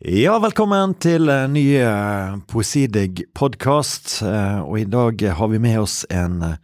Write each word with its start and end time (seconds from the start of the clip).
Ja, 0.00 0.38
velkommen 0.40 0.94
til 0.96 1.28
en 1.28 1.52
ny 1.52 1.74
eh, 1.76 2.38
Poesidig-podkast. 2.48 4.22
Og 4.64 4.78
i 4.80 4.86
dag 4.88 5.20
har 5.36 5.50
vi 5.52 5.58
med 5.60 5.76
oss 5.82 6.06
en 6.08 6.38
eh, 6.40 6.54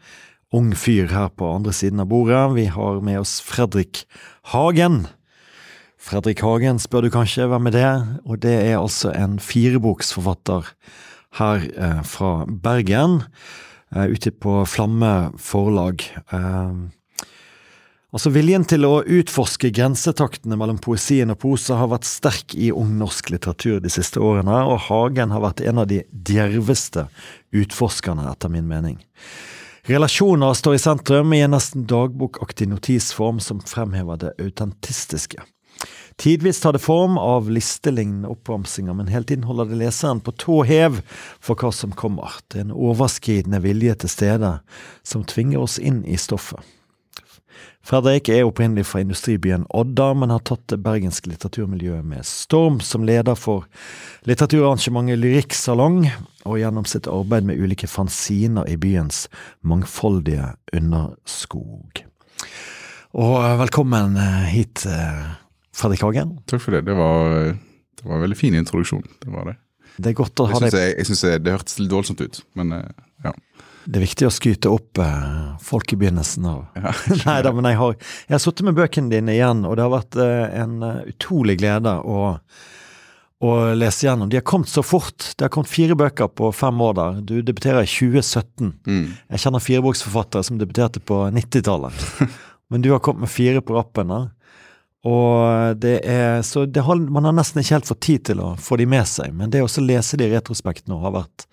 ung 0.57 0.70
fyr 0.73 1.12
her 1.12 1.28
på 1.36 1.50
andre 1.58 1.75
siden 1.76 2.00
av 2.00 2.08
bordet. 2.08 2.54
Vi 2.57 2.64
har 2.72 3.02
med 3.04 3.20
oss 3.20 3.34
Fredrik 3.44 4.07
Hagen. 4.54 5.02
Fredrik 6.00 6.41
Hagen, 6.41 6.80
spør 6.80 7.04
du 7.04 7.10
kanskje, 7.12 7.44
hvem 7.52 7.68
er 7.68 7.76
det? 7.76 7.92
Og 8.25 8.41
det 8.41 8.57
er 8.57 8.79
altså 8.79 9.12
en 9.12 9.37
fireboksforfatter 9.37 10.73
her 11.37 11.68
eh, 11.77 12.03
fra 12.09 12.32
Bergen, 12.48 13.21
ute 13.93 14.32
på 14.32 14.62
Flamme 14.64 15.12
forlag. 15.37 16.09
Altså 18.14 18.30
Viljen 18.30 18.62
til 18.70 18.86
å 18.86 19.00
utforske 19.02 19.73
grensetaktene 19.75 20.55
mellom 20.59 20.79
poesien 20.79 21.32
og 21.32 21.41
prosa 21.43 21.80
har 21.80 21.91
vært 21.91 22.06
sterk 22.06 22.55
i 22.55 22.68
ung 22.70 22.93
norsk 23.00 23.32
litteratur 23.34 23.80
de 23.82 23.91
siste 23.91 24.23
årene, 24.23 24.61
og 24.62 24.87
Hagen 24.87 25.34
har 25.34 25.42
vært 25.42 25.64
en 25.66 25.83
av 25.83 25.88
de 25.91 26.05
djerveste 26.14 27.09
utforskerne, 27.50 28.28
etter 28.30 28.52
min 28.52 28.69
mening. 28.70 29.00
Relasjoner 29.91 30.55
står 30.55 30.78
i 30.78 30.83
sentrum 30.83 31.34
i 31.34 31.42
en 31.42 31.52
nesten 31.55 31.84
dagbokaktig 31.91 32.70
notisform 32.70 33.42
som 33.42 33.59
fremhever 33.62 34.23
det 34.23 34.33
autentistiske. 34.42 35.42
Tidvis 36.16 36.62
tar 36.62 36.73
det 36.73 36.84
form 36.86 37.19
av 37.20 37.50
listelignende 37.50 38.30
oppramsinger, 38.33 38.95
men 38.97 39.11
hele 39.12 39.27
tiden 39.28 39.45
holder 39.50 39.69
det 39.70 39.83
leseren 39.83 40.23
på 40.25 40.33
tå 40.33 40.62
hev 40.66 41.02
for 41.42 41.59
hva 41.59 41.75
som 41.75 41.92
kommer. 41.92 42.38
Det 42.48 42.62
er 42.62 42.69
en 42.69 42.78
overskridende 42.86 43.61
vilje 43.66 43.98
til 44.02 44.14
stede 44.14 44.55
som 45.02 45.27
tvinger 45.28 45.66
oss 45.66 45.77
inn 45.83 46.00
i 46.06 46.16
stoffet. 46.16 46.62
Fredrik 47.87 48.27
er 48.35 48.43
opprinnelig 48.43 48.89
fra 48.89 48.99
industribyen 49.05 49.63
Odda, 49.71 50.09
men 50.19 50.33
har 50.35 50.41
tatt 50.43 50.65
det 50.73 50.81
bergenske 50.83 51.31
litteraturmiljøet 51.31 52.03
med 52.03 52.27
storm 52.27 52.81
som 52.83 53.05
leder 53.07 53.39
for 53.39 53.69
litteraturarrangementet 54.27 55.21
Lyrikksalong, 55.23 56.01
og 56.51 56.59
gjennom 56.59 56.89
sitt 56.91 57.06
arbeid 57.06 57.47
med 57.47 57.61
ulike 57.62 57.87
fanziner 57.87 58.67
i 58.67 58.75
byens 58.83 59.28
mangfoldige 59.62 60.48
underskog. 60.75 62.03
Og 63.15 63.37
eh, 63.39 63.55
velkommen 63.62 64.19
eh, 64.19 64.43
hit, 64.50 64.83
eh, 64.91 65.23
Fredrik 65.71 66.03
Hagen. 66.03 66.41
Takk 66.50 66.65
for 66.67 66.75
det. 66.75 66.83
Det 66.91 66.98
var, 66.98 67.55
det 67.55 68.03
var 68.03 68.19
en 68.19 68.27
veldig 68.27 68.41
fin 68.41 68.59
introduksjon. 68.59 69.06
Det 69.23 69.31
var 69.31 69.53
det. 69.53 69.61
Det 70.03 70.11
er 70.11 70.19
godt 70.19 70.43
å 70.43 70.50
ha 70.50 70.59
deg 70.67 70.75
Jeg 70.75 71.06
syns 71.06 71.23
det 71.39 71.55
hørtes 71.55 71.78
litt 71.78 71.95
voldsomt 71.95 72.19
ut, 72.27 72.43
men 72.59 72.81
ja. 73.23 73.31
Det 73.87 74.01
er 74.01 74.03
viktig 74.03 74.27
å 74.27 74.34
skryte 74.34 74.70
opp 74.73 74.98
eh, 74.98 75.27
folk 75.62 75.92
i 75.95 75.98
begynnelsen 76.01 76.47
av 76.51 76.65
ja, 76.75 76.92
Nei 77.27 77.37
da, 77.47 77.53
men 77.55 77.69
jeg 77.70 77.79
har, 77.79 77.98
jeg 78.27 78.34
har 78.34 78.43
sittet 78.43 78.67
med 78.67 78.78
bøkene 78.78 79.12
dine 79.12 79.37
igjen, 79.37 79.62
og 79.69 79.77
det 79.78 79.84
har 79.87 79.93
vært 79.95 80.19
eh, 80.23 80.56
en 80.62 80.81
uh, 80.83 81.05
utrolig 81.06 81.59
glede 81.61 81.93
å, 82.03 82.33
å, 83.47 83.53
lese 83.78 84.09
gjennom. 84.09 84.31
De 84.33 84.41
har 84.41 84.47
kommet 84.47 84.73
så 84.73 84.83
fort. 84.83 85.31
Det 85.39 85.47
har 85.47 85.53
kommet 85.55 85.70
fire 85.70 85.98
bøker 85.98 86.33
på 86.34 86.51
fem 86.56 86.83
år 86.83 86.98
der. 86.98 87.23
Du 87.31 87.37
debuterer 87.47 87.87
i 87.87 87.91
2017. 87.91 88.75
Mm. 88.89 89.06
Jeg 89.37 89.45
kjenner 89.45 89.62
fireboksforfattere 89.62 90.48
som 90.50 90.59
debuterte 90.59 91.03
på 91.06 91.23
90-tallet. 91.39 92.03
men 92.73 92.83
du 92.83 92.91
har 92.91 93.05
kommet 93.05 93.28
med 93.28 93.34
fire 93.37 93.62
på 93.62 93.78
rappen. 93.78 94.11
Og 95.06 95.78
det 95.78 96.00
er, 96.03 96.41
så 96.43 96.67
det 96.67 96.83
har, 96.83 96.98
Man 96.98 97.28
har 97.28 97.34
nesten 97.37 97.62
ikke 97.62 97.78
helt 97.78 97.91
fått 97.93 98.03
tid 98.09 98.27
til 98.33 98.43
å 98.43 98.55
få 98.59 98.81
de 98.81 98.91
med 98.91 99.06
seg, 99.06 99.31
men 99.31 99.55
det 99.55 99.62
å 99.62 99.71
lese 99.84 100.19
de 100.19 100.27
i 100.27 100.34
retrospekt 100.34 100.91
nå 100.91 100.98
har 101.05 101.15
vært 101.15 101.47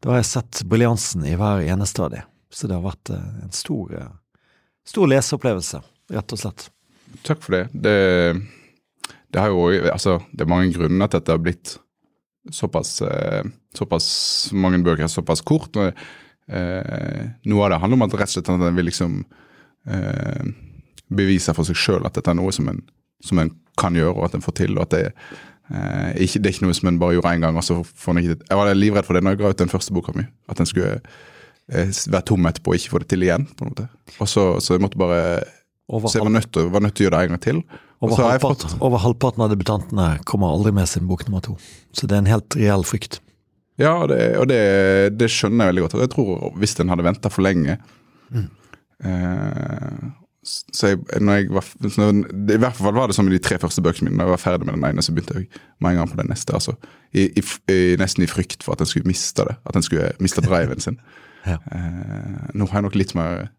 da 0.00 0.14
har 0.14 0.22
jeg 0.22 0.30
sett 0.30 0.62
briljansen 0.68 1.24
i 1.28 1.36
hver 1.36 1.62
eneste 1.68 2.04
av 2.04 2.14
de. 2.14 2.22
Så 2.50 2.68
det 2.68 2.76
har 2.78 2.86
vært 2.86 3.12
eh, 3.12 3.28
en 3.44 3.52
stor, 3.54 3.92
eh, 3.94 4.46
stor 4.88 5.10
leseopplevelse, 5.10 5.82
rett 6.16 6.34
og 6.34 6.40
slett. 6.40 6.70
Takk 7.26 7.42
for 7.44 7.56
det. 7.56 7.62
Det, 7.72 7.94
det, 9.30 9.44
jo, 9.52 9.66
altså, 9.92 10.18
det 10.32 10.46
er 10.46 10.50
mange 10.50 10.72
grunner 10.74 11.10
til 11.10 11.20
at 11.20 11.28
det 11.28 11.36
har 11.36 11.44
blitt 11.44 11.76
såpass, 12.50 13.02
eh, 13.02 13.44
såpass 13.76 14.08
mange 14.56 14.80
bøker 14.86 15.10
såpass 15.10 15.44
kort. 15.46 15.76
Og, 15.76 15.92
eh, 16.48 17.22
noe 17.44 17.66
av 17.66 17.74
det 17.74 17.82
handler 17.84 18.00
om 18.00 18.08
at 18.08 18.16
rett 18.16 18.32
og 18.32 18.34
slett 18.38 18.50
at 18.50 18.66
en 18.66 18.80
vil 18.80 18.88
liksom 18.88 19.20
eh, 19.86 20.50
bevise 21.10 21.54
for 21.54 21.68
seg 21.68 21.78
sjøl 21.78 22.06
at 22.06 22.16
dette 22.16 22.32
er 22.32 22.38
noe 22.38 22.52
som 22.54 22.68
en, 22.72 22.80
som 23.22 23.38
en 23.42 23.52
kan 23.80 23.94
gjøre, 23.96 24.16
og 24.16 24.26
at 24.28 24.38
en 24.38 24.44
får 24.44 24.58
til. 24.62 24.78
og 24.78 24.88
at 24.88 24.96
det 24.96 25.12
Eh, 25.70 26.24
ikke, 26.26 26.40
det 26.42 26.50
er 26.50 26.56
ikke 26.56 26.66
noe 26.66 26.76
som 26.76 26.88
en 26.90 26.98
bare 26.98 27.14
gjorde 27.14 27.34
én 27.36 27.44
gang. 27.44 27.56
og 27.56 27.64
så 27.66 27.78
får 27.84 28.12
en 28.16 28.22
ikke 28.22 28.48
Jeg 28.48 28.58
var 28.58 28.72
livredd 28.74 29.06
for 29.06 29.14
det 29.14 29.22
når 29.22 29.36
jeg 29.36 29.42
ga 29.42 29.52
ut 29.52 29.62
den 29.62 29.72
første 29.72 29.94
boka 29.94 30.14
mi. 30.16 30.26
At 30.50 30.58
den 30.58 30.66
skulle 30.66 30.98
eh, 31.70 31.92
være 32.10 32.26
tom 32.26 32.50
etterpå 32.50 32.74
og 32.74 32.80
ikke 32.80 32.94
få 32.96 33.02
det 33.04 33.08
til 33.12 33.22
igjen. 33.22 33.46
på 33.46 33.64
en 33.64 33.72
måte. 33.72 33.86
Og 34.18 34.28
så, 34.28 34.58
så 34.60 34.74
jeg 34.74 34.82
måtte 34.82 34.98
bare 34.98 35.44
Så 35.90 36.18
jeg 36.18 36.26
var 36.26 36.34
nødt, 36.34 36.52
til, 36.52 36.70
var 36.70 36.80
nødt 36.80 36.94
til 36.94 37.06
å 37.06 37.08
gjøre 37.08 37.16
det 37.18 37.24
en 37.24 37.34
gang 37.36 37.44
til. 37.46 37.62
Over, 38.00 38.16
halvpart, 38.16 38.62
fått, 38.62 38.78
over, 38.80 38.98
halvparten 38.98 39.42
av 39.44 39.50
debutantene 39.52 40.06
kommer 40.24 40.54
aldri 40.54 40.72
med 40.72 40.88
sin 40.88 41.06
bok 41.06 41.26
nummer 41.26 41.42
to. 41.44 41.56
Så 41.92 42.06
det 42.08 42.16
er 42.16 42.22
en 42.24 42.30
helt 42.30 42.56
reell 42.56 42.84
frykt. 42.86 43.20
Ja, 43.80 43.94
og 44.02 44.08
det, 44.08 44.20
og 44.40 44.48
det, 44.48 44.60
det 45.16 45.28
skjønner 45.32 45.68
jeg 45.68 45.74
veldig 45.74 45.84
godt. 45.84 45.96
Og 45.98 46.04
jeg 46.04 46.12
tror 46.14 46.56
hvis 46.60 46.76
en 46.80 46.92
hadde 46.92 47.04
venta 47.04 47.32
for 47.32 47.44
lenge 47.44 47.76
mm. 48.32 48.46
eh, 49.04 50.00
så 50.46 50.94
jeg, 50.94 51.00
når 51.20 51.36
jeg 51.36 51.50
var, 51.52 51.66
I 51.84 52.58
hvert 52.62 52.76
fall 52.78 52.94
var 52.96 53.10
det 53.10 53.16
sånn 53.16 53.26
med 53.28 53.34
de 53.36 53.42
tre 53.44 53.58
første 53.60 53.82
bøkene 53.84 54.08
mine. 54.08 54.22
Da 54.22 54.24
jeg 54.24 54.32
var 54.32 54.40
ferdig 54.40 54.66
med 54.68 54.78
den 54.78 54.86
ene, 54.88 55.04
så 55.04 55.12
begynte 55.12 55.36
jeg 55.36 55.48
med 55.84 55.92
en 55.92 56.00
gang 56.00 56.12
på 56.12 56.20
den 56.20 56.30
neste. 56.32 56.54
altså 56.56 56.76
i, 57.12 57.26
i, 57.28 57.42
i, 57.72 57.78
Nesten 58.00 58.24
i 58.24 58.30
frykt 58.30 58.64
for 58.64 58.72
at 58.72 58.80
en 58.80 58.88
skulle 58.88 59.08
miste 59.10 59.44
det. 59.44 59.58
At 59.68 59.76
en 59.76 59.84
skulle 59.84 60.14
miste 60.24 60.44
driven 60.44 60.80
sin. 60.80 60.96
ja. 61.50 61.58
eh, 61.60 62.38
nå 62.56 62.68
har 62.70 62.80
jeg 62.80 62.86
nok 62.88 62.96
litt 62.96 63.12
mer 63.18 63.50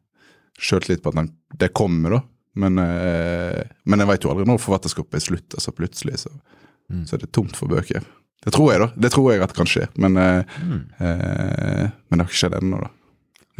sjøltillit 0.62 1.04
på 1.06 1.14
at 1.14 1.20
den, 1.20 1.30
det 1.62 1.70
kommer, 1.78 2.18
da. 2.18 2.22
Men, 2.62 2.82
eh, 2.82 3.62
men 3.86 4.04
jeg 4.04 4.10
veit 4.10 4.26
jo 4.26 4.34
aldri 4.34 4.48
når 4.50 4.64
forfatterskapet 4.64 5.20
er 5.20 5.26
slutt. 5.28 5.60
altså 5.60 5.76
Plutselig 5.78 6.24
så, 6.26 6.34
mm. 6.90 7.06
så 7.06 7.18
er 7.18 7.24
det 7.28 7.32
tomt 7.38 7.60
for 7.60 7.72
bøker. 7.72 8.02
Det 8.42 8.56
tror 8.56 8.72
jeg, 8.74 8.82
da. 8.82 8.90
Det 9.06 9.14
tror 9.14 9.30
jeg 9.32 9.46
at 9.46 9.54
kan 9.54 9.70
skje. 9.70 9.86
Men, 10.02 10.18
eh, 10.18 10.58
mm. 10.66 10.82
Eh, 10.98 11.86
men 11.86 12.18
det 12.18 12.24
har 12.24 12.30
ikke 12.32 12.42
skjedd 12.42 12.58
ennå, 12.58 12.82
da. 12.82 12.90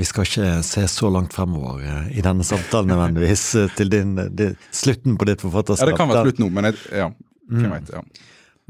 Vi 0.02 0.06
skal 0.10 0.26
ikke 0.26 0.46
se 0.66 0.82
så 0.90 1.10
langt 1.14 1.36
fremover 1.38 1.84
uh, 1.86 2.06
i 2.10 2.24
denne 2.26 2.42
samtalen 2.42 2.90
nødvendigvis, 2.90 3.44
uh, 3.54 3.68
til 3.78 3.92
din, 3.92 4.16
din, 4.34 4.56
slutten 4.74 5.14
på 5.14 5.28
ditt 5.30 5.44
forfatterskap. 5.46 5.86
Ja, 5.86 5.92
det 5.92 6.00
kan 6.00 6.10
være 6.10 6.24
slutt 6.26 6.40
nå, 6.42 6.48
men 6.56 6.72
jeg, 6.72 6.80
ja. 7.04 7.10
Mm. 7.52 7.68
vet, 7.70 7.92
ja. 7.94 8.02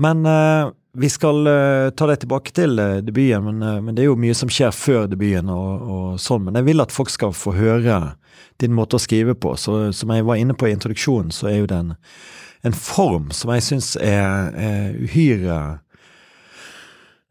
Men 0.03 0.25
uh, 0.27 0.73
vi 0.99 1.07
skal 1.07 1.47
ta 1.95 2.07
deg 2.09 2.19
tilbake 2.19 2.51
til 2.51 2.75
debuten, 3.07 3.45
men, 3.47 3.63
men, 3.85 3.95
det 3.95 4.03
er 4.03 4.09
jo 4.09 4.17
mye 4.19 4.35
som 4.35 4.51
skjer 4.51 4.73
før 4.75 5.07
debuten. 5.07 5.47
og, 5.55 5.85
og, 5.87 6.09
sånn, 6.19 6.43
Men 6.49 6.59
jeg 6.59 6.67
vil 6.67 6.83
at 6.83 6.91
folk 6.91 7.13
skal 7.13 7.31
få 7.31 7.53
høre 7.55 8.01
din 8.59 8.75
måte 8.75 8.99
å 8.99 9.01
skrive 9.01 9.31
på. 9.31 9.53
Så, 9.55 9.77
som 9.95 10.11
jeg 10.11 10.27
var 10.27 10.41
inne 10.41 10.57
på 10.57 10.67
i 10.67 10.73
introduksjonen, 10.75 11.31
så 11.31 11.47
er 11.47 11.61
jo 11.61 11.69
det 11.71 11.79
en, 11.79 11.93
en 12.67 12.75
form 12.75 13.31
som 13.31 13.53
jeg 13.55 13.69
syns 13.69 13.93
er, 14.03 14.51
er 14.51 14.99
uhyre 14.99 15.61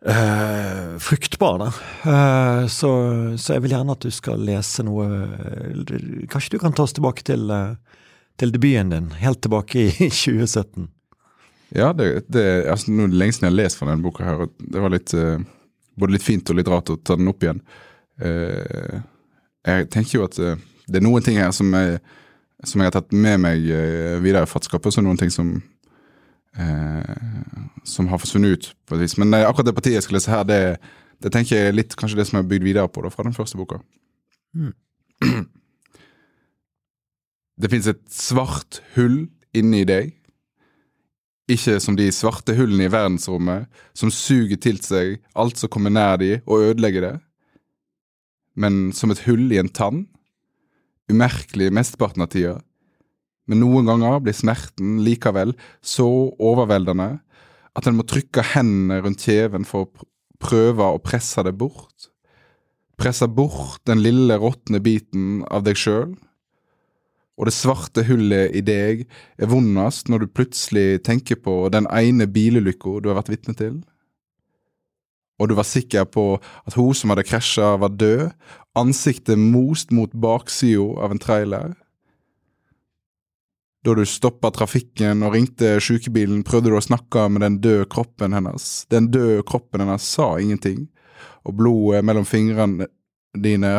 Uh, 0.00 0.98
fruktbare. 0.98 1.66
Uh, 2.06 2.66
så, 2.66 2.90
så, 3.36 3.52
jeg 3.52 3.64
vil 3.66 3.74
gjerne 3.74 3.92
at 3.92 4.04
du 4.06 4.12
skal 4.14 4.40
lese 4.48 4.80
noe 4.86 5.04
uh, 5.04 6.22
Kanskje 6.32 6.54
du 6.54 6.62
kan 6.62 6.72
ta 6.72 6.86
oss 6.86 6.94
tilbake 6.96 7.20
til, 7.28 7.52
til 8.40 8.54
debuten 8.54 8.94
din, 8.94 9.10
helt 9.20 9.42
tilbake 9.44 9.90
i 9.90 10.08
2017? 10.08 10.88
Ja, 11.76 11.90
det, 11.92 12.30
det, 12.32 12.46
altså, 12.72 12.94
noe 12.96 13.12
lenge 13.12 13.36
siden 13.36 13.50
jeg 13.50 13.52
har 13.52 13.58
lest 13.58 13.80
fra 13.80 13.90
denne 13.90 14.02
boka. 14.06 14.24
her, 14.24 14.48
Det 14.56 14.80
var 14.80 14.94
litt, 14.94 15.12
både 16.00 16.16
litt 16.16 16.24
fint 16.24 16.48
og 16.48 16.56
litt 16.58 16.72
rart 16.72 16.90
å 16.90 16.96
ta 16.96 17.18
den 17.20 17.28
opp 17.30 17.44
igjen. 17.44 17.60
jeg 19.68 19.86
tenker 19.92 20.16
jo 20.16 20.24
at 20.26 20.34
det 20.40 20.98
er 20.98 21.04
noen 21.04 21.22
ting 21.22 21.38
her 21.38 21.52
som 21.54 21.70
jeg, 21.76 22.00
som 22.64 22.80
jeg 22.80 22.90
har 22.90 22.96
tatt 22.96 23.12
med 23.12 23.38
meg 23.44 23.62
videre 24.24 24.48
i 24.48 24.50
fatskapet, 24.50 24.90
og 24.90 24.96
så 24.96 25.04
noen 25.04 25.20
ting 25.20 25.30
som 25.30 25.52
eh, 26.58 27.14
som 27.84 28.08
har 28.10 28.20
forsvunnet 28.22 28.56
ut 28.56 28.70
på 28.86 28.96
et 28.96 29.04
vis. 29.04 29.16
Men 29.20 29.34
eh, 29.34 29.46
akkurat 29.46 29.70
det 29.70 29.76
partiet 29.76 29.98
jeg 29.98 30.06
skal 30.06 30.18
lese 30.18 30.32
her, 30.32 30.44
det, 30.48 30.60
det 31.22 31.32
tenker 31.34 31.56
jeg 31.56 31.70
er 31.70 31.76
litt 31.76 31.96
kanskje 31.98 32.20
det 32.20 32.28
som 32.30 32.40
er 32.40 32.48
bygd 32.50 32.66
videre 32.66 32.90
på 32.90 33.04
da, 33.04 33.12
fra 33.12 33.26
den 33.26 33.36
første 33.36 33.60
boka. 33.60 33.80
Mm. 34.56 34.74
Det 37.60 37.68
fins 37.68 37.90
et 37.90 38.00
svart 38.08 38.78
hull 38.94 39.26
inni 39.52 39.82
deg. 39.84 40.14
Ikke 41.52 41.74
som 41.82 41.96
de 41.98 42.06
svarte 42.14 42.54
hullene 42.56 42.86
i 42.86 42.92
verdensrommet, 42.92 43.66
som 43.92 44.08
suger 44.08 44.56
til 44.56 44.78
seg 44.80 45.18
alt 45.36 45.60
som 45.60 45.68
kommer 45.68 45.92
nær 45.92 46.16
de, 46.22 46.38
og 46.46 46.70
ødelegger 46.70 47.04
det. 47.04 47.12
Men 48.56 48.94
som 48.96 49.12
et 49.12 49.20
hull 49.26 49.44
i 49.52 49.60
en 49.60 49.68
tann. 49.68 50.06
Umerkelig 51.12 51.68
mesteparten 51.74 52.24
av 52.24 52.30
tida 52.32 52.56
men 53.50 53.58
noen 53.64 53.88
ganger 53.90 54.20
blir 54.22 54.36
smerten 54.36 55.00
likevel 55.02 55.56
så 55.82 56.06
overveldende 56.38 57.16
at 57.74 57.86
en 57.86 57.98
må 57.98 58.06
trykke 58.06 58.44
hendene 58.52 59.00
rundt 59.02 59.26
kjeven 59.26 59.66
for 59.66 59.86
å 59.88 60.06
prøve 60.40 60.86
å 60.86 61.02
presse 61.02 61.42
det 61.46 61.56
bort. 61.58 62.08
Presse 63.00 63.26
bort 63.26 63.82
den 63.88 64.02
lille 64.04 64.36
råtne 64.38 64.80
biten 64.84 65.40
av 65.50 65.64
deg 65.66 65.78
sjøl. 65.78 66.14
Og 67.40 67.48
det 67.48 67.56
svarte 67.56 68.04
hullet 68.04 68.54
i 68.54 68.62
deg 68.62 69.06
er 69.40 69.50
vondest 69.50 70.10
når 70.12 70.22
du 70.22 70.34
plutselig 70.34 71.00
tenker 71.06 71.40
på 71.40 71.54
den 71.72 71.88
ene 71.88 72.28
bilulykka 72.30 72.98
du 73.00 73.10
har 73.10 73.18
vært 73.18 73.32
vitne 73.32 73.56
til. 73.56 73.80
Og 75.40 75.48
du 75.48 75.56
var 75.56 75.64
sikker 75.64 76.04
på 76.12 76.34
at 76.38 76.76
hun 76.76 76.92
som 76.94 77.10
hadde 77.10 77.24
krasja, 77.24 77.78
var 77.80 77.96
død, 77.96 78.26
ansiktet 78.76 79.40
most 79.40 79.90
mot 79.90 80.12
baksida 80.12 81.00
av 81.00 81.14
en 81.14 81.22
trailer 81.22 81.72
Da 83.80 83.94
du 83.96 84.02
stoppa 84.04 84.50
trafikken 84.52 85.22
og 85.24 85.32
ringte 85.32 85.78
sykebilen, 85.80 86.42
prøvde 86.44 86.68
du 86.68 86.76
å 86.76 86.84
snakke 86.84 87.24
med 87.32 87.40
den 87.40 87.56
døde 87.64 87.86
kroppen 87.88 88.34
hennes. 88.36 88.84
Den 88.92 89.08
døde 89.12 89.40
kroppen 89.48 89.80
hennes 89.80 90.04
sa 90.04 90.34
ingenting, 90.36 90.84
og 91.48 91.56
blodet 91.56 92.02
mellom 92.04 92.26
fingrene 92.28 92.90
dine, 93.32 93.72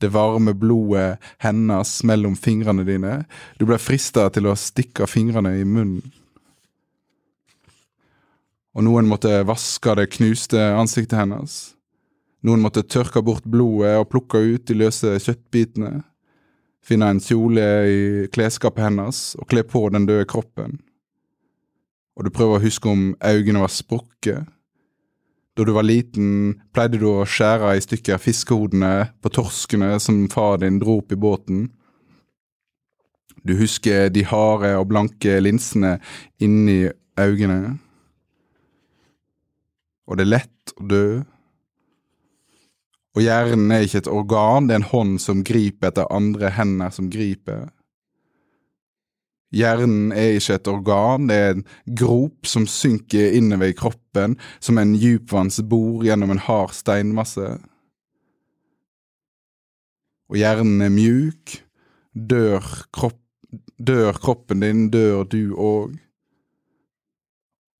det 0.00 0.10
varme 0.14 0.54
blodet 0.56 1.18
hennes 1.44 1.92
mellom 2.08 2.38
fingrene 2.40 2.86
dine, 2.88 3.18
du 3.60 3.66
ble 3.68 3.76
frista 3.80 4.30
til 4.32 4.48
å 4.48 4.56
stikke 4.56 5.08
fingrene 5.10 5.58
i 5.60 5.68
munnen. 5.68 6.00
Og 8.74 8.88
noen 8.88 9.06
måtte 9.06 9.44
vaske 9.46 9.92
det 10.00 10.08
knuste 10.16 10.58
ansiktet 10.74 11.20
hennes. 11.20 11.74
Noen 12.44 12.64
måtte 12.64 12.82
tørke 12.82 13.22
bort 13.22 13.44
blodet 13.44 13.92
og 14.00 14.08
plukke 14.10 14.40
ut 14.40 14.64
de 14.66 14.80
løse 14.80 15.12
kjøttbitene 15.20 16.00
finne 16.84 17.08
en 17.10 17.22
kjole 17.22 17.68
i 17.88 18.00
klesskapet 18.34 18.84
hennes 18.86 19.20
og 19.40 19.48
kle 19.50 19.64
på 19.66 19.86
den 19.94 20.08
døde 20.08 20.26
kroppen. 20.28 20.78
Og 22.14 22.26
du 22.26 22.30
prøver 22.34 22.58
å 22.58 22.64
huske 22.64 22.90
om 22.90 23.14
øynene 23.24 23.64
var 23.64 23.72
sprukket. 23.72 24.50
Da 25.54 25.64
du 25.66 25.70
var 25.74 25.86
liten, 25.86 26.60
pleide 26.74 26.98
du 26.98 27.06
å 27.12 27.26
skjære 27.26 27.76
i 27.76 27.82
stykker 27.82 28.18
fiskehodene 28.22 29.10
på 29.22 29.30
torskene 29.34 29.92
som 30.02 30.24
far 30.30 30.58
din 30.62 30.80
dro 30.82 30.98
opp 31.00 31.14
i 31.14 31.18
båten. 31.18 31.68
Du 33.44 33.54
husker 33.58 34.08
de 34.10 34.24
harde 34.26 34.72
og 34.78 34.88
blanke 34.90 35.36
linsene 35.42 35.98
inni 36.42 36.88
øynene. 37.20 37.76
Og 40.08 40.18
det 40.18 40.26
er 40.26 40.34
lett 40.34 40.74
å 40.78 40.88
dø 40.90 41.04
og 43.14 43.22
hjernen 43.22 43.70
er 43.70 43.84
ikke 43.86 44.02
et 44.02 44.10
organ, 44.10 44.66
det 44.66 44.74
er 44.74 44.82
en 44.82 44.90
hånd 44.90 45.18
som 45.22 45.44
griper 45.46 45.92
etter 45.92 46.10
andre 46.10 46.50
hender 46.56 46.90
som 46.94 47.10
griper. 47.12 47.68
Hjernen 49.54 50.10
er 50.10 50.34
ikke 50.34 50.56
et 50.58 50.70
organ, 50.70 51.28
det 51.30 51.36
er 51.38 51.52
en 51.54 51.66
grop 52.00 52.48
som 52.50 52.66
synker 52.66 53.36
innover 53.38 53.70
i 53.70 53.76
kroppen, 53.78 54.34
som 54.58 54.80
en 54.82 54.96
dypvannsbor 54.98 56.02
gjennom 56.02 56.34
en 56.34 56.42
hard 56.42 56.74
steinmasse. 56.74 57.52
Og 60.32 60.40
hjernen 60.40 60.82
er 60.82 60.90
mjuk, 60.90 61.58
dør, 62.14 62.66
kropp, 62.90 63.20
dør 63.78 64.18
kroppen 64.18 64.64
din, 64.64 64.88
dør 64.90 65.22
du 65.22 65.54
òg. 65.54 65.94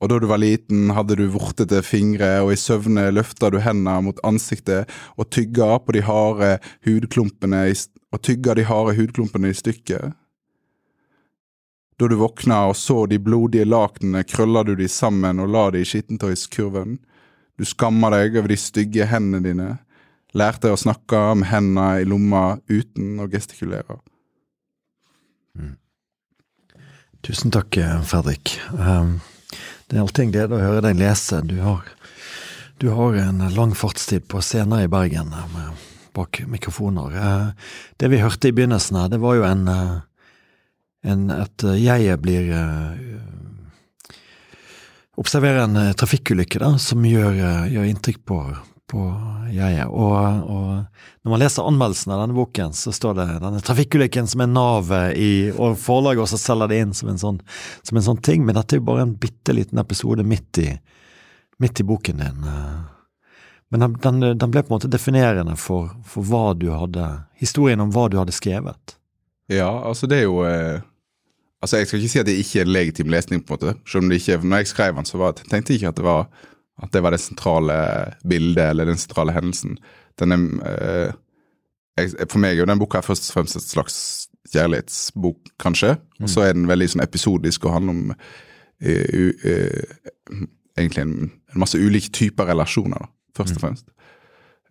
Og 0.02 0.10
da 0.10 0.18
du 0.18 0.26
var 0.28 0.40
liten, 0.42 0.90
hadde 0.92 1.16
du 1.16 1.24
vortete 1.32 1.80
fingre, 1.86 2.42
og 2.44 2.52
i 2.52 2.58
søvne 2.60 3.06
løfta 3.14 3.50
du 3.52 3.60
hendene 3.62 4.02
mot 4.04 4.18
ansiktet 4.26 4.90
og 5.16 5.30
tygga 5.32 5.78
på 5.80 5.94
de 5.96 6.02
harde 6.04 6.50
hudklumpene 6.86 7.62
i, 7.70 7.78
og 8.12 8.22
tygga 8.26 8.56
de 8.58 8.66
harde 8.68 8.96
hudklumpene 8.98 9.52
i 9.52 9.56
stykker. 9.56 10.12
Da 11.94 12.10
du 12.10 12.16
våkna 12.18 12.64
og 12.72 12.76
så 12.76 13.04
de 13.06 13.20
blodige 13.22 13.68
lakenene, 13.68 14.24
krølla 14.26 14.64
du 14.66 14.74
de 14.76 14.90
sammen 14.90 15.40
og 15.40 15.52
la 15.54 15.68
de 15.70 15.84
i 15.84 15.88
skittentøyskurven. 15.88 16.98
Du 17.54 17.64
skamma 17.64 18.10
deg 18.16 18.34
over 18.40 18.50
de 18.50 18.58
stygge 18.58 19.06
hendene 19.06 19.44
dine, 19.46 19.68
lærte 20.34 20.72
å 20.74 20.80
snakke 20.80 21.20
med 21.38 21.52
hendene 21.52 22.02
i 22.02 22.08
lomma 22.08 22.56
uten 22.66 23.22
å 23.22 23.28
gestikulere. 23.30 24.00
Mm. 25.54 25.76
Tusen 27.24 27.54
takk, 27.54 27.78
Fredrik. 28.10 28.58
Um 28.74 29.22
det 29.88 29.98
er 29.98 30.04
alltid 30.04 30.24
en 30.24 30.32
glede 30.34 30.56
å 30.56 30.62
høre 30.62 30.84
deg 30.86 31.00
lese. 31.00 31.40
Du 31.44 31.58
har, 31.64 31.84
du 32.80 32.88
har 32.96 33.18
en 33.20 33.44
lang 33.54 33.74
fartstid 33.76 34.26
på 34.30 34.40
scener 34.44 34.86
i 34.86 34.90
Bergen 34.90 35.32
med, 35.52 35.84
bak 36.14 36.40
mikrofoner. 36.46 37.16
Eh, 37.18 37.48
det 37.96 38.10
vi 38.12 38.22
hørte 38.22 38.48
i 38.48 38.54
begynnelsen 38.56 39.00
her, 39.00 39.10
det 39.12 39.20
var 39.22 39.38
jo 39.38 39.46
en, 39.48 39.68
eh, 39.68 39.96
en 41.10 41.30
et 41.34 41.66
jeg 41.80 42.20
blir 42.22 42.52
eh, 42.52 43.22
Observerer 45.14 45.60
en 45.62 45.94
trafikkulykke 45.94 46.58
da, 46.58 46.72
som 46.82 47.04
gjør, 47.06 47.36
gjør 47.70 47.84
inntrykk 47.86 48.16
på, 48.26 48.38
på 48.90 49.04
jeget. 49.52 49.88
Og, 49.88 50.14
og, 50.50 51.04
når 51.24 51.32
man 51.32 51.40
leser 51.40 51.66
anmeldelsen 51.66 52.12
av 52.14 52.24
denne 52.24 52.36
boken, 52.36 52.74
så 52.76 52.92
står 52.92 53.16
det 53.18 53.26
denne 53.42 53.62
trafikkulykken 53.64 54.28
som 54.30 54.44
er 54.44 54.50
navet 54.52 55.20
i 55.20 55.30
Og 55.52 55.78
forlaget 55.80 56.24
også 56.26 56.40
selger 56.40 56.70
det 56.70 56.80
inn 56.84 56.96
som 56.96 57.12
en, 57.12 57.20
sånn, 57.20 57.40
som 57.82 57.98
en 58.00 58.06
sånn 58.08 58.20
ting, 58.24 58.44
men 58.44 58.58
dette 58.58 58.76
er 58.76 58.82
jo 58.82 58.88
bare 58.90 59.06
en 59.06 59.16
bitte 59.20 59.56
liten 59.56 59.80
episode 59.80 60.26
midt 60.26 60.60
i, 60.62 60.68
midt 61.62 61.80
i 61.80 61.88
boken 61.88 62.20
din. 62.24 62.50
Men 63.72 63.86
den, 63.86 63.94
den, 64.02 64.38
den, 64.38 64.50
ble 64.52 64.62
på 64.62 64.70
en 64.70 64.76
måte 64.76 64.92
definerende 64.92 65.56
for, 65.58 65.94
for, 66.06 66.26
hva 66.28 66.52
du 66.54 66.68
hadde 66.70 67.08
Historien 67.40 67.80
om 67.82 67.90
hva 67.90 68.06
du 68.12 68.20
hadde 68.20 68.36
skrevet. 68.36 68.98
Ja, 69.50 69.70
altså 69.88 70.06
det 70.08 70.22
er 70.22 70.28
jo 70.28 70.44
eh, 70.48 70.84
Altså 71.64 71.80
Jeg 71.80 71.88
skal 71.88 71.98
ikke 71.98 72.12
si 72.12 72.20
at 72.20 72.28
det 72.28 72.36
ikke 72.38 72.60
er 72.60 72.68
legitim 72.68 73.08
lesning, 73.08 73.40
på 73.40 73.56
en 73.56 73.56
måte. 73.56 73.72
Selv 73.88 74.04
om 74.04 74.10
det 74.12 74.18
ikke, 74.20 74.36
når 74.44 74.60
jeg 74.60 74.68
skrev 74.68 74.98
den, 74.98 75.06
så 75.08 75.16
var, 75.16 75.32
tenkte 75.40 75.72
jeg 75.72 75.80
ikke 75.80 75.92
at 75.94 75.96
det 75.96 76.04
var 76.04 76.26
at 76.82 76.92
det 76.92 77.02
var 77.04 77.14
det 77.14 77.22
sentrale 77.22 77.76
bildet 78.26 78.70
eller 78.70 78.88
den 78.90 78.98
sentrale 78.98 79.34
hendelsen. 79.34 79.76
Den 80.18 80.34
er, 80.34 81.14
eh, 81.98 82.26
for 82.26 82.40
meg 82.42 82.54
er 82.54 82.64
jo 82.64 82.70
den 82.70 82.80
boka 82.80 83.02
først 83.04 83.30
og 83.30 83.38
fremst 83.38 83.58
et 83.58 83.68
slags 83.68 83.98
kjærlighetsbok, 84.52 85.54
kanskje. 85.62 85.96
Og 86.20 86.30
så 86.30 86.44
er 86.44 86.56
den 86.56 86.68
veldig 86.68 86.88
sånn 86.92 87.04
episodisk 87.04 87.64
og 87.64 87.76
handler 87.76 87.94
om 87.94 88.12
uh, 88.12 89.14
uh, 89.46 90.42
egentlig 90.76 91.04
en, 91.04 91.14
en, 91.30 91.60
masse 91.62 91.78
ulike 91.78 92.12
typer 92.14 92.50
relasjoner, 92.50 93.06
da, 93.06 93.10
først 93.38 93.56
og 93.56 93.60
mm. 93.60 93.64
fremst. 93.64 93.88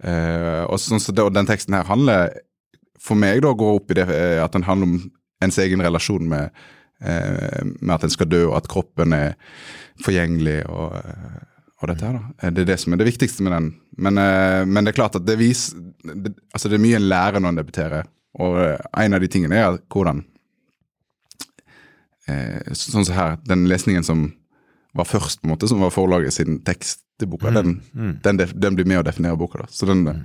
Uh, 0.03 0.63
og, 0.67 0.77
sånn, 0.81 1.01
så 1.01 1.15
det, 1.15 1.25
og 1.25 1.33
den 1.33 1.47
teksten 1.49 1.77
her 1.77 1.87
handler 1.87 2.35
for 3.01 3.19
meg 3.19 3.41
da 3.43 3.51
går 3.55 3.79
opp 3.79 3.91
i 3.91 3.97
det 3.97 4.05
at 4.39 4.53
den 4.55 4.67
handler 4.67 4.91
om 4.91 4.99
ens 5.43 5.57
egen 5.59 5.81
relasjon 5.83 6.27
med, 6.29 6.53
med 7.01 7.91
at 7.91 8.05
en 8.05 8.13
skal 8.13 8.29
dø, 8.31 8.45
og 8.47 8.53
at 8.61 8.69
kroppen 8.71 9.11
er 9.17 9.33
forgjengelig. 10.05 10.61
og 10.71 10.95
på 11.83 11.91
dette 11.91 12.07
her. 12.07 12.19
da. 12.19 12.51
Det 12.55 12.63
er 12.63 12.69
det 12.71 12.79
som 12.81 12.95
er 12.95 13.01
det 13.01 13.09
viktigste 13.11 13.45
med 13.45 13.55
den. 13.55 13.71
Men, 13.97 14.19
eh, 14.21 14.63
men 14.65 14.83
det 14.83 14.93
er 14.93 14.99
klart 15.01 15.17
at 15.19 15.25
det 15.27 15.39
viser 15.39 15.81
det, 16.03 16.33
Altså, 16.53 16.69
det 16.69 16.77
er 16.79 16.85
mye 16.85 16.99
en 16.99 17.09
lærer 17.11 17.43
når 17.43 17.53
en 17.53 17.59
debuterer. 17.59 18.07
Og 18.41 18.59
eh, 18.63 18.85
en 19.03 19.17
av 19.17 19.21
de 19.21 19.29
tingene 19.29 19.59
er 19.59 19.77
hvordan 19.93 20.23
eh, 22.31 22.73
Sånn 22.73 23.05
som 23.05 23.17
her, 23.17 23.37
den 23.45 23.67
lesningen 23.69 24.05
som 24.07 24.31
var 24.93 25.09
først, 25.09 25.41
på 25.41 25.47
en 25.47 25.55
måte, 25.55 25.67
som 25.69 25.81
var 25.81 25.93
forlaget 25.93 26.35
sin 26.35 26.59
tekst 26.65 27.01
til 27.19 27.29
boka, 27.31 27.49
mm. 27.49 27.55
Den, 27.55 27.77
mm. 27.93 28.17
Den, 28.23 28.41
den, 28.53 28.75
blir 28.77 28.89
med 28.89 29.01
å 29.01 29.05
definere 29.05 29.37
boka. 29.37 29.63
da. 29.63 29.71
Så 29.73 29.89
den, 29.89 30.03
mm. 30.05 30.19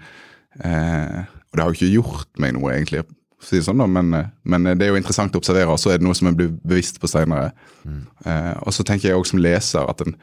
eh, 0.60 1.22
og 1.49 1.56
det 1.56 1.64
har 1.64 1.70
jo 1.72 1.78
ikke 1.78 1.94
gjort 1.94 2.43
meg 2.43 2.52
noe, 2.56 2.75
egentlig, 2.75 3.06
si 3.40 3.56
det 3.56 3.64
sånn 3.69 3.81
da, 3.81 3.87
men, 3.88 4.12
men, 4.43 4.69
det 4.75 4.84
er 4.84 4.93
jo 4.93 4.99
interessant 4.99 5.37
å 5.37 5.40
observere, 5.40 5.70
og 5.72 5.81
så 5.81 5.93
er 5.93 6.00
det 6.00 6.06
noe 6.06 6.16
som 6.19 6.28
jeg 6.28 6.38
blir 6.40 6.50
bevisst 6.58 6.99
på 7.00 7.10
seinere. 7.10 7.52
Mm. 7.87 8.02
Eh, 8.26 8.55
og 8.66 8.76
så 8.76 8.84
tenker 8.87 9.10
jeg 9.10 9.20
også 9.20 9.37
som 9.37 9.43
leser 9.44 9.88
at 9.88 10.05
en 10.05 10.16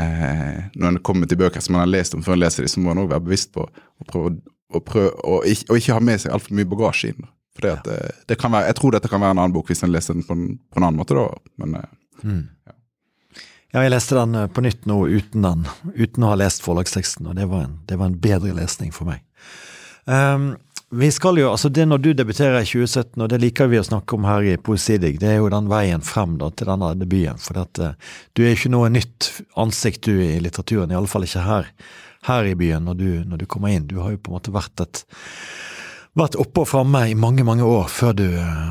eh, 0.00 0.64
når 0.74 0.88
en 0.90 1.02
kommer 1.06 1.30
til 1.30 1.40
bøker 1.40 1.62
som 1.64 1.76
en 1.76 1.84
har 1.84 1.90
lest 1.90 2.16
om 2.16 2.24
før 2.24 2.36
en 2.36 2.44
leser 2.44 2.66
dem, 2.66 2.72
så 2.72 2.82
må 2.82 2.92
en 2.92 3.04
òg 3.04 3.12
være 3.12 3.26
bevisst 3.26 3.52
på 3.54 3.66
å 3.68 4.08
prøve 4.08 4.36
å 4.74 4.82
prøve, 4.84 5.12
å 5.22 5.40
ikke, 5.48 5.68
og 5.70 5.80
ikke 5.80 5.96
ha 5.96 6.02
med 6.02 6.22
seg 6.22 6.34
altfor 6.34 6.56
mye 6.58 6.68
bagasje 6.70 7.12
inn. 7.12 7.28
For 7.54 7.66
det, 7.66 7.74
det, 7.86 7.98
eh, 7.98 8.22
det, 8.30 8.38
kan 8.40 8.54
være, 8.54 8.70
Jeg 8.72 8.78
tror 8.80 8.96
dette 8.96 9.10
kan 9.10 9.22
være 9.22 9.36
en 9.36 9.42
annen 9.44 9.54
bok 9.54 9.70
hvis 9.70 9.84
en 9.86 9.92
leser 9.94 10.16
den 10.16 10.26
på 10.26 10.34
en, 10.36 10.46
på 10.58 10.80
en 10.80 10.88
annen 10.88 10.98
måte. 10.98 11.16
da, 11.18 11.28
men 11.62 11.76
eh, 11.78 11.92
mm. 12.24 12.42
ja. 12.66 12.76
ja. 13.76 13.84
jeg 13.84 13.94
leste 13.94 14.18
den 14.18 14.40
eh, 14.40 14.50
på 14.50 14.64
nytt 14.64 14.88
nå 14.90 14.98
uten 15.12 15.46
den, 15.46 15.66
uten 15.94 16.26
å 16.26 16.32
ha 16.32 16.40
lest 16.40 16.64
forlagsteksten, 16.66 17.30
og 17.30 17.38
det 17.38 17.48
var 17.52 17.68
en, 17.68 17.78
det 17.88 18.00
var 18.00 18.10
en 18.10 18.20
bedre 18.26 18.56
lesning 18.58 18.94
for 18.94 19.12
meg. 19.12 19.22
Um, 20.04 20.54
vi 20.90 21.10
skal 21.10 21.38
jo, 21.38 21.50
altså 21.50 21.68
det 21.68 21.86
Når 21.88 21.98
du 21.98 22.12
debuterer 22.12 22.60
i 22.60 22.68
2017, 22.68 23.22
og 23.22 23.28
det 23.32 23.40
liker 23.42 23.70
vi 23.72 23.80
å 23.80 23.86
snakke 23.86 24.16
om 24.16 24.26
her 24.28 24.46
i 24.46 24.56
Poesidig, 24.56 25.16
det 25.20 25.30
er 25.32 25.40
jo 25.40 25.50
den 25.52 25.68
veien 25.70 26.04
frem 26.04 26.36
da, 26.38 26.50
til 26.50 26.70
denne 26.70 26.92
debuten. 27.00 27.40
For 27.42 27.58
at, 27.64 27.80
uh, 27.80 28.16
du 28.36 28.44
er 28.44 28.54
ikke 28.54 28.72
noe 28.74 28.92
nytt 28.92 29.30
ansikt 29.60 30.06
du 30.06 30.20
i 30.22 30.38
litteraturen, 30.44 30.92
i 30.92 30.98
alle 30.98 31.10
fall 31.10 31.26
ikke 31.26 31.46
her, 31.46 31.70
her 32.28 32.48
i 32.48 32.56
byen 32.58 32.86
når 32.88 33.00
du, 33.00 33.08
når 33.26 33.42
du, 33.42 33.46
kommer 33.50 33.74
inn. 33.74 33.88
Du 33.90 33.98
har 34.02 34.14
jo 34.14 34.20
på 34.20 34.30
en 34.30 34.38
måte 34.38 34.54
vært 34.54 34.84
et 34.84 35.04
vært 36.14 36.36
oppe 36.38 36.62
og 36.62 36.68
framme 36.70 37.00
i 37.10 37.16
mange 37.18 37.42
mange 37.42 37.66
år 37.66 37.88
før 37.90 38.12
du 38.14 38.28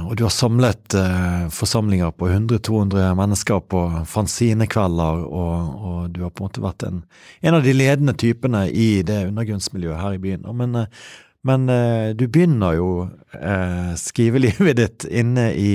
Og 0.08 0.14
du 0.16 0.22
har 0.24 0.32
samlet 0.32 0.96
eh, 0.96 1.50
forsamlinger 1.52 2.14
på 2.16 2.30
100-200 2.30 3.18
mennesker 3.20 3.60
på 3.68 3.82
fanzinekvelder, 4.08 5.26
og, 5.28 5.74
og, 5.76 5.98
du 6.16 6.22
har 6.24 6.32
på 6.32 6.40
en 6.40 6.48
måte 6.48 6.64
vært 6.64 6.88
en, 6.88 7.04
en 7.44 7.58
av 7.60 7.68
de 7.68 7.76
ledende 7.76 8.16
typene 8.16 8.70
i 8.72 9.04
det 9.04 9.26
undergrunnsmiljøet 9.28 10.00
her 10.00 10.16
i 10.16 10.24
byen. 10.24 10.48
Men 10.56 10.86
uh, 10.86 11.04
men 11.44 11.70
eh, 11.70 12.12
du 12.16 12.28
begynner 12.28 12.78
jo 12.78 12.90
eh, 13.36 13.94
skrivelivet 14.00 14.78
ditt 14.82 15.08
inne 15.10 15.50
i, 15.60 15.74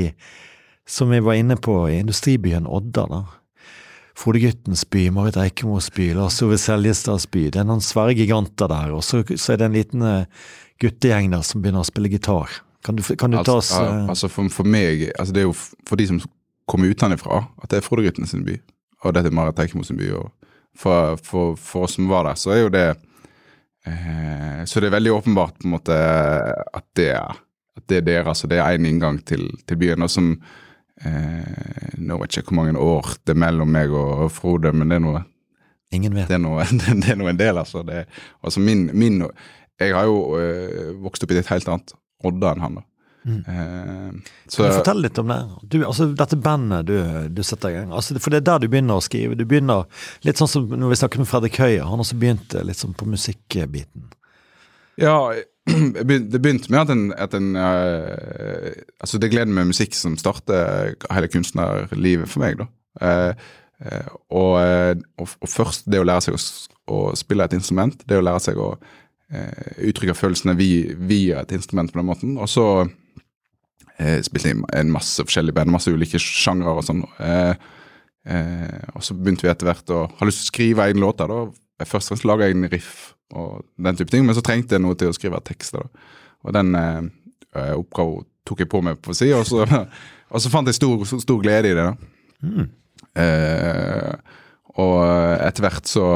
som 0.88 1.12
vi 1.12 1.20
var 1.25 1.37
inne 1.37 1.58
på, 1.60 1.82
i 1.90 1.98
industribyen 2.00 2.66
Odda. 2.66 3.04
da. 3.10 3.25
Frode 4.18 4.40
Guttens 4.42 4.82
by, 4.90 5.10
Marit 5.14 5.37
Eikemos 5.38 5.92
by, 5.94 6.08
Lars 6.16 6.40
Ove 6.42 6.58
Seljestads 6.58 7.28
by. 7.30 7.44
Det 7.52 7.60
er 7.60 7.68
noen 7.68 7.84
svære 7.84 8.16
giganter 8.18 8.70
der, 8.70 8.94
og 8.96 9.04
så, 9.06 9.20
så 9.37 9.54
er 9.54 9.60
det 9.60 9.68
en 9.68 9.76
liten 9.76 10.06
eh, 10.08 10.48
guttegjeng 10.82 11.30
der 11.34 11.44
som 11.46 11.62
begynner 11.62 11.84
å 11.84 11.88
spille 11.88 12.10
gitar. 12.10 12.56
Kan 12.87 12.98
du, 12.98 13.04
kan 13.18 13.34
du 13.34 13.40
ta 13.42 13.56
oss 13.58 13.72
uh, 13.75 14.06
Altså 14.08 14.28
for, 14.30 14.46
for, 14.54 14.66
meg, 14.66 15.08
altså 15.18 15.34
det 15.34 15.40
er 15.42 15.48
jo 15.48 15.54
for 15.58 15.98
de 15.98 16.06
som 16.08 16.20
kommer 16.70 16.90
utenfra, 16.90 17.42
at 17.60 17.70
det 17.72 17.80
er 17.80 17.84
Frode 17.84 18.06
Guttens 18.06 18.32
by, 18.46 18.56
og 19.04 19.14
dette 19.16 19.30
er 19.30 19.34
Marit 19.34 19.60
Eikemos 19.62 19.92
by. 19.92 20.10
og 20.16 20.30
for, 20.78 21.18
for, 21.22 21.56
for, 21.58 21.87
oss 21.87 21.96
som 21.98 22.08
var 22.08 22.26
der, 22.28 22.38
så 22.38 22.54
er 22.54 22.60
jo 22.62 22.72
det 22.72 22.87
Eh, 23.88 24.64
så 24.68 24.80
det 24.80 24.90
er 24.90 24.97
veldig 24.99 25.12
åpenbart 25.16 25.59
på 25.59 25.68
en 25.68 25.75
måte 25.76 25.97
at 25.97 26.87
det, 26.99 27.12
at 27.16 27.85
det 27.88 28.00
er 28.00 28.09
deres, 28.09 28.45
og 28.45 28.52
det 28.52 28.61
er 28.61 28.76
én 28.76 28.88
inngang 28.88 29.21
til, 29.26 29.49
til, 29.66 29.80
byen. 29.80 30.04
Og 30.04 30.12
som 30.12 30.33
eh, 31.02 31.95
Nå 31.99 32.18
vet 32.21 32.37
jeg 32.37 32.45
ikke 32.45 32.54
hvor 32.54 32.62
mange 32.62 32.83
år 32.83 33.14
det 33.25 33.35
er 33.35 33.42
mellom 33.47 33.73
meg 33.75 33.95
og 33.95 34.28
Frode, 34.35 34.73
men 34.75 34.90
det 34.90 35.00
er 35.00 35.04
noe 35.07 35.25
Ingen 35.95 36.12
vet. 36.12 36.28
det 36.28 36.37
er 36.37 36.45
noe, 36.45 36.66
det 37.02 37.14
er 37.14 37.16
noe 37.16 37.33
en 37.33 37.40
del, 37.40 37.59
altså. 37.62 37.83
Det, 37.87 38.04
altså 38.45 38.61
min, 38.61 38.90
min, 38.92 39.23
jeg 39.80 39.95
har 39.97 40.04
jo 40.11 40.37
øh, 40.37 40.92
vokst 41.04 41.25
opp 41.25 41.33
i 41.33 41.40
et 41.40 41.50
helt 41.54 41.71
annet 41.73 41.97
Odda 42.28 42.52
enn 42.52 42.64
han. 42.64 42.80
da. 42.80 42.87
Mm. 43.28 43.42
Eh, 43.47 44.32
så 44.47 44.62
Kan 44.62 44.70
du 44.70 44.76
fortelle 44.78 45.02
litt 45.04 45.18
om 45.18 45.28
det? 45.28 45.38
Du, 45.62 45.78
altså, 45.87 46.06
dette 46.16 46.38
bandet 46.40 46.87
du, 46.88 46.97
du 47.28 47.42
setter 47.44 47.75
i 47.75 47.76
gang. 47.76 47.92
Altså, 47.92 48.16
for 48.23 48.32
det 48.32 48.40
er 48.40 48.47
der 48.49 48.62
du 48.64 48.70
begynner 48.73 48.99
å 49.00 49.04
skrive. 49.04 49.37
Du 49.37 49.44
begynner 49.49 49.85
litt 50.26 50.40
sånn 50.40 50.50
som 50.50 50.68
når 50.73 50.94
vi 50.94 51.00
snakket 51.02 51.23
med 51.23 51.30
Fredrik 51.30 51.61
Høie. 51.61 51.85
Han 51.85 52.04
også 52.04 52.16
begynte 52.20 52.64
litt 52.64 52.80
sånn 52.80 52.97
på 52.97 53.08
musikkbiten. 53.11 54.08
Ja, 54.99 55.18
det 55.68 56.40
begynte 56.40 56.73
med 56.73 56.80
at 56.80 56.94
en, 56.94 57.04
at 57.14 57.37
en 57.37 57.52
uh, 57.54 58.73
Altså, 58.99 59.20
det 59.20 59.28
er 59.28 59.35
gleden 59.37 59.54
med 59.54 59.68
musikk 59.70 59.94
som 59.94 60.16
starter 60.18 60.97
hele 61.12 61.28
kunstnerlivet 61.30 62.32
for 62.32 62.42
meg, 62.42 62.62
da. 62.62 62.70
Uh, 62.99 63.50
uh, 63.85 64.14
og, 64.35 64.54
eh, 64.58 64.97
og, 65.20 65.28
først 65.47 65.87
det 65.87 66.00
å 66.00 66.06
lære 66.08 66.25
seg 66.25 66.35
å, 66.35 66.40
å 66.90 67.02
spille 67.14 67.47
et 67.47 67.54
instrument, 67.54 68.00
det 68.08 68.18
å 68.18 68.25
lære 68.25 68.42
seg 68.49 68.58
å 68.58 68.73
eh, 69.32 69.73
uttrykke 69.88 70.16
følelsene 70.16 70.56
via, 70.58 70.97
via 70.99 71.42
et 71.42 71.52
instrument 71.56 71.92
på 71.92 72.00
den 72.00 72.08
måten. 72.08 72.37
Og 72.40 72.50
så 72.50 72.66
eh, 72.82 72.92
spilte 74.23 74.49
jeg 74.52 74.59
i 74.61 74.64
en 74.81 74.93
masse 74.95 75.25
forskjellige 75.26 75.57
band, 75.57 75.73
masse 75.75 75.90
ulike 75.90 76.21
sjangre 76.23 76.71
og 76.78 76.85
sånn. 76.87 77.02
Eh, 77.19 77.55
eh, 78.31 78.83
og 78.95 79.02
så 79.02 79.17
begynte 79.19 79.43
vi 79.47 79.50
etter 79.52 79.67
hvert 79.71 79.90
å 79.95 80.05
ha 80.21 80.28
lyst 80.28 80.45
til 80.45 80.47
å 80.47 80.52
skrive 80.52 80.87
egne 80.88 81.02
låter. 81.02 81.26
da. 81.31 81.85
Først 81.87 82.09
og 82.09 82.14
fremst 82.17 82.26
laga 82.28 82.47
jeg 82.49 82.57
en 82.59 82.69
riff 82.71 83.14
og 83.35 83.64
den 83.76 83.97
type 83.99 84.11
ting, 84.11 84.25
men 84.26 84.35
så 84.35 84.43
trengte 84.43 84.75
jeg 84.78 84.83
noe 84.85 84.97
til 84.99 85.11
å 85.11 85.17
skrive 85.17 85.40
tekster. 85.45 85.83
da. 85.85 86.14
Og 86.47 86.55
den 86.57 86.75
eh, 86.78 87.00
eh, 87.59 87.75
oppgaven 87.76 88.25
tok 88.49 88.62
jeg 88.64 88.71
på 88.73 88.81
meg 88.87 89.00
på 89.05 89.12
si, 89.17 89.33
og 89.37 89.45
så, 89.47 89.67
og 90.33 90.40
så 90.40 90.50
fant 90.52 90.71
jeg 90.71 90.78
stor, 90.78 91.02
stor 91.05 91.43
glede 91.43 91.73
i 91.73 91.76
det. 91.76 91.85
da. 91.85 91.97
Mm. 92.47 92.71
Eh, 93.19 94.14
og 94.78 94.99
etter 95.43 95.64
hvert 95.67 95.88
så 95.90 96.07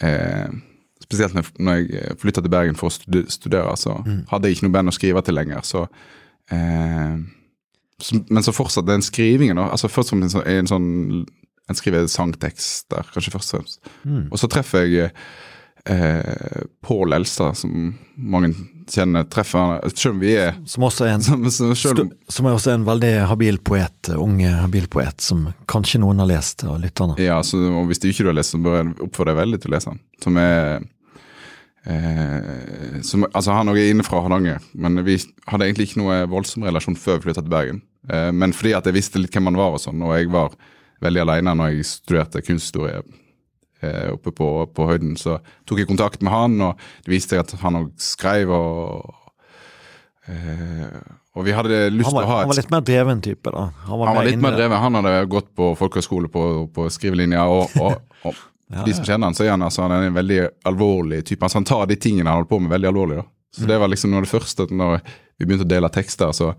eh, 0.00 0.48
Spesielt 1.08 1.32
når- 1.56 1.88
jeg 1.88 2.16
flytta 2.20 2.42
til 2.44 2.50
Bergen 2.52 2.76
for 2.76 2.90
å 2.90 3.24
studere, 3.32 3.72
så 3.80 3.94
hadde 4.28 4.44
jeg 4.44 4.56
ikke 4.58 4.66
noe 4.66 4.74
band 4.74 4.90
å 4.90 4.92
skrive 4.92 5.22
til 5.24 5.34
lenger. 5.38 5.62
Så, 5.64 5.86
eh, 6.54 7.18
men 8.28 8.42
så 8.42 8.54
fortsatt 8.54 8.86
den 8.86 9.02
skrivingen. 9.02 9.56
da, 9.58 9.68
altså 9.74 9.90
Først 9.90 10.14
som 10.14 10.22
en 10.22 10.30
sånn, 10.30 10.46
en 10.46 10.70
sånn 10.70 10.88
En 11.68 11.76
skriver 11.76 12.06
sangtekster, 12.08 13.10
kanskje 13.12 13.32
først 13.34 13.52
og 13.52 13.58
fremst. 13.58 13.88
Mm. 14.08 14.28
Og 14.32 14.40
så 14.40 14.48
treffer 14.48 14.86
jeg 14.86 15.10
eh, 15.84 16.62
Pål 16.80 17.12
Elstad, 17.12 17.58
som 17.60 17.90
mange 18.16 18.54
kjenner. 18.88 19.26
treffer 19.28 19.82
Selv 19.92 20.14
om 20.14 20.22
vi 20.22 20.32
er 20.40 20.54
Som 20.64 20.86
også 20.88 21.04
er 21.04 21.16
en 21.16 21.26
som, 21.26 21.44
som, 21.52 21.74
selv 21.76 22.14
Som 22.32 22.48
er 22.48 22.56
også 22.56 22.72
en 22.72 22.86
veldig 22.88 23.12
habil 23.28 23.60
poet, 23.60 24.12
ung 24.16 24.40
habil 24.46 24.88
poet, 24.88 25.20
som 25.20 25.50
kanskje 25.68 26.00
noen 26.00 26.22
har 26.22 26.30
lest 26.30 26.64
av 26.64 26.78
lytterne. 26.80 27.18
Ja, 27.20 27.42
så, 27.44 27.60
og 27.68 27.90
hvis 27.90 28.00
du 28.00 28.08
ikke 28.08 28.30
har 28.30 28.38
lest, 28.38 28.54
så 28.56 28.62
bør 28.62 28.80
jeg 28.80 28.94
oppfordre 28.96 29.34
deg 29.34 29.42
veldig 29.42 29.60
til 29.60 29.72
å 29.72 29.76
lese 29.76 29.92
den. 29.92 30.00
Som 30.24 30.40
er 30.40 30.86
eh, 31.88 32.98
som, 33.02 33.26
Altså, 33.32 33.54
han 33.56 33.70
er 33.72 33.80
inne 33.88 34.06
fra 34.06 34.20
Hardanger, 34.24 34.64
men 34.74 35.00
vi 35.06 35.18
hadde 35.48 35.68
egentlig 35.68 35.90
ikke 35.90 36.02
noe 36.02 36.18
voldsom 36.30 36.66
relasjon 36.68 36.98
før 36.98 37.20
vi 37.20 37.28
flytta 37.28 37.44
til 37.44 37.54
Bergen. 37.54 37.80
Eh, 38.10 38.30
men 38.32 38.54
fordi 38.56 38.74
at 38.76 38.88
jeg 38.88 38.96
visste 38.98 39.22
litt 39.22 39.34
hvem 39.34 39.50
han 39.50 39.60
var 39.60 39.76
og 39.76 39.82
sånn, 39.82 40.02
og 40.04 40.16
jeg 40.16 40.30
var 40.32 40.56
veldig 41.04 41.22
aleine 41.24 41.54
når 41.54 41.72
jeg 41.76 41.88
studerte 41.92 42.42
kunsthistorie 42.42 43.02
eh, 43.82 44.08
oppe 44.14 44.32
på, 44.34 44.48
på 44.74 44.88
høyden, 44.88 45.14
så 45.20 45.38
tok 45.68 45.82
jeg 45.82 45.90
kontakt 45.90 46.24
med 46.24 46.34
han, 46.34 46.58
og 46.70 46.82
det 47.06 47.14
viste 47.14 47.36
seg 47.36 47.44
at 47.44 47.54
han 47.62 47.78
òg 47.82 47.92
skrev 48.02 48.52
og 48.54 49.14
eh, 50.28 50.98
Og 51.38 51.44
vi 51.46 51.54
hadde 51.54 51.84
lyst 51.94 52.10
til 52.10 52.18
å 52.18 52.26
ha 52.26 52.40
han 52.42 52.50
var 52.50 52.58
litt 52.58 52.72
mer 52.74 52.82
dreven 52.82 53.20
type, 53.22 53.52
da. 53.54 53.68
han 53.86 54.00
var 54.02 54.26
litt 54.26 54.40
mer 54.42 54.56
dreven. 54.58 54.80
Han 54.82 54.98
hadde 54.98 55.12
gått 55.30 55.52
på 55.54 55.70
folkehøyskole 55.78 56.30
på, 56.34 56.44
på 56.74 56.88
skrivelinja, 56.90 57.44
og, 57.46 57.70
og, 57.78 58.00
og 58.26 58.40
Ja, 58.70 58.82
de 58.84 58.92
som 58.94 59.04
kjenner 59.04 59.26
han, 59.30 59.34
så 59.34 59.44
er 59.46 59.50
han, 59.54 59.62
altså, 59.64 59.82
han 59.86 59.92
er 59.96 60.06
en 60.10 60.14
veldig 60.18 60.40
alvorlig 60.68 61.22
type. 61.24 61.42
Altså, 61.46 61.56
han 61.62 61.64
tar 61.68 61.86
de 61.88 61.96
tingene 61.96 62.28
han 62.28 62.36
holder 62.42 62.50
på 62.50 62.60
med, 62.60 62.70
veldig 62.74 62.88
alvorlig. 62.90 63.16
da. 63.22 63.26
Så 63.56 63.62
Mm. 63.64 63.68
det 63.68 63.78
var 63.80 63.88
liksom 63.88 64.10
noe 64.12 64.18
av 64.20 64.24
det 64.26 64.32
første 64.34 64.66
når 64.70 65.00
vi 65.38 65.46
begynte 65.46 65.64
å 65.64 65.68
dele 65.72 65.88
tekster, 65.88 66.32
så 66.36 66.50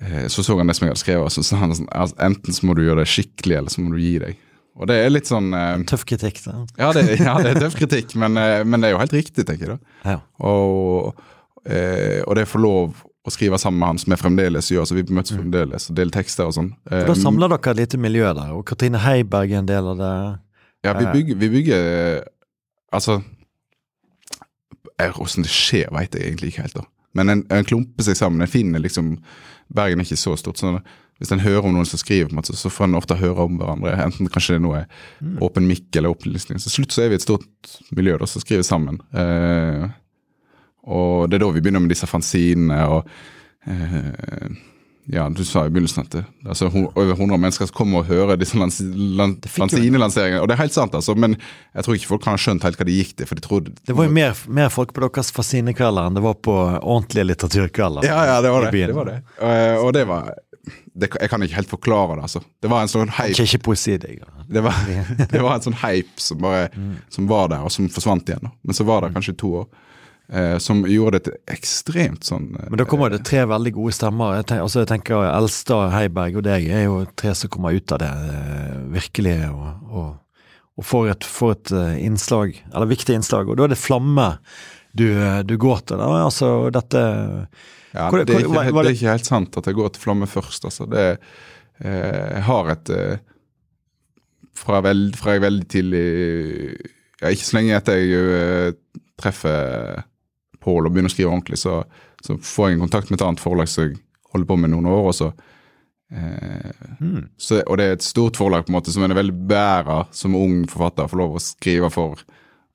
eh, 0.00 0.26
så, 0.28 0.42
så 0.44 0.58
han 0.58 0.66
det 0.68 0.76
som 0.76 0.84
jeg 0.86 0.92
hadde 0.92 1.00
skrevet, 1.04 1.24
og 1.24 1.32
så 1.32 1.42
sa 1.46 1.56
han 1.62 1.72
sånn 1.74 1.88
altså, 1.90 2.16
enten 2.20 2.52
så 2.52 2.66
må 2.68 2.74
du 2.76 2.82
gjøre 2.84 3.00
det 3.04 3.08
skikkelig, 3.12 3.56
eller 3.58 3.70
så 3.72 3.80
må 3.84 3.94
du 3.94 4.00
gi 4.02 4.18
deg. 4.18 4.36
Og 4.76 4.88
det 4.88 4.96
er 5.04 5.10
litt 5.12 5.28
sånn 5.28 5.52
eh, 5.56 5.82
Tøff 5.88 6.04
kritikk, 6.08 6.42
da. 6.44 6.54
ja, 6.80 6.90
det, 6.96 7.02
ja, 7.20 7.34
det 7.44 7.50
er 7.56 7.60
tøff 7.64 7.74
kritikk, 7.76 8.14
men, 8.20 8.36
eh, 8.40 8.62
men 8.64 8.80
det 8.80 8.88
er 8.90 8.94
jo 8.96 9.00
helt 9.02 9.12
riktig, 9.16 9.44
tenker 9.48 9.72
jeg. 9.74 9.78
da. 9.78 10.12
Ja. 10.14 10.18
Og, 10.48 11.16
eh, 11.64 12.20
og 12.26 12.36
det 12.36 12.46
å 12.48 12.52
få 12.52 12.60
lov 12.62 13.02
å 13.22 13.30
skrive 13.30 13.58
sammen 13.60 13.78
med 13.78 13.88
han, 13.92 13.98
som 14.02 14.12
jeg 14.16 14.18
fremdeles 14.22 14.70
gjør, 14.72 14.84
så 14.88 14.96
vi 14.96 15.04
møtes 15.14 15.36
fremdeles 15.36 15.88
og 15.92 15.96
deler 15.96 16.10
tekster 16.16 16.48
og 16.48 16.56
sånn. 16.56 16.72
Mm. 16.90 17.04
Da 17.06 17.14
samler 17.14 17.52
dere 17.52 17.70
et 17.76 17.82
lite 17.84 18.00
miljø 18.02 18.32
der, 18.34 18.48
og 18.56 18.64
Katrine 18.66 18.98
Heiberg 19.04 19.52
er 19.52 19.60
en 19.62 19.68
del 19.70 19.90
av 19.92 20.00
det. 20.00 20.14
Ja, 20.82 20.94
vi 20.98 21.06
bygger, 21.12 21.38
vi 21.38 21.48
bygger 21.48 21.84
eh, 22.16 22.22
Altså 22.92 23.22
Åssen 25.18 25.42
det 25.42 25.50
skjer, 25.50 25.88
veit 25.90 26.14
jeg 26.14 26.28
egentlig 26.28 26.52
ikke 26.52 26.62
helt. 26.66 26.76
da 26.78 26.84
Men 27.18 27.32
en, 27.32 27.40
en 27.50 27.66
klumper 27.66 28.04
seg 28.06 28.14
sammen. 28.14 28.42
En 28.44 28.50
finner 28.50 28.82
liksom 28.82 29.16
Bergen 29.72 29.98
er 29.98 30.06
ikke 30.06 30.20
så 30.20 30.36
stort. 30.38 30.60
sånn 30.60 30.78
Hvis 31.18 31.32
en 31.34 31.42
hører 31.42 31.66
om 31.66 31.74
noen 31.74 31.88
som 31.88 31.98
skriver, 31.98 32.30
måte, 32.34 32.54
så 32.54 32.70
får 32.70 32.86
en 32.86 32.98
ofte 33.00 33.16
høre 33.18 33.46
om 33.48 33.56
hverandre. 33.58 33.96
Enten 34.04 34.30
kanskje 34.30 34.54
det 34.56 34.60
er 34.60 34.64
noe 34.66 34.82
åpen 35.42 35.66
mikk 35.66 35.96
eller 35.98 36.12
opplysning. 36.12 36.60
Så 36.62 36.70
slutt 36.70 36.94
så 36.94 37.04
er 37.04 37.12
vi 37.12 37.18
et 37.18 37.24
stort 37.24 37.72
miljø 37.96 38.18
da, 38.20 38.28
som 38.28 38.44
skriver 38.44 38.66
sammen. 38.66 39.00
Eh, 39.10 39.88
og 40.92 41.30
det 41.30 41.38
er 41.38 41.44
da 41.44 41.50
vi 41.54 41.64
begynner 41.64 41.82
med 41.82 41.94
disse 41.94 42.08
fanzinene 42.10 42.78
og 42.90 43.10
eh, 43.70 44.52
ja, 45.10 45.24
du 45.34 45.42
sa 45.44 45.64
i 45.66 45.70
begynnelsen 45.72 46.04
at 46.04 46.12
det, 46.14 46.20
altså 46.46 46.68
over 46.70 47.10
100 47.16 47.34
mennesker 47.40 47.66
som 47.66 47.74
kommer 47.74 48.02
og 48.04 48.06
hører 48.06 48.38
disse 48.38 48.54
lans, 48.58 48.78
lans, 48.80 49.38
jo- 49.50 50.42
Og 50.42 50.46
det 50.48 50.54
er 50.54 50.60
helt 50.60 50.72
sant, 50.76 50.94
altså, 50.94 51.16
men 51.18 51.34
jeg 51.74 51.84
tror 51.84 51.98
ikke 51.98 52.06
folk 52.06 52.22
kan 52.22 52.36
ha 52.36 52.38
skjønt 52.38 52.62
helt 52.62 52.78
hva 52.78 52.86
de 52.86 52.94
gikk 53.00 53.16
til. 53.16 53.26
for 53.26 53.34
de 53.34 53.42
trodde... 53.42 53.74
Det 53.86 53.96
var 53.98 54.06
jo 54.06 54.14
mer, 54.14 54.38
mer 54.46 54.70
folk 54.70 54.94
på 54.94 55.02
deres 55.02 55.32
fascinekvelder 55.34 56.06
enn 56.06 56.14
det 56.14 56.22
var 56.22 56.38
på 56.38 56.54
ordentlige 56.54 57.26
litteraturkvelder. 57.32 58.06
Ja, 58.06 58.22
ja, 58.30 58.40
det 58.44 58.54
var 58.54 58.68
det. 58.70 58.72
det, 58.86 58.94
var 58.94 59.10
det. 59.10 59.18
Og, 59.40 59.86
og 59.88 59.92
det 59.98 60.06
var 60.06 60.32
det, 60.94 61.08
Jeg 61.20 61.30
kan 61.30 61.42
ikke 61.42 61.58
helt 61.58 61.70
forklare 61.72 62.16
det, 62.16 62.22
altså. 62.28 62.42
Det 62.62 62.70
var 62.70 62.84
en 62.84 62.92
sånn 62.92 63.10
hype. 63.10 63.34
Ikke, 63.34 63.48
ikke 63.48 63.64
poesi, 63.66 63.96
det. 63.98 64.20
Det 64.46 64.62
var, 64.62 64.76
det 65.32 65.42
var 65.42 65.56
en 65.56 65.64
sånn 65.66 65.80
hype 65.82 66.22
som 66.22 66.38
bare 66.42 66.68
som 67.10 67.26
var 67.30 67.48
der, 67.50 67.64
og 67.66 67.72
som 67.74 67.88
forsvant 67.90 68.28
igjen. 68.30 68.46
da. 68.46 68.54
Men 68.62 68.78
så 68.78 68.86
var 68.86 69.02
det 69.02 69.16
kanskje 69.16 69.34
to 69.42 69.56
år. 69.64 69.66
Eh, 70.30 70.58
som 70.58 70.84
gjorde 70.86 71.18
det 71.18 71.24
til 71.26 71.34
ekstremt 71.52 72.24
sånn 72.24 72.52
eh, 72.56 72.68
Men 72.70 72.80
da 72.80 72.84
kommer 72.88 73.10
det 73.12 73.24
tre 73.28 73.42
veldig 73.50 73.72
gode 73.76 73.92
stemmer. 73.92 74.36
Jeg 74.38 74.46
tenker, 74.48 74.64
altså 74.64 74.80
jeg 74.80 74.88
tenker 74.88 75.24
Elstad, 75.28 75.90
Heiberg 75.92 76.38
og 76.38 76.44
deg 76.46 76.68
er 76.72 76.84
jo 76.86 77.00
tre 77.20 77.34
som 77.36 77.50
kommer 77.52 77.74
ut 77.76 77.92
av 77.92 77.98
det 78.00 78.08
eh, 78.08 78.76
virkelig 78.94 79.34
og, 79.50 79.66
og, 79.90 80.46
og 80.78 80.86
får 80.88 81.10
et, 81.12 81.26
får 81.28 81.50
et 81.56 81.72
eh, 81.76 81.98
innslag, 82.06 82.54
eller 82.70 82.88
viktig 82.88 83.16
innslag. 83.18 83.50
Og 83.50 83.58
da 83.58 83.66
er 83.66 83.74
det 83.74 83.80
flamme 83.82 84.28
du, 84.96 85.04
du 85.44 85.52
går 85.60 85.82
til. 85.90 86.00
Da. 86.00 86.08
Altså 86.22 86.48
dette 86.72 87.02
Ja, 87.92 88.06
Hvor- 88.08 88.22
det, 88.24 88.32
er 88.38 88.46
ikke, 88.46 88.64
det 88.72 88.86
er 88.86 88.94
ikke 88.94 89.12
helt 89.12 89.28
sant 89.28 89.58
at 89.60 89.68
jeg 89.68 89.76
går 89.76 89.90
til 89.92 90.00
Flamme 90.06 90.28
først. 90.30 90.64
altså. 90.64 90.86
Det, 90.88 91.04
jeg 91.82 92.44
har 92.46 92.70
et 92.72 92.92
fra, 94.56 94.80
veld, 94.84 95.12
fra 95.20 95.34
jeg 95.36 95.44
veldig 95.44 95.68
tidlig 95.68 96.06
ja, 97.20 97.28
Ikke 97.32 97.44
så 97.44 97.58
lenge 97.58 97.76
etter 97.76 98.00
jeg 98.00 98.76
treffer 99.20 100.06
Pål 100.62 100.88
og 100.88 100.94
begynner 100.94 101.12
å 101.12 101.14
skrive 101.14 101.32
ordentlig, 101.32 101.60
så, 101.62 101.80
så 102.24 102.36
får 102.38 102.68
jeg 102.68 102.78
en 102.78 102.84
kontakt 102.86 103.10
med 103.10 103.20
et 103.20 103.26
annet 103.26 103.42
forlag 103.42 103.70
som 103.70 103.86
jeg 103.86 103.98
holder 104.32 104.48
på 104.48 104.60
med 104.62 104.72
noen 104.74 104.90
år. 104.92 105.08
og 105.10 105.16
så 105.18 105.32
eh, 106.12 106.84
mm. 107.00 107.24
så, 107.36 107.62
og 107.66 107.80
det 107.80 107.88
er 107.88 107.98
et 107.98 108.06
stort 108.06 108.38
forlag 108.40 108.66
på 108.66 108.72
en 108.72 108.78
måte 108.78 108.94
som 108.94 109.04
en 109.04 109.14
er 109.14 109.20
veldig 109.20 109.36
bærer 109.50 110.06
som 110.14 110.38
ung 110.38 110.62
forfatter. 110.70 111.10
Får 111.10 111.22
lov 111.22 111.36
å 111.36 111.44
skrive 111.44 111.92
for 111.92 112.22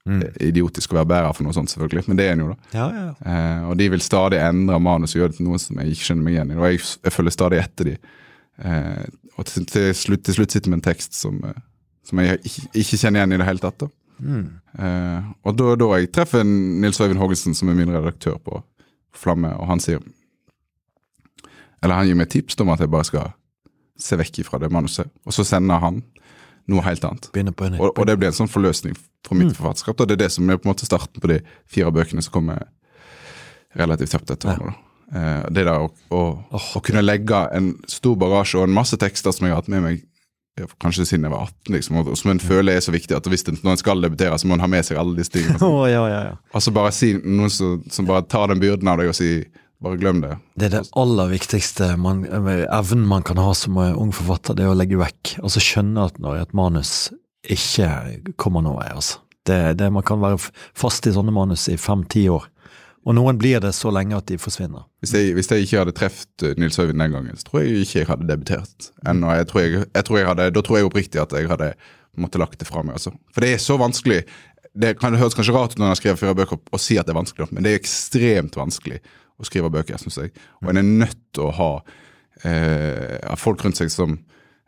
Mm. 0.07 0.23
Idiotisk 0.39 0.93
å 0.93 1.01
være 1.01 1.09
bærer 1.11 1.33
for 1.35 1.43
noe 1.43 1.55
sånt, 1.55 1.71
selvfølgelig, 1.73 2.05
men 2.07 2.19
det 2.19 2.27
er 2.27 2.35
en 2.37 2.43
jo, 2.45 2.53
da. 2.53 2.69
Ja, 2.77 2.85
ja. 2.95 3.07
Eh, 3.27 3.63
og 3.67 3.73
de 3.79 3.89
vil 3.91 4.03
stadig 4.03 4.39
endre 4.39 4.79
manus 4.79 5.15
og 5.15 5.21
gjøre 5.21 5.33
det 5.33 5.39
til 5.41 5.49
noe 5.49 5.59
som 5.59 5.81
jeg 5.81 5.95
ikke 5.95 6.07
skjønner 6.07 6.27
meg 6.27 6.37
igjen 6.37 6.53
i. 6.53 6.57
Og 6.57 6.67
jeg, 6.69 6.83
jeg 7.03 7.15
følger 7.15 7.35
stadig 7.35 7.59
etter 7.59 7.89
de. 7.89 7.95
Eh, 8.57 9.01
og 9.35 9.49
til, 9.49 9.65
til, 9.69 9.89
slutt, 9.97 10.23
til 10.25 10.37
slutt 10.39 10.55
sitter 10.55 10.71
med 10.71 10.79
en 10.79 10.87
tekst 10.87 11.17
som, 11.17 11.41
eh, 11.43 11.59
som 12.07 12.23
jeg 12.23 12.39
ikke, 12.39 12.69
ikke 12.83 13.01
kjenner 13.01 13.21
igjen 13.21 13.35
i 13.35 13.41
det 13.41 13.49
hele 13.49 13.63
tatt. 13.65 13.83
da. 13.83 13.91
Mm. 14.19 14.45
Eh, 14.79 15.27
og 15.45 15.57
da, 15.59 15.75
da 15.77 15.87
jeg 15.99 16.11
treffer 16.15 16.43
Nils 16.47 16.99
Øyvind 17.01 17.19
Haagensen, 17.21 17.53
som 17.57 17.69
er 17.69 17.77
min 17.77 17.91
redaktør 17.93 18.37
på 18.41 18.63
Flamme, 19.17 19.49
og 19.57 19.67
han 19.71 19.79
sier 19.81 20.01
Eller 21.81 21.95
han 21.99 22.07
gir 22.09 22.17
meg 22.17 22.29
tips 22.33 22.57
om 22.61 22.69
at 22.73 22.81
jeg 22.81 22.89
bare 22.89 23.05
skal 23.07 23.31
se 23.97 24.17
vekk 24.17 24.39
ifra 24.43 24.59
det 24.61 24.69
manuset, 24.73 25.09
og 25.25 25.33
så 25.33 25.45
sender 25.45 25.79
han 25.81 26.01
noe 26.69 26.81
helt 26.85 27.05
annet. 27.07 27.29
Og, 27.79 27.93
og 27.97 28.05
det 28.09 28.17
blir 28.19 28.27
en 28.31 28.35
sånn 28.35 28.49
forløsning 28.51 28.97
for 29.25 29.37
mitt 29.37 29.53
Mm. 29.53 29.55
forfatterskap. 29.55 29.99
Og 30.01 30.07
det 30.09 30.17
er 30.17 30.23
det 30.25 30.31
som 30.33 30.49
er 30.49 30.57
på 30.57 30.67
en 30.67 30.73
måte 30.73 30.85
starten 30.85 31.21
på 31.21 31.29
de 31.31 31.39
fire 31.69 31.91
bøkene 31.95 32.21
som 32.21 32.33
kommer 32.33 32.65
relativt 33.77 34.11
kjapt 34.11 34.33
etter 34.33 34.49
hverandre. 34.51 34.73
Ja. 34.75 34.83
Uh, 35.07 35.49
det 35.55 35.63
der 35.63 35.79
å, 35.79 35.87
å, 36.11 36.21
å 36.75 36.81
kunne 36.83 37.01
legge 37.05 37.39
en 37.55 37.69
stor 37.87 38.17
bagasje 38.19 38.59
og 38.59 38.67
en 38.67 38.75
masse 38.75 38.97
tekster 38.99 39.31
som 39.31 39.47
jeg 39.47 39.53
har 39.55 39.61
hatt 39.61 39.71
med 39.71 39.85
meg 39.85 40.01
kanskje 40.81 41.05
siden 41.05 41.27
jeg 41.27 41.33
var 41.33 41.45
18, 41.49 41.73
liksom, 41.75 41.99
og 42.01 42.17
som 42.17 42.33
en 42.33 42.41
føler 42.41 42.77
er 42.77 42.83
så 42.83 42.93
viktig 42.95 43.15
at 43.17 43.29
hvis 43.29 43.45
det, 43.47 43.57
når 43.61 43.75
en 43.75 43.81
skal 43.83 44.03
debutere, 44.03 44.39
så 44.39 44.49
må 44.49 44.57
en 44.57 44.65
ha 44.65 44.69
med 44.71 44.87
seg 44.87 44.99
alle 45.01 45.17
disse 45.19 45.35
tingene. 45.35 45.59
Å, 45.67 45.85
ja, 45.89 46.03
ja, 46.09 46.19
ja. 46.31 46.35
Altså 46.57 46.73
bare 46.75 46.93
si 46.95 47.13
noen 47.21 47.53
som, 47.53 47.79
som 47.93 48.09
bare 48.09 48.25
tar 48.29 48.49
den 48.51 48.63
byrden 48.63 48.89
av 48.91 49.01
deg 49.01 49.11
og 49.11 49.17
sier 49.17 49.45
bare 49.83 49.99
glem 50.01 50.23
det. 50.23 50.33
Det 50.57 50.69
er 50.69 50.73
det 50.79 50.83
aller 50.97 51.29
viktigste 51.29 51.91
man, 52.01 52.25
evnen 52.25 53.05
man 53.09 53.25
kan 53.25 53.37
ha 53.41 53.53
som 53.57 53.77
ung 53.77 54.11
forfatter, 54.15 54.57
det 54.57 54.65
er 54.65 54.73
å 54.73 54.77
legge 54.77 54.97
vekk. 54.97 55.37
Altså 55.43 55.61
skjønne 55.61 56.07
at 56.09 56.17
når 56.23 56.41
et 56.41 56.57
manus 56.57 56.93
ikke 57.47 58.33
kommer 58.41 58.65
noen 58.65 58.81
vei, 58.81 58.89
altså. 58.95 59.21
Det, 59.47 59.77
det, 59.79 59.87
man 59.95 60.03
kan 60.03 60.19
være 60.19 60.41
fast 60.75 61.05
i 61.07 61.13
sånne 61.15 61.31
manus 61.31 61.69
i 61.71 61.77
fem-ti 61.79 62.25
år. 62.33 62.49
Og 63.07 63.15
noen 63.15 63.37
blir 63.39 63.61
det 63.63 63.71
så 63.75 63.91
lenge 63.93 64.17
at 64.17 64.27
de 64.27 64.35
forsvinner. 64.41 64.83
Hvis 64.99 65.13
jeg, 65.15 65.31
hvis 65.37 65.47
jeg 65.47 65.63
ikke 65.63 65.79
hadde 65.79 65.93
truffet 65.95 66.43
Nils 66.59 66.79
Øyvind 66.79 66.99
den 66.99 67.13
gangen, 67.15 67.37
så 67.39 67.47
tror 67.47 67.63
jeg 67.63 67.85
ikke 67.85 68.01
jeg 68.01 68.09
hadde 68.09 68.27
debutert 68.27 68.89
ennå. 69.07 69.29
Jeg 69.37 69.47
tror 69.47 69.63
jeg, 69.63 69.85
jeg 69.85 70.07
tror 70.09 70.17
jeg 70.19 70.27
hadde, 70.27 70.47
da 70.57 70.63
tror 70.65 70.77
jeg 70.77 70.89
oppriktig 70.89 71.21
at 71.23 71.35
jeg 71.37 71.47
hadde 71.47 71.69
måttet 72.19 72.41
lagt 72.41 72.59
det 72.59 72.67
fra 72.67 72.83
meg. 72.83 72.97
Altså. 72.99 73.13
For 73.31 73.45
det 73.45 73.53
er 73.53 73.61
så 73.63 73.77
vanskelig. 73.79 74.25
Det, 74.77 74.91
kan, 74.99 75.15
det 75.15 75.21
høres 75.21 75.37
kanskje 75.37 75.55
rart 75.55 75.77
ut 75.77 75.79
når 75.79 75.93
jeg 75.93 76.01
skriver 76.01 76.19
fire 76.19 76.35
bøker 76.37 76.59
og 76.59 76.83
sier 76.83 77.01
at 77.01 77.07
det 77.07 77.15
er 77.15 77.21
vanskelig, 77.21 77.47
men 77.55 77.65
det 77.65 77.71
er 77.71 77.79
ekstremt 77.79 78.59
vanskelig 78.59 78.99
å 79.37 79.47
skrive 79.47 79.71
bøker, 79.73 80.01
syns 80.01 80.19
jeg. 80.19 80.33
Og 80.61 80.73
en 80.73 80.81
er 80.81 80.91
nødt 81.05 81.21
til 81.31 81.47
å 81.47 81.53
ha 81.55 81.69
eh, 82.43 83.37
folk 83.39 83.63
rundt 83.63 83.79
seg 83.79 83.93
som 83.93 84.17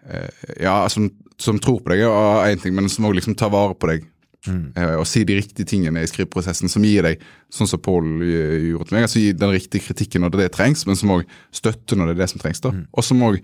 eh, 0.07 0.47
ja, 0.63 0.79
som, 0.89 1.09
som, 1.41 1.59
tror 1.61 1.83
på 1.83 1.91
deg, 1.91 2.05
og 2.07 2.47
én 2.47 2.63
ting, 2.63 2.77
men 2.77 2.89
som 2.89 3.09
òg 3.09 3.19
liksom 3.19 3.35
tar 3.37 3.51
vare 3.53 3.75
på 3.75 3.91
deg 3.91 4.07
Mm. 4.47 4.71
og 4.95 5.03
si 5.03 5.25
de 5.27 5.35
riktige 5.35 5.67
tingene 5.67 5.99
i 5.99 6.07
skriveprosessen 6.07 6.71
som 6.71 6.83
gir 6.87 7.03
deg, 7.03 7.23
sånn 7.51 7.67
som 7.67 7.81
Paul 7.83 8.05
gjorde 8.23 8.87
til 8.87 8.95
meg, 8.95 9.07
altså 9.07 9.19
gi 9.19 9.33
den 9.35 9.51
riktige 9.51 9.83
kritikken 9.83 10.23
når 10.23 10.37
det 10.39 10.45
trengs, 10.55 10.85
men 10.87 10.95
som 10.95 11.11
òg 11.17 11.25
støtter 11.51 11.99
når 11.99 12.11
det 12.11 12.15
er 12.15 12.21
det 12.21 12.29
som 12.31 12.43
trengs. 12.43 12.63
da. 12.63 12.71
Mm. 12.71 12.85
Og 12.93 13.03
som 13.03 13.25
også, 13.27 13.41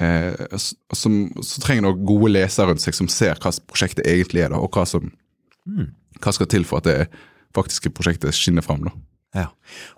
eh, 0.00 0.58
Så 0.92 1.62
trenger 1.64 1.88
du 1.88 2.04
gode 2.04 2.32
lesere 2.32 2.68
rundt 2.68 2.84
seg 2.84 2.94
som 2.94 3.08
ser 3.08 3.40
hva 3.40 3.54
prosjektet 3.66 4.06
egentlig 4.06 4.44
er, 4.44 4.50
da, 4.50 4.60
og 4.60 4.70
hva 4.70 4.84
som 4.86 5.10
mm. 5.66 5.88
hva 6.20 6.32
skal 6.34 6.46
til 6.46 6.64
for 6.64 6.78
at 6.78 6.84
det 6.84 7.08
faktiske 7.56 7.90
prosjektet 7.90 8.36
skinner 8.36 8.62
fram. 8.62 8.84
da. 8.84 8.92
Ja, 9.34 9.46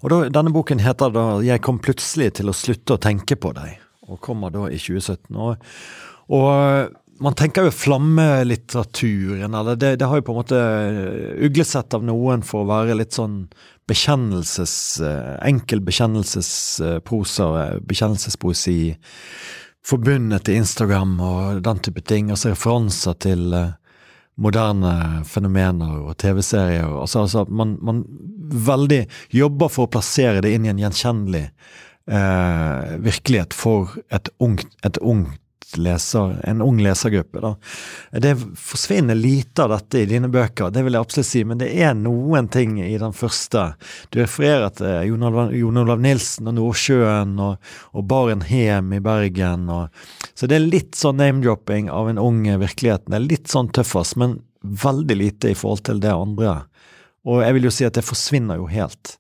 og 0.03 0.11
da, 0.11 0.29
Denne 0.29 0.53
boken 0.53 0.81
heter 0.81 1.11
da 1.11 1.41
'Jeg 1.41 1.63
kom 1.63 1.79
plutselig 1.79 2.35
til 2.35 2.47
å 2.47 2.55
slutte 2.55 2.95
å 2.95 3.03
tenke 3.03 3.37
på 3.37 3.53
deg', 3.55 3.79
og 4.09 4.21
kommer 4.21 4.51
da 4.51 4.67
i 4.67 4.79
2017. 4.79 5.37
Og, 5.37 5.57
og 6.29 6.91
man 7.21 7.35
tenker 7.37 7.67
jo 7.69 7.73
flammelitteraturen, 7.75 9.55
eller 9.55 9.77
det, 9.77 9.97
det, 10.01 10.07
har 10.09 10.21
jo 10.21 10.25
på 10.25 10.33
en 10.33 10.39
måte 10.41 10.61
eh, 10.61 11.45
uglesett 11.47 11.95
av 11.97 12.05
noen 12.07 12.45
for 12.47 12.65
å 12.65 12.71
være 12.71 12.97
litt 12.97 13.17
sånn 13.17 13.43
bekjennelses... 13.91 14.75
Eh, 15.05 15.35
enkel 15.51 15.83
bekjennelsesprosa, 15.85 17.51
bekjennelsespoesi. 17.85 18.79
Forbundet 19.87 20.47
til 20.47 20.61
Instagram 20.61 21.19
og 21.25 21.61
den 21.67 21.83
type 21.85 22.05
ting. 22.09 22.33
Altså 22.33 22.55
referanser 22.55 23.19
til 23.21 23.53
eh, 23.57 23.77
moderne 24.41 24.95
fenomener 25.29 26.01
og 26.01 26.17
TV-serier. 26.21 26.89
Altså, 26.89 27.27
altså 27.27 27.45
man, 27.49 27.77
man, 27.85 28.05
veldig 28.51 29.05
jobber 29.37 29.69
for 29.71 29.87
å 29.87 29.93
plassere 29.93 30.41
det 30.43 30.55
inn 30.57 30.65
i 30.67 30.73
en 30.73 30.81
gjenkjennelig 30.81 31.45
eh, 31.45 32.97
virkelighet 33.05 33.55
for 33.55 33.93
et 34.11 34.33
ungt, 34.43 34.73
et 34.87 34.99
ungt 35.05 35.37
leser, 35.79 36.41
en 36.49 36.63
ung 36.63 36.81
lesergruppe. 36.83 37.41
Da. 37.41 37.55
Det 38.25 38.33
forsvinner 38.59 39.15
lite 39.15 39.65
av 39.65 39.75
dette 39.75 40.03
i 40.03 40.09
dine 40.11 40.31
bøker, 40.33 40.73
det 40.75 40.83
vil 40.87 40.97
jeg 40.97 41.07
absolutt 41.07 41.29
si, 41.29 41.45
men 41.47 41.61
det 41.61 41.71
er 41.83 41.95
noen 41.99 42.49
ting 42.51 42.79
i 42.83 42.97
den 42.99 43.15
første. 43.17 43.67
Du 44.11 44.21
refererer 44.23 44.73
til 44.75 45.11
Jon 45.11 45.83
Olav 45.83 46.03
Nilsen 46.03 46.51
og 46.51 46.59
Nordsjøen 46.59 47.37
og, 47.43 47.73
og 47.95 48.07
Baren 48.11 48.45
Hem 48.49 48.95
i 48.97 49.03
Bergen. 49.05 49.69
Og, 49.71 50.05
så 50.35 50.51
det 50.51 50.59
er 50.59 50.67
litt 50.67 50.99
sånn 50.99 51.21
name-dropping 51.21 51.91
av 51.93 52.11
en 52.11 52.23
ung 52.23 52.43
virkelighet. 52.47 53.07
Det 53.09 53.21
er 53.21 53.29
litt 53.29 53.53
sånn 53.53 53.71
tøffas, 53.75 54.17
men 54.21 54.41
veldig 54.61 55.17
lite 55.17 55.53
i 55.53 55.57
forhold 55.57 55.85
til 55.89 56.01
det 56.03 56.13
andre. 56.13 56.61
Og 57.29 57.43
jeg 57.45 57.57
vil 57.57 57.69
jo 57.69 57.75
si 57.75 57.87
at 57.87 57.97
det 57.97 58.07
forsvinner 58.07 58.61
jo 58.61 58.69
helt 58.71 59.17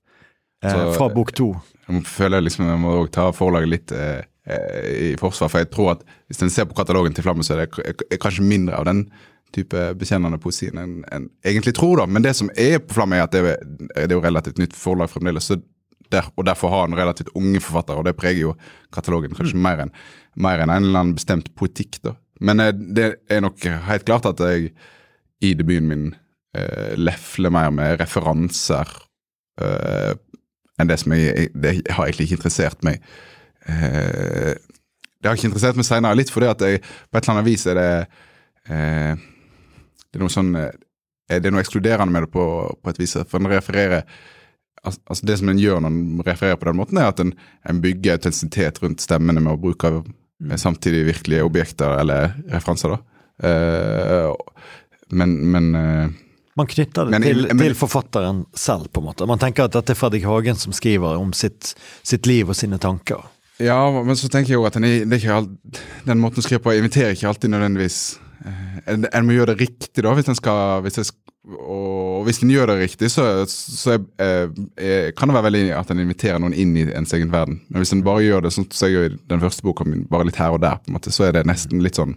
eh, 0.64 0.92
fra 0.96 1.08
bok 1.12 1.32
to. 1.36 1.52
Jeg 1.90 2.04
føler 2.08 2.44
liksom 2.44 2.68
jeg 2.68 2.80
må 2.80 2.94
ta 3.12 3.28
forlaget 3.34 3.72
litt 3.72 3.94
eh, 3.96 4.22
i 4.50 5.10
forsvar. 5.20 5.50
For 5.52 5.62
jeg 5.62 5.70
tror 5.74 5.92
at 5.96 6.06
hvis 6.30 6.42
en 6.44 6.52
ser 6.52 6.68
på 6.70 6.78
katalogen 6.78 7.14
til 7.16 7.26
Flammen, 7.26 7.46
så 7.46 7.56
er 7.56 7.66
det 7.66 8.20
kanskje 8.22 8.46
mindre 8.46 8.78
av 8.78 8.88
den 8.88 9.04
type 9.54 9.88
bekjennende 9.98 10.38
poesien 10.42 10.78
enn 10.78 11.00
en 11.10 11.26
egentlig 11.46 11.74
tror. 11.78 12.02
da. 12.02 12.06
Men 12.06 12.24
det 12.26 12.36
som 12.38 12.50
er 12.54 12.78
på 12.84 12.96
Flamme, 12.98 13.18
er 13.18 13.26
at 13.26 13.34
det 13.34 13.42
er, 13.42 13.66
det 13.96 14.08
er 14.10 14.16
jo 14.18 14.24
relativt 14.24 14.62
nytt 14.62 14.76
forlag 14.78 15.10
fremdeles. 15.10 15.50
Der, 16.10 16.26
og 16.36 16.46
derfor 16.46 16.72
har 16.72 16.86
han 16.86 16.98
relativt 16.98 17.32
unge 17.38 17.60
forfattere, 17.62 18.00
og 18.00 18.06
det 18.06 18.16
preger 18.18 18.48
jo 18.48 18.56
katalogen 18.94 19.34
kanskje 19.36 19.58
mm. 19.58 19.62
mer 19.66 19.84
enn 19.84 19.94
mer 20.40 20.62
enn 20.62 20.70
en 20.70 20.86
eller 20.86 21.02
annen 21.02 21.18
bestemt 21.18 21.50
poetikk. 21.58 22.00
da. 22.06 22.14
Men 22.40 22.62
eh, 22.62 22.72
det 22.72 23.12
er 23.30 23.44
nok 23.44 23.62
helt 23.88 24.06
klart 24.08 24.28
at 24.30 24.42
jeg 24.42 24.72
i 25.40 25.54
debuten 25.56 25.88
min 25.90 26.08
eh, 26.56 26.96
lefler 26.98 27.52
mer 27.54 27.70
med 27.74 27.98
referanser 28.02 28.90
eh, 29.60 30.14
enn 30.80 30.88
det 30.88 30.98
som 31.02 31.12
jeg 31.12 31.50
Det 31.54 31.74
har 31.92 32.06
egentlig 32.06 32.28
ikke 32.28 32.40
interessert 32.40 32.86
meg 32.86 33.02
eh, 33.66 34.54
Det 35.20 35.28
har 35.28 35.36
ikke 35.36 35.50
interessert 35.50 35.78
meg 35.78 35.88
seinere, 35.88 36.18
litt 36.18 36.32
fordi 36.32 36.50
at 36.50 36.64
jeg 36.64 36.82
på 36.82 37.18
et 37.18 37.22
eller 37.24 37.34
annet 37.36 37.48
vis 37.48 37.66
er 37.66 37.80
det 37.80 37.90
eh, 38.70 39.14
Det 40.08 40.18
er 40.18 40.24
noe 40.24 40.32
sånn 40.32 40.54
Er 40.56 40.72
Det 41.30 41.46
er 41.46 41.54
noe 41.54 41.64
ekskluderende 41.64 42.12
med 42.14 42.26
det 42.26 42.32
på, 42.34 42.44
på 42.82 42.90
et 42.90 42.98
vis. 42.98 43.16
For 43.28 43.38
en 43.38 43.50
refererer 43.52 44.06
altså 44.82 45.26
Det 45.26 45.36
som 45.38 45.50
en 45.52 45.60
gjør 45.60 45.82
når 45.84 45.92
en 45.92 46.22
refererer 46.24 46.56
på 46.56 46.70
den 46.70 46.78
måten, 46.78 46.98
er 46.98 47.10
at 47.12 47.20
en, 47.20 47.34
en 47.68 47.82
bygger 47.84 48.16
autentisitet 48.16 48.80
rundt 48.82 49.02
stemmene 49.04 49.42
med 49.44 49.52
å 49.52 49.60
bruke 49.60 49.90
mm. 50.00 50.56
samtidig 50.56 51.04
virkelige 51.10 51.44
objekter 51.44 51.98
eller 52.00 52.32
referanser. 52.48 52.96
da. 52.96 53.20
Eh, 53.44 54.32
men, 55.10 55.36
men 55.52 55.74
eh, 55.74 56.16
man 56.60 56.66
knytter 56.66 57.04
det 57.04 57.10
men, 57.10 57.22
til, 57.22 57.46
men, 57.48 57.62
til, 57.62 57.74
forfatteren 57.78 58.40
selv, 58.54 58.90
på 58.92 59.00
en 59.00 59.06
måte. 59.10 59.26
Man 59.28 59.40
tenker 59.40 59.68
at 59.68 59.76
dette 59.76 59.94
er 59.94 59.98
Fredrik 59.98 60.26
Hagen 60.28 60.58
som 60.58 60.74
skriver 60.76 61.20
om 61.20 61.30
sitt, 61.36 61.74
sitt 62.02 62.26
liv 62.28 62.50
og 62.50 62.58
sine 62.58 62.80
tanker. 62.82 63.22
Ja, 63.60 63.80
men 63.92 64.16
så 64.16 64.30
tenker 64.32 64.54
jeg 64.54 64.60
jo 64.60 64.66
at 64.68 64.76
den, 64.78 65.12
alt, 65.34 65.80
den 66.06 66.20
måten 66.22 66.40
å 66.40 66.44
skrive 66.44 66.62
på 66.64 66.74
inviterer 66.76 67.16
ikke 67.16 67.28
alltid 67.28 67.52
nødvendigvis 67.52 67.98
eh, 68.46 68.78
En, 68.88 69.04
en 69.04 69.26
må 69.26 69.36
gjøre 69.36 69.52
det 69.52 69.66
riktig, 69.66 70.04
da, 70.06 70.14
hvis 70.16 70.30
en 70.32 70.38
skal 70.38 70.80
hvis 70.86 71.00
jeg, 71.00 71.10
Og 71.50 72.24
hvis 72.24 72.40
en 72.40 72.52
gjør 72.52 72.72
det 72.72 72.78
riktig, 72.80 73.10
så, 73.12 73.26
så 73.50 73.96
jeg, 73.96 74.06
er, 74.22 74.48
eh, 74.80 75.10
kan 75.16 75.28
det 75.28 75.36
være 75.36 75.48
veldig 75.50 75.64
at 75.76 75.92
en 75.92 76.00
inviterer 76.04 76.40
noen 76.40 76.56
inn 76.56 76.72
i 76.78 76.86
ens 76.88 77.12
egen 77.16 77.32
verden. 77.32 77.60
Men 77.68 77.84
hvis 77.84 77.92
en 77.96 78.04
bare 78.06 78.24
gjør 78.24 78.46
det 78.46 78.54
sånn 78.56 78.68
som 78.72 78.88
jeg 78.88 78.96
gjør 78.96 79.10
i 79.10 79.18
den 79.34 79.44
første 79.44 79.66
boka 79.66 79.86
min, 79.88 80.06
bare 80.08 80.28
litt 80.28 80.40
her 80.40 80.56
og 80.56 80.62
der, 80.64 80.80
på 80.80 80.92
en 80.92 80.96
måte, 80.96 81.12
så 81.12 81.28
er 81.28 81.36
det 81.36 81.46
nesten 81.48 81.84
litt 81.84 82.00
sånn 82.00 82.16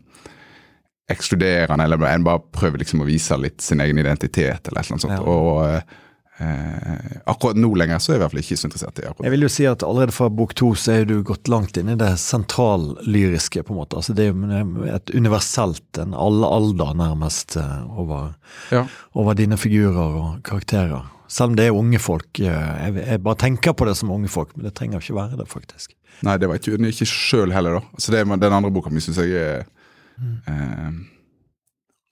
ekskluderende, 1.12 1.84
eller 1.84 2.08
en 2.08 2.24
bare 2.24 2.40
prøver 2.56 2.80
liksom 2.80 3.04
å 3.04 3.08
vise 3.08 3.36
litt 3.36 3.62
sin 3.62 3.84
egen 3.84 4.00
identitet, 4.00 4.70
eller 4.70 4.80
et 4.80 4.88
eller 4.88 4.96
annet 4.96 5.04
sånt. 5.04 5.20
Ja. 5.20 5.24
Og 5.28 6.00
eh, 6.38 7.22
akkurat 7.26 7.58
nå 7.58 7.70
lenger 7.78 8.02
så 8.02 8.12
er 8.12 8.16
jeg 8.16 8.20
i 8.20 8.24
hvert 8.24 8.34
fall 8.34 8.42
ikke 8.42 8.58
så 8.58 8.68
interessert 8.70 9.00
i 9.00 9.06
akkurat 9.08 9.28
Jeg 9.28 9.34
vil 9.36 9.46
jo 9.46 9.52
si 9.54 9.66
at 9.70 9.86
allerede 9.86 10.16
fra 10.16 10.30
bok 10.34 10.56
to 10.58 10.72
så 10.80 10.98
er 10.98 11.08
du 11.10 11.16
gått 11.26 11.52
langt 11.52 11.78
inn 11.80 11.92
i 11.94 11.98
det 12.00 12.12
sentrallyriske, 12.22 13.64
på 13.64 13.76
en 13.76 13.82
måte. 13.82 14.00
Altså 14.00 14.16
det 14.18 14.28
er 14.28 14.34
jo 14.34 14.88
et 14.90 15.14
universelt, 15.14 15.86
en 16.02 16.16
alle 16.18 16.50
alder 16.58 16.94
nærmest, 17.00 17.58
eh, 17.62 18.00
over, 18.00 18.34
ja. 18.74 18.86
over, 19.14 19.38
dine 19.38 19.60
figurer 19.60 20.20
og 20.22 20.40
karakterer. 20.48 21.10
Selv 21.28 21.54
om 21.54 21.58
det 21.58 21.70
er 21.70 21.78
unge 21.78 22.02
folk. 22.02 22.30
Eh, 22.40 22.48
jeg, 22.48 22.98
jeg, 23.02 23.24
bare 23.26 23.42
tenker 23.46 23.78
på 23.78 23.88
det 23.90 23.98
som 24.00 24.12
unge 24.14 24.32
folk, 24.32 24.56
men 24.58 24.68
det 24.68 24.76
trenger 24.78 25.02
ikke 25.02 25.18
være 25.18 25.40
det, 25.40 25.50
faktisk. 25.52 25.96
Nei, 26.24 26.38
det 26.40 26.50
vet 26.52 26.68
jeg 26.70 26.80
ikke 26.94 27.10
sjøl 27.10 27.54
heller, 27.54 27.80
da. 27.80 27.96
Altså 27.98 28.14
det, 28.14 28.26
den 28.44 28.54
andre 28.54 28.72
boka 28.74 28.92
mi 28.94 29.02
syns 29.04 29.20
jeg 29.22 29.34
er 29.34 29.66
mm. 30.22 30.36
eh, 30.50 30.92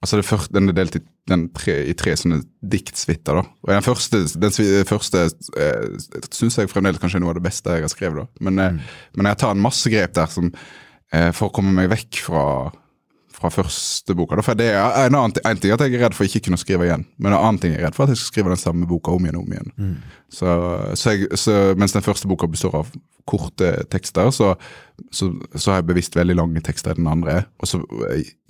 Altså 0.02 0.18
det 0.18 0.26
første, 0.26 0.54
Den 0.54 0.68
er 0.68 0.74
delt 0.74 0.96
i, 0.98 1.02
tre, 1.54 1.76
i 1.86 1.94
tre 1.94 2.16
sånne 2.18 2.40
diktsuiter. 2.74 3.38
da. 3.38 3.44
Og 3.62 3.70
Den 3.70 3.86
første, 3.86 4.24
den 4.34 4.86
første 4.88 5.28
eh, 5.56 5.96
syns 6.34 6.58
jeg 6.58 6.70
fremdeles 6.70 6.98
kanskje 6.98 7.20
er 7.20 7.22
noe 7.24 7.30
av 7.30 7.38
det 7.38 7.46
beste 7.46 7.70
jeg 7.70 7.86
har 7.86 7.92
skrevet. 7.92 8.24
da. 8.24 8.44
Men, 8.48 8.58
eh, 8.58 8.72
mm. 8.74 8.94
men 9.16 9.30
jeg 9.30 9.38
tar 9.38 9.54
en 9.54 9.62
masse 9.62 9.90
grep 9.92 10.14
der 10.18 10.26
som, 10.26 10.50
eh, 11.12 11.30
for 11.30 11.48
å 11.48 11.54
komme 11.54 11.74
meg 11.76 11.92
vekk 11.92 12.18
fra, 12.24 12.44
fra 13.30 13.52
første 13.54 14.16
boka. 14.18 14.40
Da. 14.40 14.46
For 14.48 14.58
det 14.58 14.72
er 14.72 15.06
en, 15.06 15.14
annen, 15.20 15.38
en 15.38 15.62
ting 15.62 15.76
at 15.76 15.86
jeg 15.86 15.94
er 15.94 16.02
redd 16.08 16.18
for 16.18 16.26
ikke 16.26 16.48
kunne 16.48 16.58
skrive 16.58 16.88
igjen, 16.88 17.06
men 17.22 17.30
en 17.30 17.38
annen 17.38 17.62
ting 17.62 17.76
er 17.76 17.84
jeg 17.84 17.86
redd 17.86 18.00
for 18.00 18.08
at 18.08 18.16
jeg 18.16 18.24
skal 18.24 18.32
skrive 18.32 18.52
den 18.56 18.62
samme 18.64 18.90
boka 18.90 19.14
om 19.14 19.22
igjen 19.22 19.38
og 19.38 19.46
om 19.46 19.54
igjen. 19.54 19.70
Mm. 19.78 19.94
Så, 20.34 20.56
så, 20.98 21.14
jeg, 21.14 21.30
så, 21.38 21.56
mens 21.78 21.94
den 21.94 22.02
første 22.02 22.26
boka 22.26 22.50
består 22.50 22.74
av 22.80 22.90
korte 23.30 23.70
tekster, 23.86 24.34
så, 24.34 24.56
så, 25.14 25.30
har 25.70 25.78
jeg 25.78 25.88
bevisst 25.92 26.18
veldig 26.18 26.40
lange 26.42 26.66
tekster 26.66 26.90
i 26.96 26.98
den 26.98 27.06
andre. 27.06 27.44
Og 27.62 27.70
så 27.70 27.78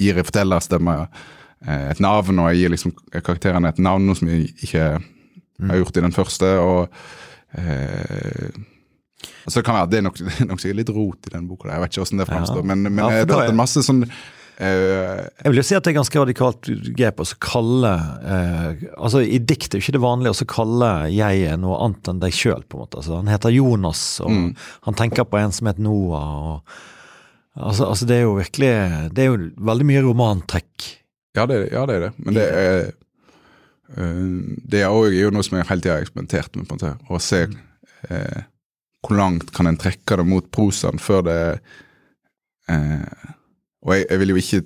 gir 0.00 0.16
jeg 0.16 0.30
fortellerstemmer 0.32 1.04
Eh, 1.04 1.32
et 1.62 2.02
navn, 2.02 2.42
og 2.42 2.50
jeg 2.50 2.62
gir 2.62 2.74
liksom 2.74 2.94
karakterene 3.14 3.70
et 3.70 3.80
navn, 3.82 4.08
noe 4.08 4.18
som 4.18 4.30
jeg 4.32 4.50
ikke 4.66 4.86
mm. 4.98 5.70
har 5.70 5.80
gjort 5.82 5.98
i 5.98 6.04
den 6.06 6.14
første. 6.16 6.52
og 6.58 7.58
eh, 7.58 8.60
så 9.46 9.58
det 9.60 9.66
kan 9.66 9.76
være 9.78 9.90
det 9.90 9.98
er 10.00 10.06
nok, 10.06 10.20
nok 10.50 10.62
litt 10.78 10.92
rot 10.94 11.26
i 11.30 11.34
den 11.34 11.48
boka. 11.50 11.70
Jeg 11.70 11.82
vet 11.82 11.92
ikke 11.92 12.04
hvordan 12.04 12.22
det 12.22 12.30
framstår, 12.30 12.62
ja. 12.62 12.68
men, 12.72 12.86
men 12.88 13.02
ja, 13.02 13.26
det 13.26 13.42
er 13.42 13.58
masse 13.58 13.82
sånn 13.86 14.04
eh, 14.06 15.26
jeg 15.42 15.50
vil 15.50 15.60
jo 15.60 15.66
si 15.66 15.76
at 15.76 15.84
det 15.84 15.92
er 15.92 15.98
ganske 15.98 16.22
radikalt 16.22 16.70
grep 16.98 17.22
å 17.22 17.26
kalle 17.42 17.92
eh, 18.20 18.84
altså 18.94 19.22
I 19.24 19.40
dikt 19.42 19.72
er 19.72 19.80
jo 19.80 19.86
ikke 19.86 19.96
det 19.96 20.02
vanlige 20.04 20.34
å 20.34 20.48
kalle 20.50 20.90
jeg 21.14 21.58
noe 21.62 21.80
annet 21.86 22.12
enn 22.12 22.22
deg 22.22 22.36
sjøl. 22.36 22.64
Altså, 22.84 23.18
han 23.18 23.30
heter 23.32 23.54
Jonas, 23.54 24.04
og 24.24 24.32
mm. 24.34 24.48
han 24.88 24.98
tenker 24.98 25.28
på 25.28 25.40
en 25.40 25.54
som 25.54 25.70
heter 25.70 25.86
Noah. 25.86 26.32
Og, 26.52 26.74
altså, 27.58 27.88
altså, 27.90 28.08
det 28.10 28.18
er 28.18 28.26
jo 28.26 28.36
virkelig 28.38 28.72
Det 29.14 29.24
er 29.24 29.30
jo 29.30 29.40
veldig 29.70 29.88
mye 29.88 30.04
romantrekk 30.06 30.90
ja 31.36 31.46
det, 31.48 31.58
ja, 31.72 31.84
det 31.88 31.96
er 31.96 32.04
det. 32.06 32.12
Men 32.18 32.36
det 32.36 32.46
er 32.48 32.80
uh, 33.96 34.32
Det 34.72 34.82
er 34.82 35.16
jo 35.16 35.32
noe 35.34 35.44
som 35.46 35.58
jeg 35.58 35.68
hele 35.68 35.84
tida 35.84 35.96
har 35.96 36.04
eksperimentert 36.04 36.56
med. 36.56 36.68
på 36.68 36.76
en 36.76 36.80
måte, 36.80 36.92
Å 37.12 37.20
se 37.22 37.46
eh, 37.46 38.42
hvor 39.02 39.18
langt 39.18 39.50
kan 39.54 39.66
en 39.66 39.78
trekke 39.80 40.16
det 40.20 40.26
mot 40.28 40.46
prosaen 40.54 41.00
før 41.02 41.24
det 41.26 41.40
eh, 42.70 43.26
Og 43.82 43.96
jeg, 43.96 44.06
jeg, 44.08 44.20
vil 44.22 44.32
jo 44.32 44.40
ikke 44.40 44.62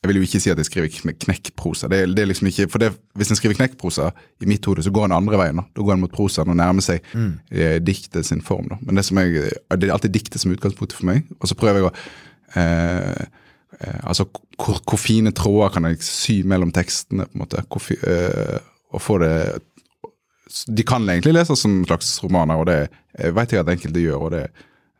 jeg 0.00 0.08
vil 0.08 0.16
jo 0.16 0.24
ikke 0.24 0.40
si 0.40 0.48
at 0.48 0.56
jeg 0.56 0.64
skriver 0.64 1.16
knekkprosa. 1.26 1.88
Det, 1.92 1.98
det 2.16 2.22
er 2.22 2.28
liksom 2.30 2.48
ikke, 2.48 2.70
for 2.72 2.80
det, 2.80 2.94
Hvis 3.20 3.30
en 3.30 3.36
skriver 3.36 3.58
knekkprosa, 3.58 4.06
i 4.40 4.48
mitt 4.48 4.64
hode, 4.64 4.82
så 4.82 4.92
går 4.96 5.10
en 5.10 5.16
andre 5.18 5.36
veien. 5.36 5.60
Da 5.60 5.64
Da 5.76 5.84
går 5.84 5.92
en 5.98 6.00
mot 6.00 6.12
prosaen 6.12 6.48
og 6.48 6.56
nærmer 6.56 6.84
seg 6.84 7.04
eh, 7.52 7.76
diktet 7.84 8.24
sin 8.26 8.40
form. 8.40 8.70
da. 8.70 8.78
Men 8.80 8.96
det, 8.96 9.04
som 9.04 9.20
jeg, 9.20 9.52
det 9.76 9.88
er 9.88 9.92
alltid 9.92 10.14
diktet 10.16 10.40
som 10.40 10.54
utgangspunktet 10.54 10.96
for 10.96 11.10
meg. 11.10 11.28
Og 11.40 11.52
så 11.52 11.54
prøver 11.54 11.82
jeg 11.82 11.90
å 11.90 11.92
eh, 11.92 13.10
eh, 13.12 13.26
Altså, 13.80 14.26
hvor, 14.58 14.80
hvor 14.84 14.98
fine 15.00 15.32
tråder 15.32 15.70
kan 15.72 15.86
jeg 15.88 16.02
sy 16.04 16.40
mellom 16.44 16.72
tekstene? 16.74 17.24
på 17.30 17.38
en 17.38 17.44
måte, 17.44 17.62
hvor, 17.70 17.86
eh, 18.02 18.58
Og 18.90 19.02
få 19.02 19.18
det 19.22 19.34
De 20.66 20.82
kan 20.82 21.06
egentlig 21.08 21.32
lese 21.36 21.56
som 21.56 21.84
slags 21.86 22.18
romaner, 22.24 22.58
og 22.58 22.66
det 22.66 22.80
jeg 23.18 23.34
vet 23.34 23.52
jeg 23.52 23.60
at 23.60 23.70
enkelte 23.70 24.02
gjør. 24.02 24.26
og 24.26 24.30
det 24.34 24.44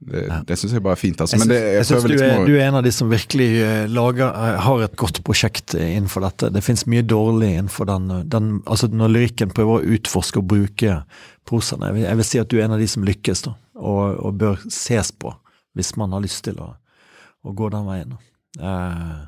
det, 0.01 0.23
det 0.49 0.57
syns 0.57 0.73
jeg 0.73 0.81
bare 0.81 0.97
er 0.97 1.01
fint. 1.01 1.21
altså. 1.21 1.37
Jeg 1.37 1.43
Men 1.43 1.51
det, 1.53 1.59
jeg 1.61 1.75
jeg 1.77 1.87
syns 1.91 2.05
du, 2.05 2.09
liksom 2.09 2.31
er, 2.31 2.47
du 2.49 2.55
er 2.57 2.63
en 2.71 2.79
av 2.79 2.85
de 2.87 2.93
som 2.95 3.11
virkelig 3.11 3.49
eh, 3.61 3.83
lager, 3.93 4.31
eh, 4.33 4.61
har 4.65 4.85
et 4.87 4.95
godt 4.97 5.21
prosjekt 5.27 5.75
eh, 5.77 5.91
innenfor 5.99 6.25
dette. 6.25 6.49
Det 6.55 6.63
fins 6.65 6.87
mye 6.89 7.05
dårlig 7.05 7.51
innenfor 7.59 7.89
den, 7.91 8.07
eh, 8.15 8.23
den 8.33 8.49
altså 8.65 8.89
Når 8.89 9.13
lyrikken 9.13 9.53
prøver 9.53 9.77
å 9.77 9.99
utforske 9.99 10.41
og 10.41 10.49
bruke 10.55 11.03
prosaen. 11.49 11.85
Jeg, 11.91 12.07
jeg 12.07 12.21
vil 12.23 12.29
si 12.31 12.41
at 12.41 12.49
du 12.49 12.57
er 12.57 12.65
en 12.65 12.79
av 12.79 12.81
de 12.81 12.89
som 12.89 13.05
lykkes, 13.05 13.45
da, 13.45 13.55
og, 13.77 14.17
og 14.25 14.41
bør 14.41 14.65
ses 14.73 15.13
på 15.13 15.35
hvis 15.77 15.93
man 16.01 16.17
har 16.17 16.25
lyst 16.25 16.43
til 16.49 16.57
å, 16.65 16.73
å 17.45 17.53
gå 17.57 17.69
den 17.71 17.85
veien. 17.87 18.17
da. 18.17 18.30
Eh, 18.59 19.21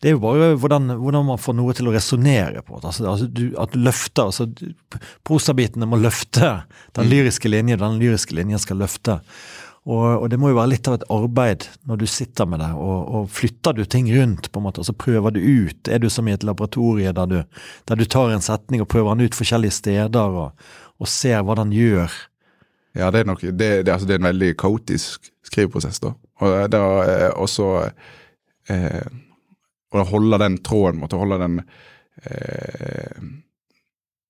det 0.00 0.08
er 0.08 0.14
jo 0.16 0.22
bare 0.22 0.54
hvordan, 0.56 0.94
hvordan 0.96 1.26
man 1.28 1.40
får 1.40 1.56
noe 1.58 1.74
til 1.76 1.90
å 1.90 1.94
resonnere 1.94 2.62
på. 2.64 2.78
Altså, 2.80 3.04
altså 3.04 3.28
du, 3.28 3.50
at 3.60 3.74
du 3.74 3.82
løfter 3.84 4.30
altså, 4.30 4.46
Prosabitene 5.28 5.88
må 5.88 5.98
løfte 6.00 6.54
den 6.96 7.10
lyriske 7.10 7.52
linjen. 7.52 7.82
Den 7.82 8.00
lyriske 8.00 8.36
linjen 8.36 8.62
skal 8.62 8.80
løfte. 8.80 9.18
Og, 9.88 10.06
og 10.22 10.26
det 10.32 10.36
må 10.40 10.50
jo 10.50 10.58
være 10.58 10.74
litt 10.74 10.88
av 10.88 10.98
et 10.98 11.04
arbeid 11.12 11.66
når 11.88 12.00
du 12.02 12.06
sitter 12.10 12.48
med 12.48 12.60
det, 12.60 12.68
og, 12.76 12.98
og 13.16 13.30
flytter 13.32 13.78
du 13.78 13.86
ting 13.88 14.10
rundt, 14.12 14.50
på 14.52 14.60
en 14.60 14.66
måte, 14.66 14.82
og 14.82 14.88
så 14.90 14.92
prøver 14.92 15.32
du 15.32 15.40
ut. 15.40 15.88
Er 15.88 16.02
du 16.02 16.10
som 16.12 16.28
i 16.28 16.34
et 16.36 16.44
laboratorie 16.44 17.14
der 17.16 17.30
du, 17.30 17.38
der 17.88 18.00
du 18.00 18.04
tar 18.04 18.32
en 18.34 18.44
setning 18.44 18.84
og 18.84 18.90
prøver 18.92 19.16
den 19.16 19.30
ut 19.30 19.38
forskjellige 19.38 19.78
steder, 19.78 20.36
og, 20.44 20.68
og 21.00 21.08
ser 21.08 21.40
hva 21.44 21.56
den 21.62 21.72
gjør. 21.76 22.12
Ja, 22.98 23.08
det 23.14 23.22
er 23.22 23.30
nok 23.30 23.40
det, 23.44 23.56
det, 23.56 23.88
altså, 23.88 24.08
det 24.08 24.18
er 24.18 24.22
en 24.22 24.30
veldig 24.32 24.54
kaotisk 24.60 25.30
skriveprosess, 25.48 26.02
da. 26.04 26.12
Og 26.40 26.56
det 26.72 26.80
er 26.80 27.30
også 27.36 27.72
eh, 28.68 29.06
Å 29.90 30.02
holde 30.06 30.38
den 30.38 30.58
tråden, 30.62 31.00
måtte 31.02 31.18
holde 31.18 31.40
den 31.40 31.60
eh, 32.22 33.22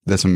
det, 0.08 0.18
som, 0.18 0.32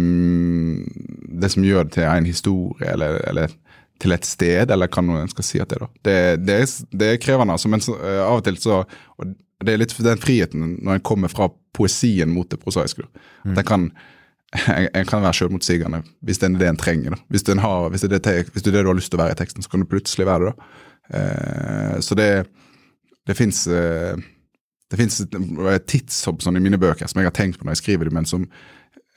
det 1.41 1.51
som 1.55 1.65
gjør 1.65 1.87
det 1.87 1.95
til 1.97 2.09
en 2.09 2.29
historie, 2.29 2.91
eller, 2.93 3.23
eller 3.31 3.55
til 4.03 4.13
et 4.13 4.27
sted, 4.29 4.71
eller 4.71 4.91
hva 4.91 5.05
nå 5.05 5.17
en 5.21 5.31
skal 5.33 5.47
si 5.47 5.63
at 5.63 5.71
det 5.71 5.79
er. 5.79 5.87
Det, 6.05 6.17
det, 6.45 6.59
er, 6.61 6.75
det 6.93 7.09
er 7.09 7.23
krevende, 7.23 7.57
altså, 7.57 7.71
men 7.73 7.85
så, 7.85 7.97
eh, 8.03 8.21
av 8.25 8.43
og 8.43 8.45
til 8.47 8.61
så 8.61 8.83
og 8.85 9.33
Det 9.65 9.73
er 9.73 9.79
litt 9.81 9.95
den 9.97 10.21
friheten 10.21 10.75
når 10.85 10.99
en 10.99 11.07
kommer 11.07 11.31
fra 11.33 11.49
poesien 11.73 12.29
mot 12.29 12.51
det 12.51 12.61
prosaiske. 12.61 13.07
en 13.47 13.65
kan 13.65 13.89
en, 14.55 14.89
en 14.95 15.07
kan 15.07 15.23
være 15.25 15.35
selvmotsigende 15.41 16.03
hvis 16.25 16.41
det 16.41 16.51
er 16.51 16.59
det 16.61 16.69
en 16.69 16.81
trenger. 16.81 17.15
da. 17.17 17.21
Hvis, 17.29 17.47
den 17.47 17.59
har, 17.59 17.89
hvis, 17.91 18.05
det 18.07 18.21
er 18.21 18.25
det, 18.27 18.51
hvis 18.53 18.63
det 18.63 18.71
er 18.71 18.79
det 18.79 18.85
du 18.87 18.93
har 18.93 18.99
lyst 18.99 19.11
til 19.13 19.19
å 19.19 19.25
være 19.25 19.37
i 19.37 19.41
teksten, 19.41 19.65
så 19.65 19.73
kan 19.73 19.83
du 19.83 19.89
plutselig 19.91 20.27
være 20.29 20.51
det. 20.51 20.53
da. 20.53 20.69
Eh, 21.19 21.97
så 22.05 22.19
det, 22.19 22.29
det 23.29 23.37
fins 23.39 23.65
eh, 23.73 24.15
det 24.91 25.01
fins 25.01 25.23
tidshopp 25.91 26.45
sånn 26.45 26.59
i 26.59 26.63
mine 26.63 26.79
bøker 26.81 27.09
som 27.11 27.21
jeg 27.21 27.29
har 27.31 27.35
tenkt 27.35 27.59
på 27.59 27.67
når 27.67 27.77
jeg 27.77 27.83
skriver 27.83 28.09
dem, 28.09 28.19
men 28.19 28.29
som, 28.29 28.45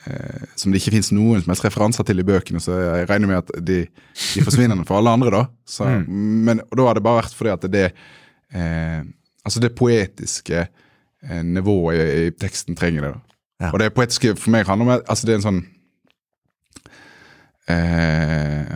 eh, 0.07 0.47
som 0.57 0.71
det 0.71 0.81
ikke 0.81 0.95
fins 0.95 1.11
noen 1.13 1.43
som 1.43 1.53
helst 1.53 1.65
referanser 1.67 2.07
til 2.07 2.23
i 2.23 2.25
bøkene, 2.27 2.61
så 2.63 2.77
jeg 2.79 3.09
regner 3.11 3.31
med 3.31 3.43
at 3.43 3.53
de, 3.67 3.83
de 3.85 4.45
forsvinner 4.45 4.81
for 4.87 5.01
alle 5.01 5.13
andre, 5.19 5.33
da. 5.35 5.43
Så, 5.67 5.89
men, 6.07 6.63
og 6.69 6.79
da 6.79 6.89
har 6.89 6.97
det 6.97 7.05
bare 7.05 7.21
vært 7.21 7.37
fordi 7.37 7.53
at 7.53 7.69
det 7.73 7.85
eh, 8.55 9.05
Altså 9.47 9.61
det 9.63 9.77
poetiske 9.79 10.65
eh, 10.65 11.43
nivået 11.47 12.01
i, 12.01 12.23
i 12.27 12.31
teksten 12.35 12.75
trenger 12.75 13.05
det. 13.05 13.11
da. 13.13 13.37
Ja. 13.63 13.69
Og 13.71 13.79
det 13.79 13.93
poetiske 13.95 14.33
for 14.35 14.51
meg 14.51 14.67
handler 14.67 14.83
om 14.83 15.05
altså 15.07 15.27
det 15.27 15.31
er 15.33 15.39
en 15.39 15.45
sånn 15.45 15.61
eh, 17.71 18.73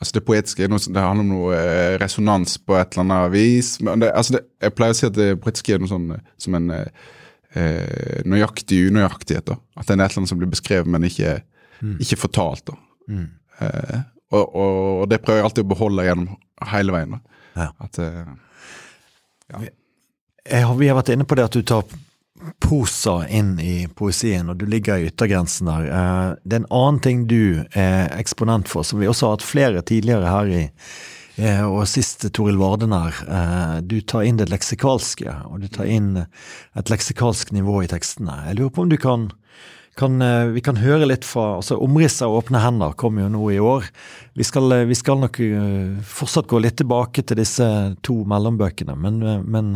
Altså 0.00 0.14
Det 0.16 0.24
poetiske 0.24 0.64
det 0.64 1.02
handler 1.02 1.24
om 1.26 1.28
noe 1.34 1.56
eh, 1.56 1.94
resonans 2.00 2.54
på 2.64 2.76
et 2.78 2.94
eller 2.96 3.02
annet 3.04 3.32
vis. 3.34 3.74
Men 3.84 4.00
det, 4.00 4.08
altså 4.16 4.38
det, 4.38 4.46
jeg 4.64 4.72
pleier 4.78 4.94
å 4.94 4.96
si 4.96 5.08
at 5.10 5.18
det 5.18 5.26
poetiske 5.44 5.74
er 5.74 5.82
noe 5.82 5.90
sånn 5.90 6.06
eh, 6.16 6.22
som 6.40 6.56
en 6.56 6.70
eh, 6.72 6.86
eh, 7.52 8.22
nøyaktig 8.24 8.78
unøyaktighet. 8.88 9.44
da. 9.50 9.58
At 9.76 9.90
det 9.90 9.92
er 9.98 10.00
et 10.00 10.06
eller 10.06 10.22
annet 10.22 10.32
som 10.32 10.40
blir 10.40 10.52
beskrevet, 10.54 10.88
men 10.88 11.04
ikke, 11.04 11.34
ikke 12.00 12.16
fortalt. 12.22 12.72
da. 12.72 12.78
Eh, 13.60 13.98
og, 14.32 14.44
og, 14.54 14.78
og 15.02 15.04
det 15.10 15.20
prøver 15.20 15.42
jeg 15.42 15.48
alltid 15.50 15.66
å 15.66 15.72
beholde 15.74 16.06
gjennom 16.08 16.38
hele 16.72 16.96
veien. 16.96 17.18
da. 17.18 17.42
Ja. 17.60 17.68
At, 17.84 18.00
eh, 18.00 19.68
Jeg 20.50 20.76
vi 20.80 20.88
har 20.88 20.96
vært 20.96 21.12
inne 21.12 21.26
på 21.28 21.36
det 21.36 21.44
at 21.50 21.56
du 21.58 21.60
tar 21.66 21.84
prosa 22.60 23.22
inn 23.28 23.54
i 23.60 23.86
poesien, 23.96 24.48
og 24.50 24.58
du 24.60 24.66
ligger 24.68 25.00
i 25.00 25.08
yttergrensen 25.10 25.68
der. 25.70 25.86
Eh, 25.86 26.34
Det 26.44 26.56
er 26.56 26.62
en 26.62 26.72
annen 26.72 27.00
ting 27.00 27.26
du 27.26 27.64
er 27.74 28.10
eksponent 28.18 28.68
for, 28.68 28.82
som 28.84 29.00
vi 29.00 29.08
også 29.08 29.26
har 29.26 29.36
hatt 29.36 29.46
flere 29.46 29.82
tidligere 29.82 30.30
her 30.30 30.46
i 30.46 30.62
eh, 31.38 31.64
og 31.64 31.86
sist 31.88 32.26
Toril 32.32 32.58
Varden 32.60 32.92
her. 32.92 33.14
eh, 33.28 33.80
Du 33.80 34.00
tar 34.00 34.22
inn 34.22 34.36
det 34.36 34.50
leksikalske, 34.50 35.34
og 35.50 35.60
du 35.60 35.68
tar 35.68 35.84
inn 35.84 36.16
et 36.76 36.90
leksikalsk 36.90 37.52
nivå 37.52 37.84
i 37.84 37.90
tekstene. 37.90 38.46
Jeg 38.48 38.58
lurer 38.60 38.74
på 38.74 38.82
om 38.82 38.88
du 38.88 38.96
kan, 38.96 39.30
kan 39.96 40.18
vi 40.54 40.60
kan 40.60 40.76
høre 40.76 41.06
litt 41.06 41.24
fra 41.24 41.56
altså 41.58 41.76
Omrisset 41.82 42.22
av 42.24 42.38
åpne 42.38 42.60
hender 42.62 42.92
kommer 42.96 43.22
jo 43.26 43.28
nå 43.28 43.50
i 43.50 43.58
år. 43.58 43.84
Vi 44.34 44.44
skal, 44.44 44.86
vi 44.86 44.94
skal 44.94 45.18
nok 45.20 45.36
fortsatt 46.06 46.46
gå 46.48 46.58
litt 46.62 46.78
tilbake 46.80 47.22
til 47.22 47.36
disse 47.36 47.96
to 48.02 48.22
mellombøkene, 48.24 48.96
men, 48.96 49.20
men, 49.44 49.74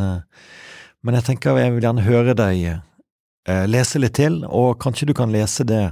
men 1.05 1.19
jeg 1.19 1.29
tenker 1.29 1.61
jeg 1.61 1.75
vil 1.75 1.85
gjerne 1.85 2.07
høre 2.07 2.35
deg 2.39 2.65
eh, 2.73 3.65
lese 3.69 4.01
litt 4.01 4.17
til, 4.17 4.41
og 4.49 4.79
kanskje 4.83 5.11
du 5.11 5.15
kan 5.17 5.33
lese 5.33 5.67
det 5.69 5.85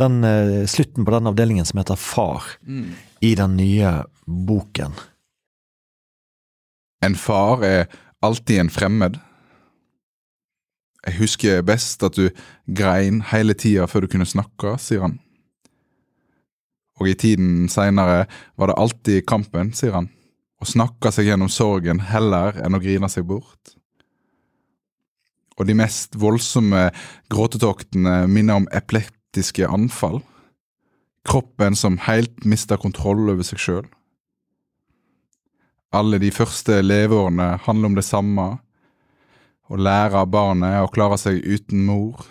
den 0.00 0.22
eh, 0.26 0.62
slutten 0.66 1.06
på 1.06 1.14
den 1.14 1.30
avdelingen 1.30 1.68
som 1.68 1.78
heter 1.78 2.00
Far, 2.00 2.56
i 3.20 3.34
den 3.38 3.56
nye 3.56 4.00
boken. 4.26 4.96
En 7.02 7.14
far 7.18 7.64
er 7.66 7.86
alltid 8.22 8.60
en 8.62 8.70
fremmed. 8.70 9.18
Jeg 11.02 11.18
husker 11.18 11.64
best 11.66 12.02
at 12.06 12.14
du 12.14 12.28
grein 12.70 13.22
hele 13.32 13.56
tida 13.58 13.88
før 13.90 14.04
du 14.04 14.12
kunne 14.12 14.28
snakke, 14.28 14.76
sier 14.78 15.02
han. 15.02 15.18
Og 17.02 17.10
i 17.10 17.16
tiden 17.18 17.66
seinere 17.72 18.28
var 18.54 18.70
det 18.70 18.78
alltid 18.78 19.26
kampen, 19.26 19.72
sier 19.74 19.96
han. 19.98 20.10
Å 20.62 20.68
snakke 20.68 21.10
seg 21.10 21.26
gjennom 21.26 21.50
sorgen 21.50 22.04
heller 22.06 22.54
enn 22.62 22.78
å 22.78 22.82
grine 22.82 23.10
seg 23.10 23.26
bort. 23.26 23.74
Og 25.58 25.66
de 25.68 25.76
mest 25.76 26.16
voldsomme 26.18 26.88
gråtetoktene 27.32 28.22
minner 28.30 28.62
om 28.62 28.68
epileptiske 28.72 29.68
anfall. 29.68 30.20
Kroppen 31.28 31.76
som 31.78 32.00
helt 32.06 32.44
mister 32.48 32.80
kontroll 32.80 33.28
over 33.30 33.46
seg 33.46 33.60
sjøl. 33.62 33.86
Alle 35.92 36.18
de 36.18 36.30
første 36.32 36.80
leveårene 36.80 37.58
handler 37.66 37.90
om 37.90 37.96
det 37.98 38.06
samme. 38.06 38.46
Å 39.68 39.76
lære 39.76 40.24
barnet 40.32 40.80
å 40.80 40.90
klare 40.92 41.18
seg 41.20 41.42
uten 41.44 41.84
mor. 41.86 42.24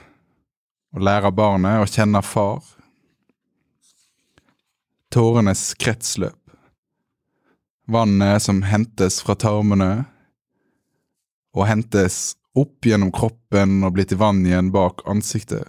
Å 0.91 0.99
lære 0.99 1.31
barnet 1.31 1.83
å 1.83 1.89
kjenne 1.89 2.23
far. 2.25 2.65
Tårenes 5.13 5.71
kretsløp. 5.79 6.37
Vannet 7.91 8.41
som 8.41 8.61
hentes 8.63 9.19
fra 9.23 9.35
tarmene, 9.35 10.05
og 11.51 11.65
hentes 11.67 12.37
opp 12.57 12.85
gjennom 12.85 13.11
kroppen 13.15 13.79
og 13.85 13.95
blir 13.95 14.07
til 14.09 14.19
vann 14.21 14.43
igjen 14.45 14.71
bak 14.73 15.05
ansiktet. 15.09 15.67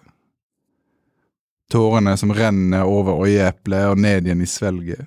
Tårene 1.73 2.16
som 2.21 2.35
renner 2.37 2.85
over 2.85 3.23
øyeeplet 3.25 3.92
og 3.92 4.01
ned 4.03 4.27
igjen 4.27 4.42
i 4.45 4.49
svelget. 4.51 5.07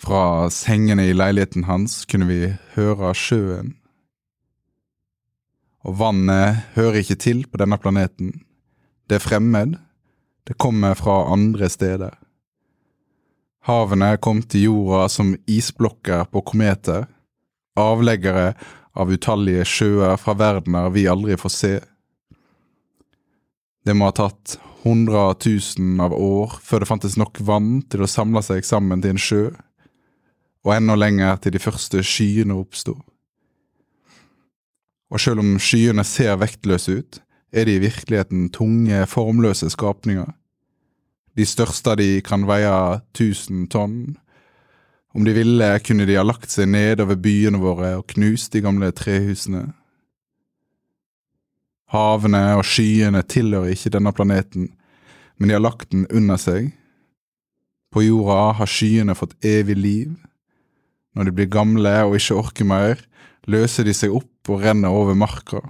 Fra 0.00 0.48
sengene 0.48 1.10
i 1.10 1.16
leiligheten 1.16 1.66
hans 1.68 2.06
kunne 2.08 2.30
vi 2.30 2.54
høre 2.76 3.12
sjøen. 3.12 3.74
Og 5.84 5.98
vannet 6.00 6.64
hører 6.76 7.02
ikke 7.02 7.18
til 7.20 7.44
på 7.48 7.60
denne 7.60 7.76
planeten. 7.80 8.32
Det 9.08 9.18
er 9.18 9.24
fremmed. 9.24 9.76
Det 10.48 10.56
kommer 10.56 10.96
fra 10.96 11.26
andre 11.32 11.68
steder. 11.68 12.16
Havene 13.68 14.14
kom 14.16 14.40
til 14.42 14.70
jorda 14.70 15.08
som 15.12 15.34
isblokker 15.44 16.24
på 16.32 16.40
kometer, 16.48 17.04
avleggere 17.80 18.52
av 18.98 19.12
utallige 19.12 19.64
sjøer 19.68 20.16
fra 20.20 20.34
verdener 20.38 20.90
vi 20.94 21.06
aldri 21.10 21.36
får 21.40 21.54
se. 21.54 21.74
Det 23.86 23.94
må 23.96 24.10
ha 24.10 24.16
tatt 24.16 24.58
hundre 24.82 25.34
tusen 25.40 26.00
av 26.00 26.14
år 26.16 26.58
før 26.64 26.82
det 26.82 26.90
fantes 26.90 27.16
nok 27.20 27.40
vann 27.44 27.80
til 27.90 28.04
å 28.04 28.10
samle 28.10 28.42
seg 28.44 28.64
sammen 28.66 29.02
til 29.02 29.14
en 29.14 29.22
sjø, 29.22 29.44
og 30.64 30.74
enda 30.74 30.96
lenger 30.98 31.40
til 31.40 31.56
de 31.56 31.62
første 31.62 32.02
skyene 32.04 32.56
oppsto. 32.56 32.98
Og 35.10 35.20
selv 35.20 35.42
om 35.42 35.56
skyene 35.58 36.04
ser 36.06 36.38
vektløse 36.38 37.00
ut, 37.00 37.20
er 37.50 37.66
de 37.66 37.76
i 37.78 37.82
virkeligheten 37.82 38.50
tunge, 38.54 39.06
formløse 39.10 39.70
skapninger. 39.72 40.28
De 41.34 41.46
største 41.46 41.94
av 41.94 41.98
de 41.98 42.20
kan 42.22 42.46
veie 42.46 42.70
1000 43.16 43.66
tonn. 43.72 44.18
Om 45.12 45.24
de 45.26 45.32
ville, 45.34 45.78
kunne 45.82 46.06
de 46.06 46.14
ha 46.14 46.22
lagt 46.22 46.52
seg 46.52 46.68
nedover 46.70 47.18
byene 47.18 47.58
våre 47.58 47.96
og 47.98 48.06
knust 48.12 48.52
de 48.54 48.62
gamle 48.62 48.92
trehusene. 48.94 49.64
Havene 51.90 52.42
og 52.54 52.62
skyene 52.68 53.24
tilhører 53.26 53.74
ikke 53.74 53.90
denne 53.90 54.12
planeten, 54.14 54.68
men 55.36 55.50
de 55.50 55.56
har 55.56 55.64
lagt 55.64 55.90
den 55.90 56.06
under 56.14 56.38
seg. 56.38 56.70
På 57.90 58.04
jorda 58.04 58.52
har 58.60 58.70
skyene 58.70 59.16
fått 59.18 59.34
evig 59.42 59.74
liv. 59.74 60.14
Når 61.18 61.26
de 61.26 61.34
blir 61.34 61.50
gamle 61.50 61.96
og 62.06 62.14
ikke 62.20 62.38
orker 62.38 62.68
mer, 62.70 63.02
løser 63.50 63.88
de 63.88 63.94
seg 63.96 64.14
opp 64.14 64.52
og 64.52 64.62
renner 64.62 64.94
over 64.94 65.18
marka. 65.18 65.64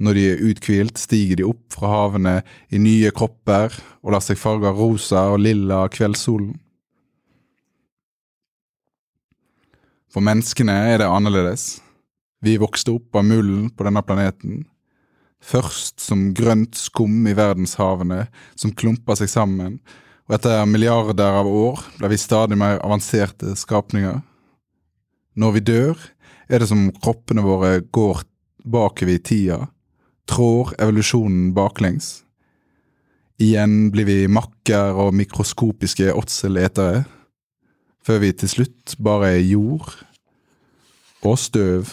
Når 0.00 0.16
de 0.16 0.24
er 0.28 0.42
uthvilt, 0.44 1.00
stiger 1.00 1.40
de 1.40 1.48
opp 1.48 1.72
fra 1.72 1.88
havene 1.94 2.40
i 2.68 2.80
nye 2.80 3.12
kropper 3.16 3.72
og 4.02 4.12
lar 4.12 4.24
seg 4.24 4.40
farge 4.40 4.68
av 4.68 4.76
rosa 4.76 5.30
og 5.32 5.40
lilla 5.44 5.86
av 5.86 5.92
kveldssolen. 5.96 6.52
For 10.10 10.24
menneskene 10.26 10.74
er 10.90 11.00
det 11.00 11.08
annerledes. 11.08 11.78
Vi 12.42 12.56
vokste 12.58 12.96
opp 12.96 13.14
av 13.14 13.26
mulden 13.28 13.68
på 13.70 13.86
denne 13.86 14.02
planeten. 14.02 14.64
Først 15.40 16.02
som 16.02 16.32
grønt 16.36 16.76
skum 16.76 17.22
i 17.30 17.34
verdenshavene 17.36 18.24
som 18.58 18.74
klumpa 18.76 19.14
seg 19.16 19.30
sammen, 19.32 19.78
og 20.26 20.36
etter 20.36 20.66
milliarder 20.68 21.38
av 21.40 21.48
år 21.48 21.84
ble 21.98 22.10
vi 22.12 22.18
stadig 22.20 22.58
mer 22.58 22.80
avanserte 22.84 23.54
skapninger. 23.58 24.18
Når 25.38 25.54
vi 25.56 25.62
dør, 25.70 25.94
er 26.50 26.60
det 26.60 26.68
som 26.70 26.88
kroppene 27.02 27.44
våre 27.46 27.78
går 27.94 28.24
bakover 28.66 29.14
i 29.14 29.22
tida, 29.22 29.60
trår 30.28 30.74
evolusjonen 30.82 31.52
baklengs. 31.54 32.24
Igjen 33.40 33.88
blir 33.94 34.04
vi 34.04 34.18
makker 34.28 34.98
og 35.00 35.14
mikroskopiske 35.16 36.10
åtseletere 36.12 37.06
før 38.06 38.22
vi 38.24 38.32
til 38.36 38.52
slutt 38.54 38.96
bare 39.02 39.34
er 39.36 39.44
jord 39.44 39.92
og 41.26 41.38
støv. 41.38 41.92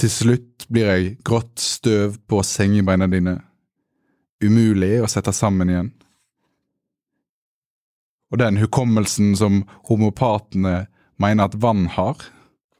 Til 0.00 0.10
slutt 0.10 0.66
blir 0.68 0.90
jeg 0.90 1.16
grått 1.24 1.60
støv 1.62 2.18
på 2.28 2.42
sengebeina 2.44 3.08
dine. 3.10 3.38
Umulig 4.44 4.98
å 5.00 5.10
sette 5.10 5.32
sammen 5.32 5.70
igjen. 5.70 5.92
Og 8.32 8.40
den 8.42 8.58
hukommelsen 8.58 9.36
som 9.38 9.62
homopatene 9.88 10.88
mener 11.22 11.46
at 11.46 11.54
vann 11.62 11.86
har, 11.94 12.18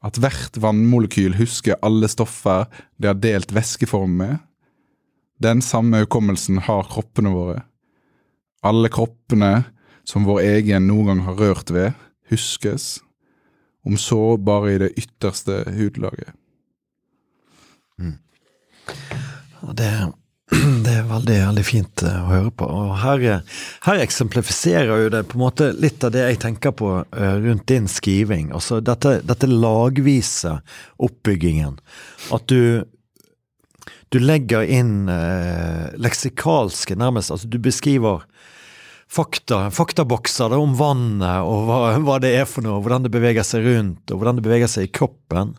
at 0.05 0.19
hvert 0.21 0.59
vannmolekyl 0.61 1.37
husker 1.39 1.79
alle 1.85 2.09
stoffer 2.11 2.67
det 2.99 3.09
har 3.09 3.21
delt 3.23 3.53
væskeform 3.55 4.19
med, 4.19 4.35
den 5.41 5.63
samme 5.65 6.03
hukommelsen 6.03 6.61
har 6.67 6.85
kroppene 6.91 7.31
våre. 7.33 7.63
Alle 8.65 8.91
kroppene 8.91 9.65
som 10.05 10.27
vår 10.27 10.41
egen 10.45 10.87
noen 10.89 11.11
gang 11.11 11.25
har 11.27 11.39
rørt 11.41 11.73
ved, 11.73 11.93
huskes, 12.29 12.99
om 13.85 13.97
så 14.01 14.37
bare 14.41 14.73
i 14.73 14.81
det 14.81 14.93
ytterste 14.97 15.63
hudlaget. 15.75 16.33
Det, 19.73 19.91
det 20.85 20.93
er 20.93 21.05
veldig, 21.09 21.37
veldig 21.49 21.65
fint 21.65 22.03
eh, 22.05 22.17
å 22.21 22.29
høre 22.29 22.51
på. 22.53 22.67
Og 22.69 22.95
her, 23.01 23.23
her, 23.85 24.01
eksemplifiserer 24.03 25.05
jo 25.05 25.13
det 25.13 25.23
på 25.29 25.39
en 25.39 25.45
måte 25.45 25.71
litt 25.73 26.03
av 26.05 26.13
det 26.13 26.25
jeg 26.27 26.41
tenker 26.43 26.75
på 26.77 26.91
uh, 27.01 27.37
rundt 27.41 27.65
din 27.71 27.89
skriving. 27.89 28.51
Altså 28.55 28.81
dette, 28.85 29.19
dette 29.25 29.49
lagvise 29.49 30.59
oppbyggingen. 31.01 31.79
At 32.35 32.51
du 32.51 32.85
du 34.13 34.19
legger 34.21 34.63
inn 34.69 35.09
eh, 35.11 35.89
leksikalske, 35.99 36.95
nærmest. 36.95 37.33
Altså 37.33 37.49
du 37.51 37.57
beskriver 37.59 38.21
fakta, 39.11 39.71
faktabokser 39.71 40.49
da, 40.51 40.59
om 40.59 40.75
vannet 40.77 41.45
og 41.45 41.67
hva, 41.67 41.79
hva, 42.03 42.17
det 42.23 42.33
er 42.39 42.47
for 42.49 42.65
noe, 42.65 42.81
hvordan 42.83 43.05
det 43.05 43.13
beveger 43.13 43.45
seg 43.47 43.67
rundt, 43.67 44.09
og 44.09 44.19
hvordan 44.19 44.39
det 44.39 44.45
beveger 44.47 44.71
seg 44.71 44.87
i 44.87 44.93
kroppen. 44.95 45.55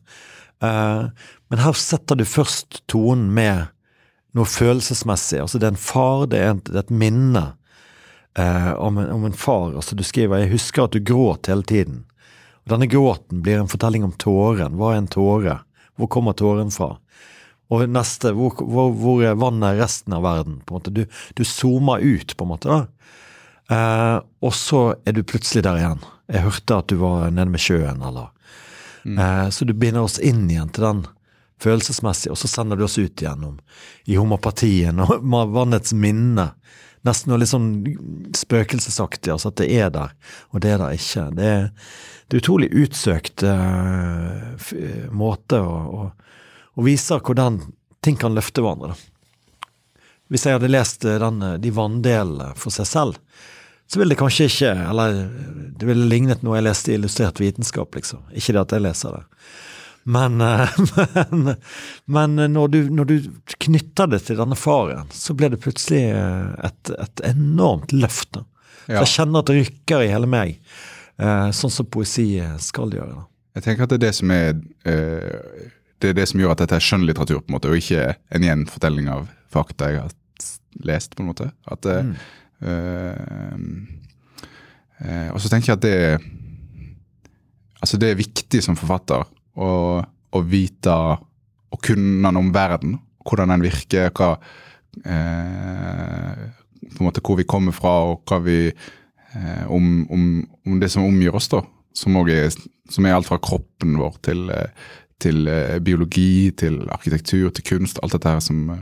Uh, 0.64 1.12
men 1.52 1.62
her 1.62 1.76
setter 1.78 2.18
du 2.18 2.24
først 2.28 2.82
tonen 2.90 3.28
med 3.36 3.68
noe 4.36 4.48
følelsesmessig. 4.48 5.40
Altså 5.44 5.60
det 5.60 5.68
er 5.68 5.76
en 5.76 5.80
far, 5.80 6.26
det 6.32 6.42
er, 6.42 6.52
en, 6.54 6.64
det 6.66 6.74
er 6.74 6.84
et 6.84 6.98
minne 7.04 7.44
uh, 8.38 8.72
om, 8.82 8.98
en, 9.00 9.10
om, 9.14 9.24
en, 9.28 9.36
far. 9.36 9.72
Altså 9.74 9.96
du 9.96 10.04
skriver 10.04 10.42
'Jeg 10.42 10.52
husker 10.56 10.84
at 10.84 10.96
du 10.96 11.00
gråt 11.00 11.48
hele 11.52 11.64
tiden'. 11.64 12.04
Og 12.66 12.74
Denne 12.74 12.90
gråten 12.90 13.42
blir 13.42 13.60
en 13.60 13.70
fortelling 13.70 14.04
om 14.04 14.12
tåren. 14.12 14.74
Hva 14.76 14.92
er 14.92 15.04
en 15.04 15.12
tåre? 15.12 15.60
Hvor 15.96 16.10
kommer 16.10 16.34
tåren 16.34 16.72
fra? 16.74 16.96
Og 17.70 17.88
neste, 17.90 18.32
hvor, 18.34 18.58
hvor, 18.58 18.90
hvor 18.94 19.22
er 19.22 19.38
vannet 19.38 19.78
resten 19.78 20.14
av 20.14 20.22
verden? 20.22 20.60
på 20.66 20.74
en 20.74 20.78
måte. 20.80 20.90
Du, 20.90 21.06
du 21.34 21.44
zoomer 21.44 22.02
ut, 22.02 22.36
på 22.36 22.44
en 22.44 22.50
måte. 22.50 22.68
da. 22.68 22.86
Uh, 23.70 24.22
og 24.46 24.54
så 24.54 24.94
er 25.04 25.16
du 25.16 25.24
plutselig 25.26 25.64
der 25.66 25.80
igjen. 25.80 26.02
Jeg 26.30 26.44
hørte 26.44 26.78
at 26.78 26.90
du 26.90 27.00
var 27.00 27.30
nede 27.34 27.50
med 27.50 27.62
sjøen, 27.62 28.02
eller 28.02 28.30
mm. 29.02 29.18
uh, 29.18 29.46
Så 29.50 29.66
du 29.66 29.74
binder 29.74 30.06
oss 30.06 30.20
inn 30.22 30.44
igjen 30.50 30.70
til 30.74 30.86
den 30.86 31.06
følelsesmessig, 31.62 32.30
og 32.30 32.38
så 32.38 32.50
sender 32.50 32.76
du 32.76 32.84
oss 32.86 32.98
ut 32.98 33.22
igjennom 33.22 33.56
i 34.04 34.18
homopatien 34.18 35.00
og 35.02 35.24
vannets 35.56 35.94
minne. 35.96 36.50
Nesten 37.06 37.30
noe 37.30 37.40
litt 37.40 37.52
sånn 37.52 37.70
spøkelsesaktig, 38.34 39.30
altså 39.32 39.52
at 39.52 39.58
det 39.60 39.68
er 39.78 39.90
der, 39.94 40.14
og 40.50 40.62
det 40.62 40.72
er 40.74 40.80
der 40.82 40.94
ikke. 40.96 41.26
Det 41.36 41.50
er, 41.50 41.66
det 42.26 42.38
er 42.38 42.42
utrolig 42.42 42.70
utsøkt 42.74 43.44
uh, 43.46 44.70
måte 45.14 45.60
å, 45.62 46.06
å, 46.10 46.86
vise 46.86 47.18
hvordan 47.18 47.60
ting 48.04 48.18
kan 48.18 48.34
løfte 48.34 48.62
hverandre. 48.62 48.94
Hvis 50.30 50.46
jeg 50.46 50.58
hadde 50.58 50.70
lest 50.70 51.06
den, 51.06 51.38
de 51.62 51.70
vanndelene 51.70 52.50
for 52.58 52.74
seg 52.74 52.90
selv, 52.90 53.20
så 53.86 53.98
ville 53.98 54.14
det 54.14 54.18
kanskje 54.18 54.48
ikke 54.50 54.72
Eller 54.90 55.18
det 55.78 55.86
ville 55.86 56.08
lignet 56.10 56.42
noe 56.42 56.58
jeg 56.58 56.66
leste 56.66 56.92
i 56.92 56.96
Illustrert 56.96 57.40
vitenskap, 57.40 57.94
liksom. 57.94 58.22
Ikke 58.32 58.54
det 58.56 58.62
at 58.62 58.74
jeg 58.74 58.84
leser 58.86 59.18
det. 59.18 59.24
Men, 60.08 60.40
eh, 60.40 60.78
men, 61.30 61.54
men 62.04 62.36
når, 62.52 62.68
du, 62.72 62.78
når, 62.94 63.10
du, 63.10 63.30
knytter 63.66 64.08
det 64.12 64.22
til 64.24 64.38
denne 64.40 64.56
faren, 64.56 65.10
så 65.12 65.34
ble 65.36 65.50
det 65.52 65.60
plutselig 65.64 66.04
eh, 66.14 66.52
et, 66.68 66.92
et 66.94 67.24
enormt 67.28 67.92
løft. 67.92 68.30
Da. 68.38 68.44
Ja. 68.86 69.02
Jeg 69.02 69.12
kjenner 69.16 69.42
at 69.42 69.50
det 69.50 69.58
rykker 69.58 70.06
i 70.06 70.12
hele 70.12 70.30
meg, 70.30 70.56
eh, 71.18 71.48
sånn 71.58 71.74
som 71.74 71.90
poesi 71.90 72.28
skal 72.62 72.94
gjøre. 72.96 73.18
Da. 73.18 73.26
Jeg 73.58 73.66
tenker 73.66 73.84
at 73.84 73.92
det 73.92 73.98
er 74.00 74.06
det 74.06 74.14
som 74.16 74.32
er 74.32 74.56
det 75.96 76.10
er 76.10 76.16
det 76.16 76.26
som 76.28 76.40
gjør 76.40 76.52
at 76.52 76.62
dette 76.62 76.76
er 76.76 76.84
skjønnlitteratur, 76.84 77.38
på 77.40 77.50
en 77.50 77.56
måte, 77.56 77.70
og 77.72 77.78
ikke 77.80 78.10
en 78.36 78.44
gjenfortelling 78.44 79.06
av 79.10 79.28
fakta 79.52 79.90
jeg 79.90 80.02
har 80.04 80.16
lest. 80.86 81.16
på 81.16 81.24
en 81.24 81.30
måte. 81.34 81.52
At 81.72 81.88
mm 81.88 82.16
og 85.32 85.40
så 85.42 85.50
tenker 85.52 85.74
jeg 85.74 85.76
at 85.76 85.84
det 85.84 85.98
Altså, 87.76 87.98
det 88.00 88.08
er 88.08 88.18
viktig 88.18 88.62
som 88.64 88.78
forfatter 88.78 89.26
å, 89.60 89.70
å 90.00 90.40
vite 90.48 90.94
og 90.96 91.76
kunne 91.84 92.30
noe 92.32 92.40
om 92.40 92.48
verden. 92.54 92.94
Hvordan 93.20 93.52
den 93.52 93.66
virker, 93.66 94.08
hva 94.16 94.30
uh, 94.40 94.46
på 96.86 96.98
en 96.98 97.04
måte 97.04 97.20
Hvor 97.20 97.36
vi 97.38 97.46
kommer 97.46 97.76
fra, 97.76 97.92
og 98.08 98.24
hva 98.26 98.40
vi 98.42 98.72
om, 99.68 100.06
om, 100.10 100.22
om, 100.66 100.80
det 100.80 100.90
som 100.92 101.04
omgir 101.04 101.34
oss, 101.36 101.48
da. 101.52 101.62
Som, 101.96 102.16
er, 102.16 102.48
er 102.48 103.14
alt 103.14 103.28
fra 103.28 103.38
kroppen 103.42 103.96
vår 104.00 104.16
til, 104.24 104.50
til 105.22 105.50
biologi, 105.84 106.52
til 106.56 106.82
arkitektur, 106.92 107.50
til 107.50 107.64
kunst. 107.64 108.00
Alt 108.02 108.16
dette 108.16 108.32
her 108.32 108.42
som, 108.44 108.72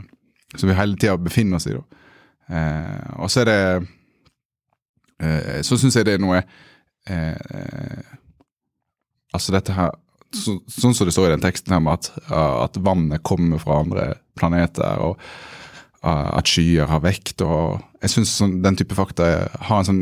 som 0.55 0.71
vi 0.71 0.77
hele 0.77 0.97
tida 0.99 1.17
befinner 1.19 1.59
oss 1.59 1.67
i. 1.69 1.75
da. 1.75 1.83
Eh, 2.49 3.05
og 3.19 3.31
så 3.31 3.41
er 3.41 3.49
det 3.49 3.61
eh, 5.17 5.61
Så 5.65 5.79
syns 5.81 5.95
jeg 5.97 6.05
det 6.05 6.13
er 6.13 6.21
noe 6.21 6.43
eh, 7.09 8.11
Altså 9.33 9.55
dette 9.55 9.73
her 9.73 9.89
så, 10.29 10.53
Sånn 10.69 10.93
som 10.93 11.09
det 11.09 11.15
står 11.15 11.31
i 11.31 11.33
den 11.33 11.45
teksten 11.45 11.73
her 11.73 11.81
med 11.81 11.97
at, 11.97 12.11
at 12.35 12.77
vannet 12.85 13.23
kommer 13.25 13.57
fra 13.61 13.79
andre 13.81 14.05
planeter, 14.35 14.99
og 14.99 15.21
at 16.03 16.49
skyer 16.49 16.89
har 16.89 16.99
vekt. 17.01 17.39
og 17.41 17.79
Jeg 18.03 18.11
syns 18.11 18.33
sånn, 18.41 18.57
den 18.61 18.75
type 18.75 18.97
fakta 18.97 19.29
har 19.69 19.79
en 19.79 19.87
sånn 19.87 20.01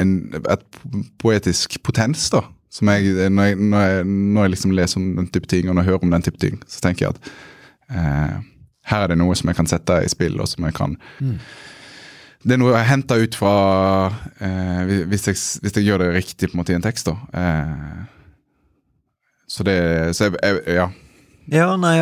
en, 0.00 0.14
et 0.40 0.80
poetisk 1.20 1.76
potens, 1.84 2.30
da. 2.32 2.46
Som 2.72 2.88
jeg, 2.94 3.12
når 3.34 3.50
jeg, 3.50 3.58
når 3.58 3.84
jeg, 3.84 4.06
når 4.06 4.46
jeg 4.46 4.54
liksom 4.54 4.74
leser 4.78 5.00
om 5.02 5.08
den 5.18 5.28
type 5.34 5.50
ting, 5.50 5.68
og 5.68 5.74
når 5.74 5.82
jeg 5.84 5.90
hører 5.90 6.06
om 6.06 6.14
den 6.14 6.26
type 6.26 6.40
ting, 6.40 6.60
så 6.70 6.80
tenker 6.84 7.06
jeg 7.06 7.16
at 7.16 7.30
eh, 7.90 8.36
her 8.88 9.04
er 9.04 9.12
det 9.12 9.18
noe 9.20 9.36
som 9.38 9.50
jeg 9.50 9.58
kan 9.58 9.68
sette 9.68 9.98
i 10.04 10.08
spill, 10.10 10.38
og 10.40 10.48
som 10.50 10.66
jeg 10.68 10.76
kan 10.76 10.96
mm. 11.20 11.36
Det 12.40 12.54
er 12.54 12.60
noe 12.62 12.72
jeg 12.72 12.88
henter 12.88 13.20
ut 13.20 13.34
fra 13.36 13.54
eh, 14.40 15.02
hvis, 15.10 15.26
jeg, 15.28 15.36
hvis, 15.60 15.74
jeg, 15.76 15.84
gjør 15.84 16.00
det 16.00 16.14
riktig 16.14 16.48
på 16.48 16.54
en 16.54 16.62
måte 16.62 16.72
i 16.72 16.76
en 16.78 16.84
tekst. 16.86 17.10
da. 17.10 17.12
Eh, 17.36 17.98
så 19.44 19.66
det 19.68 19.76
så 20.16 20.30
jeg, 20.30 20.40
jeg, 20.40 20.62
Ja. 20.78 20.88
Ja, 21.50 21.66
nei, 21.76 21.96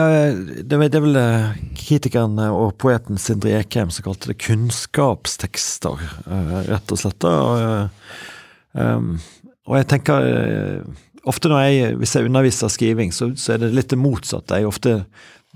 det, 0.68 0.76
er 0.76 1.02
vel 1.02 1.18
eh, 1.18 1.58
kritikeren 1.78 2.38
og 2.52 2.76
poeten 2.78 3.18
Sindre 3.18 3.56
Ekheim 3.56 3.90
som 3.90 4.04
kalte 4.04 4.30
det 4.30 4.38
kunnskapstekster, 4.44 6.06
eh, 6.28 6.54
rett 6.68 6.94
og 6.94 7.00
slett. 7.00 7.26
Og, 7.26 7.90
og 8.78 9.78
jeg 9.78 9.88
tenker 9.90 10.28
ofte 11.28 11.50
når 11.50 11.64
jeg, 11.66 11.96
hvis 11.98 12.14
jeg 12.14 12.28
underviser 12.28 12.72
skriving, 12.72 13.12
så, 13.14 13.30
så, 13.36 13.54
er 13.54 13.64
det 13.64 13.72
litt 13.74 13.90
det 13.90 13.98
motsatte. 14.00 14.60
Jeg 14.60 14.68
ofte 14.68 14.94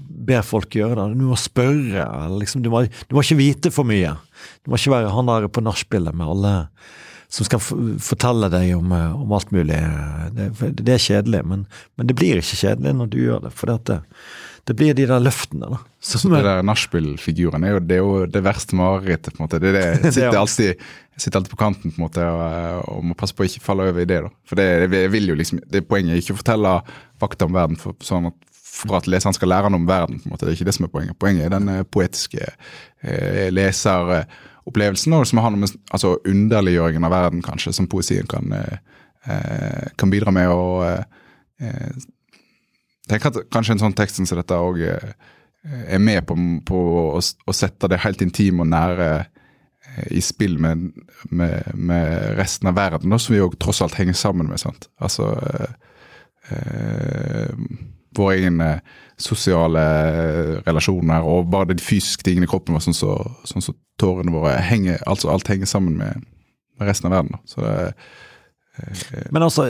ber 0.03 0.43
folk 0.47 0.75
gjøre 0.77 0.99
det. 0.99 1.21
Du 1.21 1.27
må 1.29 1.39
spørre. 1.41 2.07
Liksom, 2.41 2.65
du, 2.65 2.71
må, 2.73 2.85
du, 2.87 3.15
må, 3.17 3.25
ikke 3.25 3.41
vite 3.41 3.73
for 3.75 3.89
mye. 3.89 4.17
Du 4.63 4.73
må 4.73 4.81
ikke 4.81 4.97
være 4.97 5.15
han 5.15 5.31
der 5.31 5.49
på 5.53 5.65
nachspielet 5.65 6.17
med 6.17 6.35
alle 6.35 6.57
som 7.33 7.47
skal 7.49 7.63
fortelle 7.65 8.51
deg 8.53 8.75
om, 8.77 8.91
eh, 8.93 9.13
om 9.17 9.31
alt 9.33 9.53
mulig. 9.55 9.79
Det, 10.37 10.51
det, 10.77 10.89
er 10.93 11.01
kjedelig, 11.01 11.41
men, 11.49 11.63
men, 11.97 12.09
det 12.09 12.17
blir 12.19 12.43
ikke 12.43 12.59
kjedelig 12.61 12.93
når 12.99 13.09
du 13.09 13.21
gjør 13.23 13.47
det. 13.47 13.53
For 13.57 13.73
det, 13.73 14.03
det 14.69 14.77
blir 14.77 14.93
de 14.99 15.07
der 15.09 15.23
løftene, 15.23 15.71
da. 15.73 15.81
Som, 16.05 16.35
det 16.37 16.43
der 16.45 16.61
nachspiel-figuren 16.67 17.65
er, 17.65 17.81
er 17.81 18.03
jo 18.03 18.27
det 18.29 18.45
verste 18.45 18.77
marerittet, 18.77 19.33
på 19.33 19.41
en 19.41 19.47
måte. 19.47 19.63
Det, 19.65 19.73
det, 19.79 19.87
jeg, 20.05 20.15
sitter 20.19 20.39
alltid, 20.43 20.85
jeg 21.17 21.25
sitter 21.25 21.41
alltid 21.41 21.55
på 21.55 21.61
kanten 21.63 21.95
på 21.95 22.03
en 22.03 22.05
måte, 22.05 22.29
og, 22.29 22.85
og 22.93 23.09
må 23.09 23.17
passe 23.19 23.39
på 23.39 23.47
å 23.47 23.49
ikke 23.49 23.65
falle 23.65 23.89
over 23.89 24.05
i 24.05 24.09
det. 24.13 24.21
da. 24.27 24.33
For 24.49 24.61
det, 24.61 24.69
jeg 24.93 25.15
vil 25.17 25.33
jo 25.33 25.39
liksom, 25.41 25.65
det 25.65 25.81
er 25.81 25.89
poenget 25.89 26.21
ikke 26.21 26.37
å 26.37 26.43
fortelle 26.43 26.79
fakta 27.23 27.49
om 27.49 27.57
verden 27.57 27.81
for, 27.81 27.97
sånn 28.05 28.29
at 28.29 28.52
for 28.83 28.99
at 28.99 29.09
leseren 29.11 29.37
skal 29.37 29.51
lære 29.53 29.71
noe 29.73 29.83
om 29.83 29.89
verden. 29.89 30.21
på 30.21 30.29
en 30.29 30.35
måte. 30.35 30.47
Det 30.47 30.53
er 30.53 30.59
ikke 30.61 30.69
det 30.71 30.77
som 30.77 30.87
er 30.87 30.93
poenget. 30.93 31.19
Poenget 31.19 31.47
er 31.47 31.55
den 31.55 31.69
eh, 31.69 31.83
poetiske 31.85 32.47
eh, 33.03 33.51
leseropplevelsen, 33.53 35.17
og 35.17 35.27
som 35.29 35.43
har 35.43 35.53
noe 35.53 35.65
med 35.65 35.77
altså, 35.91 36.17
underliggjøringen 36.29 37.07
av 37.09 37.15
verden, 37.15 37.45
kanskje, 37.45 37.75
som 37.77 37.91
poesien 37.91 38.29
kan, 38.31 38.53
eh, 38.53 38.79
eh 39.27 39.91
kan 39.99 40.11
bidra 40.11 40.35
med. 40.35 40.49
Og 40.49 40.87
eh, 40.87 41.05
eh, 41.61 41.93
tenker 43.09 43.33
at 43.33 43.45
kanskje 43.53 43.79
en 43.79 43.87
sånn 43.87 43.99
tekst 43.99 44.21
som 44.21 44.27
dette 44.39 44.59
òg 44.59 44.83
er 44.83 46.01
med 46.03 46.25
på, 46.27 46.35
på 46.67 46.79
å, 47.15 47.21
å, 47.21 47.53
sette 47.55 47.89
det 47.89 48.01
helt 48.03 48.23
intime 48.23 48.65
og 48.65 48.71
nære 48.71 49.09
i 50.11 50.23
spill 50.25 50.57
med, 50.59 50.89
med, 51.31 51.69
med 51.75 52.35
resten 52.39 52.71
av 52.71 52.75
verden, 52.79 53.15
som 53.19 53.35
vi 53.35 53.39
jo 53.39 53.51
tross 53.61 53.83
alt 53.85 53.95
henger 53.99 54.17
sammen 54.17 54.49
med. 54.49 54.59
sant? 54.63 54.89
Altså 55.03 55.29
eh, 56.51 57.55
våre 58.17 58.37
egne 58.39 58.73
sosiale 59.23 59.83
relasjoner 60.67 61.25
og 61.27 61.51
bare 61.53 61.71
de 61.71 61.83
fysiske 61.83 62.27
tingene 62.27 62.49
i 62.49 62.51
kroppen 62.51 62.75
vår, 62.75 62.85
sånn 62.87 62.97
som 62.97 63.15
så, 63.15 63.47
sånn 63.53 63.65
så 63.69 63.77
tårene 64.03 64.35
våre 64.35 64.57
henger, 64.65 64.99
altså 65.07 65.31
Alt 65.31 65.51
henger 65.53 65.71
sammen 65.71 65.99
med, 66.01 66.25
med 66.79 66.89
resten 66.89 67.11
av 67.11 67.19
verden. 67.19 67.39
Så 67.47 67.63
det 67.63 67.77
eh, 67.77 68.09
men 69.31 69.45
altså, 69.45 69.67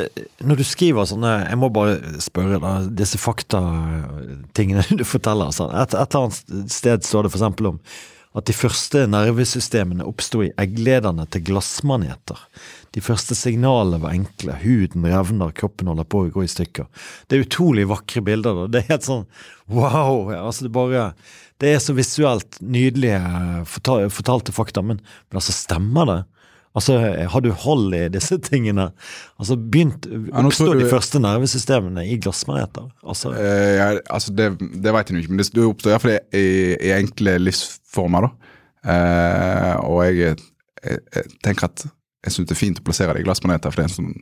når 0.47 0.61
du 0.61 0.63
skriver 0.63 1.09
sånne 1.11 1.31
Jeg 1.49 1.59
må 1.59 1.73
bare 1.75 2.21
spørre, 2.23 2.61
da. 2.63 2.77
Disse 2.87 3.19
faktatingene 3.19 4.85
du 5.01 5.03
forteller. 5.03 5.51
Altså. 5.51 5.67
Et, 5.75 5.97
et 5.99 6.19
annet 6.21 6.71
sted 6.71 7.03
står 7.03 7.27
det 7.27 7.33
f.eks. 7.33 7.49
om 7.67 7.81
at 8.33 8.49
de 8.49 8.55
første 8.57 9.05
nervesystemene 9.13 10.07
oppsto 10.09 10.41
i 10.45 10.53
egglederne 10.61 11.27
til 11.33 11.45
glassmaneter. 11.51 12.41
De 12.97 13.03
første 13.05 13.37
signalene 13.37 14.01
var 14.01 14.17
enkle. 14.17 14.57
Huden 14.63 15.05
revner, 15.09 15.53
kroppen 15.57 15.91
holder 15.93 16.09
på 16.09 16.25
å 16.25 16.33
gå 16.33 16.45
i 16.47 16.51
stykker. 16.51 16.89
Det 17.29 17.37
er 17.37 17.47
utrolig 17.47 17.87
vakre 17.91 18.25
bilder. 18.25 18.63
Da. 18.63 18.67
Det 18.73 18.83
er 18.83 18.91
helt 18.95 19.09
sånn 19.09 19.25
wow! 19.73 20.33
Altså 20.37 20.67
det, 20.67 20.73
bare, 20.75 21.07
det 21.61 21.75
er 21.75 21.81
så 21.85 21.97
visuelt 21.97 22.61
nydelige 22.61 23.21
fortalte 23.69 24.57
fakta, 24.57 24.85
men, 24.85 25.01
men 25.29 25.41
altså, 25.41 25.57
stemmer 25.57 26.09
det? 26.09 26.21
Altså, 26.75 26.97
Har 27.29 27.43
du 27.45 27.51
hold 27.53 27.95
i 27.95 28.07
disse 28.09 28.39
tingene? 28.41 28.89
Altså, 29.41 29.57
begynt, 29.57 30.07
Oppstår 30.33 30.79
de 30.81 30.89
første 30.89 31.21
nervesystemene 31.21 32.07
i 32.09 32.17
glassmaneter? 32.17 32.89
Altså, 33.05 33.35
eh, 33.37 33.75
ja, 33.77 33.89
altså 34.09 34.33
det, 34.33 34.55
det 34.59 34.95
vet 34.97 35.13
jeg 35.13 35.25
ikke, 35.25 35.35
men 35.35 35.43
det, 35.43 35.51
det 35.53 35.67
oppstår 35.69 35.93
iallfall 35.93 36.17
i, 36.17 36.47
i 36.81 36.95
enkle 36.97 37.37
livsformer. 37.43 38.29
da. 38.29 38.53
Eh, 38.93 39.75
og 39.85 40.01
jeg, 40.09 40.39
jeg, 40.83 40.99
jeg, 41.15 41.33
tenker 41.45 41.69
at 41.69 41.85
jeg 41.87 42.35
syns 42.35 42.49
det 42.49 42.57
er 42.57 42.63
fint 42.63 42.81
å 42.81 42.87
plassere 42.87 43.15
det 43.17 43.23
i 43.23 43.29
glassmaneter, 43.29 43.73
for 43.73 43.83
det 43.83 43.89
er 43.89 43.93
en 43.93 43.99
sånn 43.99 44.21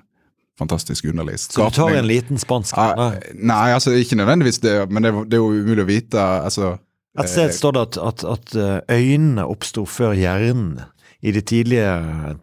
fantastisk 0.60 1.06
underlig 1.08 1.38
skapning. 1.40 1.70
Så 1.70 1.70
du 1.70 1.80
tar 1.80 1.98
en 2.02 2.08
liten 2.08 2.40
spansk? 2.40 2.76
Ah, 2.76 3.16
nei, 3.34 3.66
altså 3.72 3.94
ikke 3.96 4.18
nødvendigvis 4.20 4.60
det, 4.64 4.76
men 4.92 5.06
det, 5.06 5.14
det 5.30 5.38
er 5.38 5.44
jo 5.44 5.64
umulig 5.64 5.86
å 5.86 5.90
vite. 5.90 6.30
altså... 6.44 6.74
Et 7.18 7.30
sted 7.30 7.48
eh, 7.48 7.54
står 7.54 7.74
det 7.74 7.86
at, 7.88 8.00
at, 8.10 8.24
at 8.36 8.56
eh, 8.58 8.98
øynene 9.00 9.46
oppsto 9.50 9.86
før 9.88 10.12
hjernen 10.18 10.82
i 11.20 11.32
de 11.32 11.40
tidlige, 11.40 11.90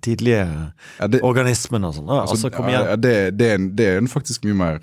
tidlige 0.01 0.43
ja, 0.99 1.07
det, 1.09 1.21
organismene 1.25 1.89
og 1.89 1.97
sånn. 1.97 2.11
Altså, 2.13 2.35
altså, 2.35 2.51
kom. 2.53 2.69
Ja, 2.69 2.95
det, 2.95 3.15
det, 3.39 3.49
det 3.77 3.89
er 3.89 4.01
en 4.01 4.09
faktisk 4.11 4.45
mye 4.45 4.57
mer 4.57 4.79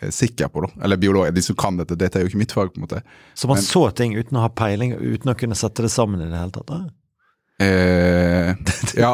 eh, 0.00 0.10
sikker 0.12 0.50
på, 0.52 0.66
da. 0.66 0.72
Eller 0.84 1.00
biolog, 1.00 1.30
de 1.34 1.44
som 1.44 1.56
kan 1.58 1.80
dette. 1.80 1.96
Dette 2.00 2.20
er 2.20 2.26
jo 2.26 2.32
ikke 2.32 2.42
mitt 2.42 2.52
fag, 2.56 2.74
på 2.74 2.80
en 2.80 2.84
måte. 2.84 3.00
Så 3.34 3.48
man 3.48 3.60
Men, 3.60 3.64
så 3.64 3.86
ting 3.96 4.16
uten 4.18 4.36
å 4.36 4.44
ha 4.44 4.52
peiling, 4.52 4.92
uten 4.98 5.32
å 5.32 5.36
kunne 5.40 5.58
sette 5.58 5.86
det 5.86 5.92
sammen 5.92 6.20
i 6.20 6.28
det 6.28 6.36
hele 6.36 6.52
tatt? 6.58 6.90
Eh, 7.60 8.52
ja, 8.96 9.12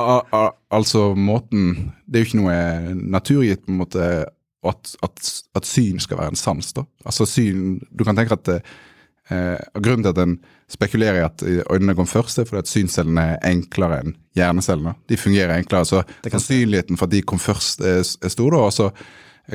altså 0.70 1.08
måten 1.18 1.94
Det 2.06 2.20
er 2.20 2.22
jo 2.22 2.28
ikke 2.28 2.38
noe 2.38 2.58
naturgitt 2.94 3.64
på 3.64 3.72
en 3.72 3.80
måte 3.80 4.04
at, 4.66 4.92
at, 5.02 5.30
at 5.58 5.66
syn 5.66 5.98
skal 6.02 6.20
være 6.20 6.34
en 6.34 6.38
sans. 6.38 6.72
da. 6.74 6.86
Altså 7.06 7.26
syn, 7.30 7.78
Du 7.90 8.02
kan 8.06 8.18
tenke 8.18 8.34
at 8.34 8.50
eh, 9.30 9.58
Grunnen 9.82 10.06
til 10.06 10.12
at 10.12 10.22
en 10.22 10.38
spekulerer 10.70 11.20
i 11.20 11.26
at 11.26 11.44
øynene 11.70 11.94
går 11.94 12.08
først, 12.10 12.38
er 12.38 12.48
fordi 12.48 12.64
at 12.64 12.70
synscellene 12.70 13.26
er 13.34 13.46
enklere 13.50 14.00
enn 14.02 14.16
hjernecellene. 14.36 14.96
De 15.08 15.16
fungerer 15.20 15.56
enklere. 15.56 15.86
så 15.86 16.02
Sannsynligheten 16.26 16.98
for 16.98 17.06
at 17.06 17.14
de 17.14 17.22
kom 17.22 17.38
først, 17.38 17.80
er, 17.80 18.02
er 18.02 18.32
stor. 18.32 18.54
og 18.54 18.72
så 18.72 18.90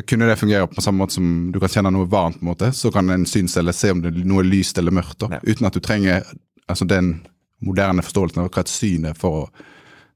kunne 0.08 0.28
det 0.30 0.40
fungere 0.40 0.68
på 0.68 0.82
samme 0.82 1.04
måte 1.04 1.18
som 1.18 1.52
du 1.52 1.60
kan 1.60 1.70
kjenne 1.70 1.92
noe 1.92 2.08
varmt, 2.08 2.40
på 2.40 2.46
en 2.46 2.52
måte, 2.54 2.72
så 2.72 2.92
kan 2.92 3.10
en 3.12 3.26
synscelle 3.28 3.74
se 3.76 3.92
om 3.92 4.02
det 4.02 4.14
er 4.14 4.28
noe 4.28 4.44
lyst 4.44 4.78
eller 4.80 4.96
mørkt. 4.96 5.20
da. 5.20 5.42
Uten 5.44 5.68
at 5.68 5.76
du 5.76 5.82
trenger 5.84 6.24
altså 6.68 6.88
den 6.88 7.18
moderne 7.60 8.04
forståelsen 8.06 8.42
av 8.42 8.50
hva 8.50 8.64
et 8.64 8.72
syn 8.72 9.10
er 9.12 9.18
for 9.18 9.42
å, 9.42 9.66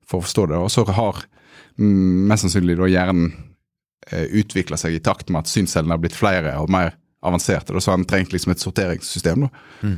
for 0.07 0.21
å 0.21 0.25
forstå 0.25 0.45
det. 0.51 0.61
Og 0.63 0.71
så 0.71 0.85
har 0.87 1.25
mm, 1.77 2.23
mest 2.31 2.45
sannsynlig 2.45 2.77
da 2.79 2.87
hjernen 2.89 3.33
eh, 4.11 4.29
utvikla 4.41 4.79
seg 4.79 4.95
i 4.95 5.03
takt 5.03 5.29
med 5.29 5.43
at 5.43 5.51
synscellene 5.51 5.97
har 5.97 6.01
blitt 6.01 6.17
flere 6.17 6.55
og 6.61 6.71
mer 6.73 6.95
avanserte. 7.25 7.73
Da, 7.73 7.81
så 7.81 7.91
har 7.91 7.97
trengte 7.99 8.13
trengt 8.13 8.35
liksom 8.35 8.53
et 8.53 8.63
sorteringssystem. 8.63 9.45
da. 9.45 9.49
Mm. 9.81 9.97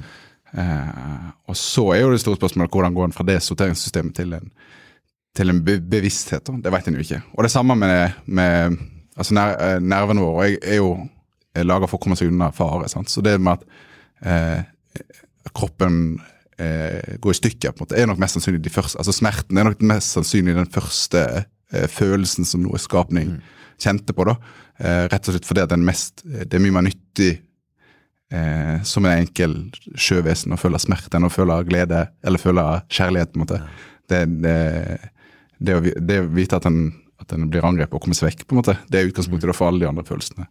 Eh, 0.63 1.27
og 1.51 1.57
så 1.59 1.89
er 1.93 2.01
jo 2.01 2.13
det 2.13 2.21
store 2.23 2.39
spørsmålet 2.39 2.71
hvordan 2.73 2.95
går 2.95 3.09
en 3.09 3.15
fra 3.15 3.25
det 3.27 3.41
sorteringssystemet 3.43 4.15
til 4.15 4.33
en, 4.37 4.49
til 5.35 5.51
en 5.51 5.63
be 5.63 5.79
bevissthet. 5.81 6.47
Da. 6.47 6.55
Det 6.63 6.73
vet 6.73 6.87
en 6.87 6.99
jo 6.99 7.05
ikke. 7.05 7.21
Og 7.35 7.43
det 7.43 7.51
samme 7.51 7.75
med, 7.75 8.17
med 8.25 8.79
altså 9.17 9.37
ner 9.37 9.59
eh, 9.59 9.77
nervene 9.83 10.23
våre. 10.23 10.49
Jeg 10.51 10.59
er 10.63 10.81
jo 10.81 10.95
laga 11.65 11.87
for 11.89 11.97
å 11.97 12.03
komme 12.03 12.17
seg 12.19 12.31
unna 12.31 12.51
fare. 12.55 12.89
Sant? 12.91 13.09
Så 13.09 13.23
det 13.25 13.37
med 13.41 13.57
at 13.57 13.63
eh, 14.25 14.65
kroppen 15.55 16.19
eh, 16.59 17.17
går 17.21 17.33
i 17.33 17.39
stykker, 17.39 17.73
på 17.73 17.81
en 17.81 17.85
måte, 17.85 17.99
er 17.99 18.09
nok 18.09 18.21
mest 18.21 18.37
sannsynlig 18.37 18.63
de 18.65 18.73
første, 18.73 18.99
altså 19.01 19.15
Smerten 19.15 19.57
er 19.59 19.69
nok 19.69 19.83
mest 19.89 20.17
sannsynlig 20.17 20.57
den 20.57 20.71
første 20.73 21.23
eh, 21.37 21.87
følelsen 21.91 22.47
som 22.47 22.63
noe 22.65 22.81
skapning 22.81 23.35
mm. 23.35 23.41
kjente 23.83 24.15
på. 24.15 24.27
da, 24.29 24.37
Rett 24.77 25.27
og 25.27 25.33
slett 25.33 25.47
fordi 25.47 25.63
den 25.71 25.85
mest, 25.87 26.21
det 26.23 26.53
er 26.53 26.61
mye 26.61 26.75
mer 26.75 26.85
nyttig 26.85 27.31
eh, 28.29 28.75
som 28.85 29.07
en 29.07 29.23
enkel 29.23 29.55
sjøvesen 29.97 30.53
å 30.53 30.59
føle 30.61 30.77
smerte 30.81 31.17
enn 31.17 31.25
å 31.25 31.33
føle 31.33 31.57
glede 31.65 32.03
eller 32.21 32.41
føle 32.41 32.65
kjærlighet. 32.93 33.33
på 33.33 33.39
en 33.39 33.45
måte. 33.45 33.61
Det, 34.07 34.21
det, 34.43 34.57
det, 35.57 35.79
å, 35.79 35.81
det 35.81 36.21
å 36.21 36.29
vite 36.29 36.59
at 36.59 36.69
en, 36.69 36.91
at 37.23 37.33
en 37.33 37.49
blir 37.49 37.65
angrepet 37.65 37.97
og 37.97 38.05
kommer 38.05 38.19
seg 38.19 38.29
vekk, 38.29 38.45
på 38.45 38.55
en 38.55 38.61
måte, 38.61 38.77
det 38.91 39.01
er 39.01 39.09
utgangspunktet 39.09 39.57
for 39.57 39.71
alle 39.71 39.81
de 39.81 39.89
andre 39.89 40.05
følelsene 40.07 40.45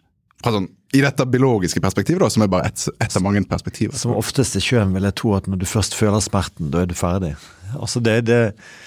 sånn, 0.45 0.69
I 0.95 1.03
dette 1.03 1.27
biologiske 1.29 1.81
perspektivet, 1.83 2.21
da, 2.23 2.31
som 2.31 2.45
er 2.45 2.51
bare 2.51 2.71
ett 2.71 2.87
et 3.03 3.17
av 3.17 3.23
mange 3.25 3.43
perspektiver. 3.49 3.97
Som 3.99 4.15
oftest 4.17 4.57
i 4.59 4.63
sjøen 4.63 4.95
vil 4.95 5.07
jeg 5.09 5.17
tro 5.19 5.35
at 5.37 5.49
når 5.51 5.61
du 5.63 5.67
først 5.69 5.97
føler 5.97 6.23
smerten, 6.25 6.71
da 6.73 6.85
er 6.85 6.91
du 6.91 6.95
ferdig. 6.97 7.35
Altså 7.75 8.01
det, 8.01 8.21
det, 8.29 8.41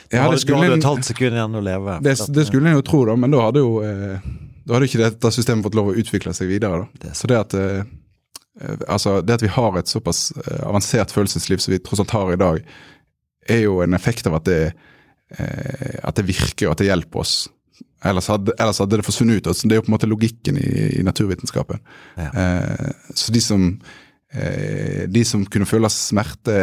det, 0.10 0.18
ja, 0.18 0.30
det 0.32 0.40
skulle, 0.42 0.70
du 0.70 0.78
et 0.78 0.88
halvt 0.88 1.10
sekund 1.10 1.36
igjen 1.36 1.58
å 1.60 1.64
leve. 1.64 1.98
Det, 2.06 2.16
det 2.32 2.46
skulle 2.48 2.72
en 2.72 2.80
jo 2.80 2.86
tro, 2.86 3.04
da, 3.10 3.18
men 3.20 3.34
da 3.34 3.44
hadde 3.50 3.64
jo 3.64 3.82
eh, 3.84 4.30
da 4.70 4.78
hadde 4.78 4.90
ikke 4.90 5.02
dette 5.02 5.32
systemet 5.34 5.66
fått 5.66 5.78
lov 5.78 5.92
å 5.92 5.98
utvikle 5.98 6.34
seg 6.38 6.52
videre. 6.52 6.86
da. 7.02 7.14
Så 7.18 7.30
det 7.32 7.40
at, 7.40 7.56
eh, 7.58 7.84
eh, 8.62 8.82
altså, 8.88 9.20
det 9.26 9.40
at 9.40 9.46
vi 9.46 9.52
har 9.56 9.78
et 9.80 9.92
såpass 9.92 10.32
eh, 10.38 10.64
avansert 10.68 11.14
følelsesliv 11.16 11.64
som 11.64 11.74
vi 11.74 11.82
tross 11.84 12.04
alt 12.04 12.16
har 12.16 12.34
i 12.34 12.42
dag, 12.42 12.62
er 13.50 13.64
jo 13.66 13.80
en 13.82 13.98
effekt 13.98 14.28
av 14.30 14.38
at 14.40 14.46
det, 14.46 14.74
eh, 15.38 15.96
at 16.04 16.20
det 16.20 16.28
virker 16.30 16.68
og 16.68 16.76
at 16.76 16.84
det 16.84 16.92
hjelper 16.92 17.26
oss 17.26 17.40
Ellers 18.00 18.30
hadde, 18.32 18.54
ellers 18.56 18.80
hadde, 18.80 18.96
det 18.96 19.04
forsvunnet 19.04 19.42
ut. 19.42 19.48
Det 19.50 19.76
er 19.76 19.80
jo 19.80 19.84
på 19.84 19.92
en 19.92 19.96
måte 19.98 20.08
logikken 20.08 20.56
i, 20.60 20.70
i 21.00 21.04
naturvitenskapen. 21.04 21.82
Ja. 22.16 22.30
Eh, 22.32 22.92
så 23.12 23.34
de 23.36 23.42
som, 23.44 23.66
eh, 24.32 25.04
de 25.12 25.24
som 25.28 25.44
kunne 25.52 25.68
føle 25.68 25.90
smerte, 25.92 26.56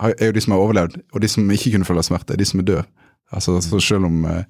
er 0.00 0.26
jo 0.26 0.34
de 0.34 0.42
som 0.42 0.56
har 0.56 0.64
overlevd. 0.64 0.98
Og 1.14 1.22
de 1.22 1.30
som 1.30 1.46
ikke 1.54 1.76
kunne 1.76 1.86
føle 1.86 2.02
smerte, 2.06 2.34
er 2.34 2.42
de 2.42 2.48
som 2.48 2.62
er 2.62 2.66
døde. 2.72 2.84
Altså, 3.30 3.60
så 3.62 3.78
selv 3.86 4.08
om 4.10 4.24
eh, 4.26 4.42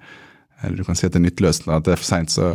du 0.73 0.83
kan 0.87 0.97
si 0.97 1.05
at 1.05 1.13
det 1.13 1.21
er 1.21 1.27
nytteløst, 1.27 1.69
at 1.69 1.85
det 1.85 1.93
er 1.93 2.01
for 2.01 2.09
seint, 2.09 2.33
så, 2.33 2.49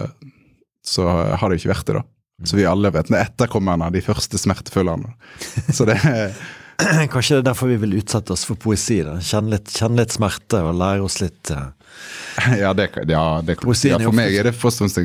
så, 0.87 1.07
har 1.09 1.49
det 1.49 1.59
jo 1.59 1.65
ikke 1.65 1.75
vært 1.75 1.89
det. 1.89 1.99
da. 2.01 2.05
Så 2.47 2.59
vi 2.59 2.67
alle 2.69 2.93
vet 2.93 3.11
etterkommerne 3.17 3.89
av 3.89 3.97
de 3.97 4.03
første 4.05 4.39
smertefullene. 4.39 5.15
Så 5.73 5.89
det 5.89 5.99
Kanskje 7.13 7.39
det 7.39 7.41
er 7.41 7.45
derfor 7.47 7.71
vi 7.71 7.79
vil 7.81 7.97
utsette 7.97 8.35
oss 8.35 8.45
for 8.45 8.61
poesi? 8.61 8.99
da. 9.07 9.17
Kjenne 9.25 9.55
litt, 9.55 9.71
kjenne 9.73 10.03
litt 10.03 10.13
smerte 10.13 10.61
og 10.61 10.77
lære 10.77 11.07
oss 11.07 11.23
litt 11.23 11.53
uh, 11.57 11.71
ja, 12.63 12.75
det, 12.77 12.91
ja, 13.09 13.23
det, 13.41 13.57
ja, 13.57 13.97
for 14.03 14.17
meg 14.17 14.37
er 14.37 14.51
det 14.51 14.53
først 14.53 14.83
og 14.83 14.91
fremst 14.91 15.01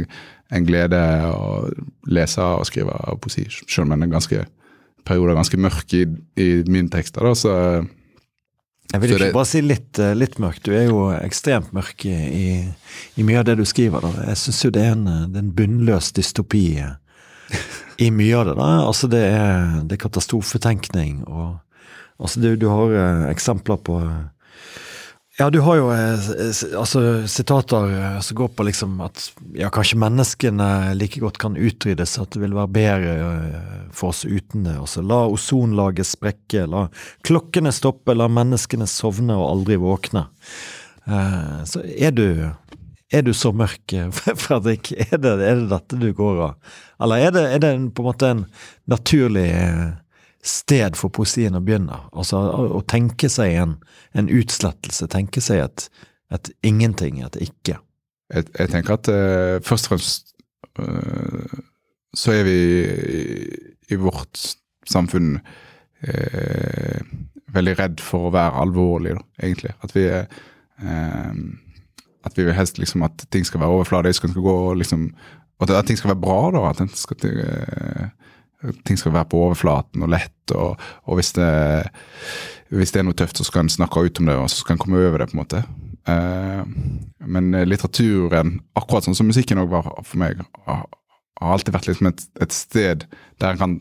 en 0.52 0.66
glede 0.68 1.00
å 1.32 1.70
lese 2.12 2.44
og 2.44 2.68
skrive 2.68 2.98
poesi, 3.24 3.46
selv 3.64 3.86
om 3.86 3.94
den 3.96 4.04
er 4.04 4.12
ganske 4.12 4.44
perioder 5.08 5.38
ganske 5.38 5.60
mørk 5.64 5.96
i, 5.96 6.04
i 6.36 6.50
mine 6.68 6.92
tekster. 6.92 7.24
da, 7.24 7.32
så 7.38 7.54
jeg 8.92 9.02
vil 9.02 9.14
ikke 9.14 9.26
det, 9.26 9.34
bare 9.36 9.50
si 9.50 9.62
litt, 9.64 10.00
eh, 10.00 10.14
litt 10.18 10.38
mørk, 10.42 10.60
du 10.66 10.72
er 10.76 10.90
jo 10.90 11.06
ekstremt 11.16 11.72
mørk 11.76 12.06
i, 12.06 12.58
i 13.16 13.26
mye 13.28 13.40
av 13.42 13.48
det 13.48 13.58
du 13.62 13.66
skriver. 13.68 14.04
Da. 14.04 14.28
Jeg 14.32 14.42
syns 14.44 14.62
jo 14.66 14.74
det 14.76 14.84
er 14.84 14.96
en, 14.98 15.08
det 15.32 15.40
er 15.40 15.46
en 15.46 15.56
bunnløs 15.56 16.12
dystopi 16.18 16.66
i 18.02 18.10
mye 18.12 18.38
av 18.38 18.50
det. 18.50 18.56
da, 18.60 18.70
altså 18.88 19.10
Det 19.12 19.24
er, 19.32 19.82
det 19.88 19.98
er 19.98 20.04
katastrofetenkning. 20.06 21.24
og 21.28 21.60
altså 22.20 22.44
du, 22.44 22.56
du 22.60 22.68
har 22.72 22.96
eh, 22.96 23.26
eksempler 23.32 23.80
på 23.86 24.00
ja, 25.42 25.50
du 25.50 25.60
har 25.60 25.78
jo 25.80 25.88
eh, 25.90 26.28
altså, 26.78 27.02
sitater 27.28 27.94
eh, 27.98 28.20
som 28.22 28.38
går 28.38 28.52
på 28.54 28.66
liksom 28.68 29.00
at 29.02 29.24
ja, 29.58 29.72
kanskje 29.74 29.98
menneskene 29.98 30.68
like 30.94 31.18
godt 31.24 31.40
kan 31.42 31.58
utryddes, 31.58 32.14
at 32.22 32.36
det 32.36 32.44
vil 32.44 32.54
være 32.54 32.70
bedre 32.76 33.16
eh, 33.26 33.80
for 33.96 34.14
oss 34.14 34.22
uten 34.22 34.68
det. 34.68 34.76
Altså, 34.78 35.02
la 35.02 35.24
ozonlaget 35.32 36.12
sprekke, 36.12 36.68
la 36.70 36.84
klokkene 37.26 37.74
stoppe, 37.74 38.14
la 38.14 38.30
menneskene 38.30 38.86
sovne 38.86 39.40
og 39.40 39.48
aldri 39.48 39.80
våkne. 39.82 40.28
Uh, 41.10 41.64
så 41.66 41.82
er 41.82 42.14
du, 42.14 42.28
er 43.10 43.26
du 43.26 43.34
så 43.34 43.50
mørk, 43.50 43.96
Fredrik? 44.44 44.94
Er 45.08 45.18
det, 45.18 45.34
er 45.42 45.64
det 45.64 45.72
dette 45.74 45.98
du 45.98 46.12
går 46.14 46.46
av? 46.52 46.78
Eller 47.02 47.26
er 47.26 47.34
det, 47.34 47.48
er 47.56 47.66
det 47.66 47.74
på 47.98 48.06
en 48.06 48.12
måte 48.12 48.30
en 48.36 48.46
naturlig 48.94 49.50
sted 50.42 50.98
for 50.98 51.14
poesien 51.14 51.56
å 51.58 51.62
begynne. 51.64 51.98
Altså 52.12 52.40
å, 52.40 52.82
tenke 52.90 53.30
seg 53.30 53.56
en, 53.62 53.76
en, 54.18 54.30
utslettelse, 54.32 55.10
tenke 55.14 55.42
seg 55.44 55.64
et, 55.66 55.88
et 56.34 56.52
ingenting, 56.68 57.22
et 57.26 57.38
ikke. 57.46 57.78
Jeg, 58.34 58.48
jeg 58.58 58.72
tenker 58.72 58.98
at 58.98 59.10
uh, 59.12 59.58
først 59.66 59.90
og 59.90 59.94
fremst 59.96 60.32
uh, 60.80 61.60
så 62.18 62.36
er 62.36 62.48
vi 62.48 62.56
i, 63.18 63.26
i 63.94 64.00
vårt 64.00 64.40
samfunn 64.90 65.36
uh, 65.38 67.12
veldig 67.52 67.76
redd 67.78 68.02
for 68.04 68.30
å 68.30 68.34
være 68.34 68.64
alvorlige, 68.64 69.20
da, 69.20 69.28
egentlig. 69.44 69.76
At 69.84 69.98
vi 69.98 70.08
er 70.10 70.26
At 72.26 72.38
vi 72.38 72.44
vil 72.46 72.56
helst 72.58 72.80
liksom 72.80 73.04
at 73.06 73.26
ting 73.30 73.44
skal 73.46 73.60
være 73.62 73.76
overfladisk, 73.76 74.24
gå 74.34 74.74
liksom, 74.80 75.12
at, 75.62 75.74
ting 75.86 75.98
skal 75.98 76.16
være 76.16 76.22
bra, 76.22 76.40
da. 76.56 76.62
At 76.70 76.80
ting 76.80 76.90
skal, 76.98 77.18
ting 78.86 79.00
skal 79.00 79.16
være 79.16 79.30
på 79.32 79.42
overflaten 79.48 80.06
og 80.06 80.12
lett. 80.14 80.54
Og, 80.56 80.80
og 81.08 81.20
hvis, 81.20 81.34
det, 81.38 81.50
hvis, 82.70 82.94
det, 82.94 83.02
er 83.02 83.08
noe 83.08 83.18
tøft, 83.18 83.40
så 83.40 83.48
skal 83.48 83.66
en 83.66 83.74
snakke 83.74 84.06
ut 84.06 84.22
om 84.22 84.30
det, 84.30 84.38
og 84.38 84.50
så 84.52 84.62
skal 84.62 84.78
en 84.78 84.84
komme 84.84 85.02
over 85.02 85.24
det. 85.24 85.32
på 85.32 85.38
en 85.38 85.44
måte. 85.44 85.64
Eh, 86.12 86.64
men 87.36 87.52
litteraturen, 87.68 88.58
akkurat 88.78 89.08
sånn 89.08 89.18
som 89.18 89.30
musikken 89.30 89.62
òg 89.62 89.72
var 89.74 89.92
for 90.02 90.22
meg, 90.22 90.42
har, 90.68 90.88
alltid 91.42 91.74
vært 91.74 91.88
liksom 91.90 92.12
et, 92.12 92.24
et, 92.44 92.54
sted 92.54 93.06
der 93.42 93.56
en 93.56 93.62
kan 93.62 93.78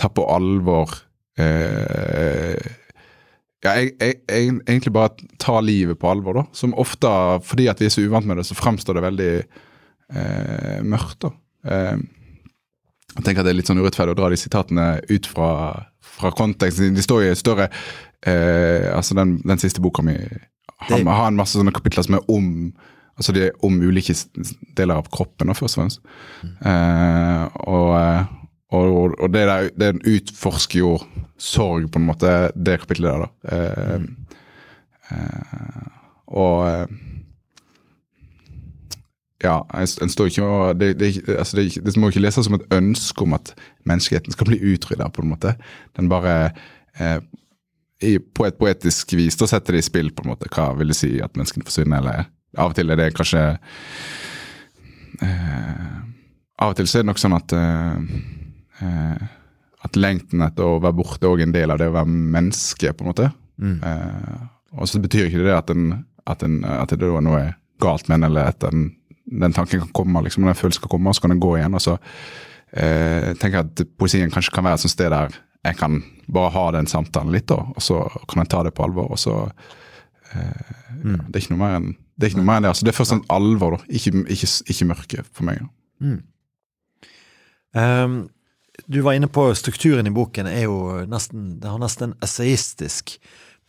ta 0.00 0.08
på 0.08 0.24
alvor 0.32 0.94
eh, 1.36 2.56
ja, 3.60 3.74
jeg, 3.76 3.90
jeg, 4.00 4.14
jeg, 4.24 4.54
egentlig 4.64 4.92
bare 4.94 5.28
ta 5.40 5.58
livet 5.60 5.98
på 6.00 6.08
alvor, 6.08 6.38
da. 6.38 6.46
Som 6.56 6.72
ofte, 6.80 7.10
fordi 7.44 7.68
at 7.68 7.82
vi 7.82 7.90
er 7.90 7.92
så 7.92 8.04
uvant 8.06 8.28
med 8.28 8.40
det, 8.40 8.46
så 8.48 8.56
fremstår 8.56 8.96
det 8.96 9.04
veldig 9.04 9.34
eh, 9.36 10.78
mørkt. 10.88 11.26
da. 11.26 11.32
Eh, 11.68 12.00
jeg 13.16 13.24
tenker 13.24 13.42
at 13.42 13.48
Det 13.48 13.52
er 13.52 13.58
litt 13.58 13.70
sånn 13.70 13.80
urettferdig 13.82 14.14
å 14.14 14.20
dra 14.20 14.30
de 14.30 14.38
sitatene 14.38 14.86
ut 15.10 15.26
fra, 15.26 15.50
fra 16.16 16.30
kontekst. 16.36 16.82
De 16.94 17.04
står 17.04 17.24
jo 17.24 17.34
i 17.34 17.38
større 17.38 17.68
eh, 18.22 18.86
altså 18.94 19.16
den, 19.18 19.38
den, 19.44 19.60
siste 19.62 19.82
boka 19.82 20.04
mi 20.06 20.16
har, 20.80 21.02
har, 21.04 21.26
en 21.28 21.38
masse 21.38 21.58
sånne 21.58 21.74
kapitler 21.76 22.06
som 22.06 22.16
er 22.16 22.30
om 22.32 22.46
altså 23.20 23.34
de 23.36 23.48
er 23.48 23.64
om 23.66 23.74
ulike 23.82 24.14
deler 24.78 24.96
av 24.96 25.10
kroppen. 25.12 25.52
først 25.52 25.76
og 25.76 25.82
fremst. 25.82 26.00
Mm. 26.40 26.54
Eh, 26.70 27.58
og, 27.68 27.90
og, 28.72 29.16
og, 29.18 29.26
det 29.34 29.42
der 29.50 29.68
det 29.76 29.90
utforsker 30.08 30.80
jo 30.80 30.94
sorg, 31.36 31.90
på 31.92 32.00
en 32.00 32.08
måte, 32.08 32.32
det 32.56 32.80
kapitlet 32.80 33.10
der. 33.10 33.26
da. 33.26 33.56
Eh, 33.56 34.00
mm. 34.00 34.08
eh, 35.10 35.86
og 36.40 36.64
eh, 36.68 36.86
ja, 39.40 39.56
en 39.72 40.12
står 40.12 40.30
ikke 40.30 40.48
det, 40.76 40.90
det, 41.00 41.10
altså 41.32 41.56
det, 41.56 41.66
det, 41.84 41.96
må 41.96 42.10
ikke 42.10 42.22
leses 42.22 42.44
som 42.44 42.58
et 42.58 42.66
ønske 42.76 43.24
om 43.24 43.36
at 43.38 43.54
menneskeheten 43.88 44.34
skal 44.34 44.50
bli 44.50 44.60
utrydda, 44.74 45.08
på 45.08 45.24
en 45.24 45.32
måte. 45.32 45.54
Den 45.96 46.10
bare 46.12 46.52
eh, 46.98 47.18
i, 48.00 48.18
På 48.18 48.46
et 48.46 48.56
poetisk 48.56 49.12
vis 49.12 49.36
da 49.36 49.48
setter 49.48 49.76
det 49.76 49.82
i 49.82 49.88
spill 49.88 50.12
på 50.16 50.24
en 50.24 50.32
måte, 50.32 50.48
hva 50.52 50.70
vil 50.78 50.92
det 50.92 50.96
si 50.96 51.18
at 51.20 51.36
menneskene 51.36 51.66
forsvinner, 51.68 52.00
eller 52.00 52.28
Av 52.58 52.72
og 52.72 52.76
til 52.76 52.90
er 52.90 52.98
det 52.98 53.12
kanskje 53.14 53.42
eh, 55.22 55.98
Av 56.60 56.72
og 56.72 56.78
til 56.78 56.88
så 56.88 56.98
er 56.98 57.04
det 57.04 57.10
nok 57.12 57.20
sånn 57.22 57.36
at 57.36 57.56
eh, 57.56 58.16
eh 58.86 59.28
at 59.80 59.96
lengten 59.96 60.42
etter 60.44 60.66
å 60.66 60.80
være 60.82 60.92
borte 60.92 61.24
er 61.24 61.40
en 61.40 61.54
del 61.54 61.72
av 61.72 61.78
det 61.80 61.88
å 61.88 61.94
være 61.94 62.12
menneske, 62.36 62.92
på 62.92 63.04
en 63.04 63.08
måte. 63.08 63.30
Mm. 63.56 63.78
Eh, 63.80 64.40
og 64.76 64.88
så 64.90 65.00
betyr 65.00 65.30
ikke 65.30 65.46
det 65.46 65.54
at, 65.56 65.72
en, 65.72 65.86
at, 66.28 66.44
en, 66.44 66.58
at 66.68 66.92
det 66.92 67.08
er 67.08 67.24
noe 67.24 67.54
galt 67.80 68.10
med 68.10 68.18
en, 68.18 68.26
eller 68.28 68.50
at 68.52 68.66
en 68.68 68.90
den 69.30 69.54
tanken 69.54 69.84
kan 69.84 69.92
komme, 69.94 70.22
liksom, 70.26 70.46
den 70.48 70.58
følelsen 70.58 70.82
kan 70.84 70.92
komme, 70.96 71.10
og 71.10 71.16
så 71.16 71.24
kan 71.24 71.34
den 71.34 71.42
gå 71.42 71.56
igjen. 71.56 71.74
og 71.74 71.84
så 71.84 71.96
eh, 72.72 73.30
tenker 73.38 73.60
jeg 73.60 73.68
at 73.68 73.84
Poesien 73.98 74.32
kanskje 74.32 74.54
kan 74.54 74.66
være 74.66 74.80
et 74.80 74.84
sånt 74.84 74.96
sted 74.96 75.10
der 75.14 75.38
jeg 75.60 75.76
kan 75.76 76.00
bare 76.32 76.52
ha 76.54 76.64
den 76.72 76.88
samtalen 76.88 77.32
litt, 77.34 77.48
da, 77.50 77.60
og 77.60 77.84
så 77.84 78.00
kan 78.28 78.42
jeg 78.42 78.52
ta 78.52 78.62
det 78.64 78.72
på 78.76 78.84
alvor. 78.86 79.10
og 79.12 79.20
så 79.20 79.36
eh, 80.32 80.72
mm. 81.04 81.14
ja, 81.14 81.22
Det 81.28 81.36
er 81.36 81.44
ikke 81.44 81.54
noe 81.54 81.62
mer 81.62 81.78
enn 81.78 81.90
det. 82.16 82.30
er 82.32 82.42
mer 82.42 82.60
enn 82.60 82.66
det, 82.66 82.72
altså 82.72 82.86
Det 82.86 82.92
er 82.94 82.98
først 82.98 83.16
og 83.16 83.32
alvor, 83.36 83.76
da, 83.76 83.84
ikke, 83.88 84.24
ikke, 84.26 84.50
ikke 84.72 84.88
mørke 84.88 85.24
for 85.28 85.48
meg. 85.48 85.64
Mm. 86.00 86.20
Um, 87.76 88.16
du 88.88 89.02
var 89.04 89.14
inne 89.14 89.28
på 89.28 89.44
strukturen 89.54 90.08
i 90.08 90.14
boken 90.14 90.48
er 90.48 90.64
jo 90.64 91.04
nesten, 91.06 91.60
det 91.60 91.68
har 91.70 91.78
nesten 91.78 92.10
en 92.10 92.16
essayistisk 92.24 93.18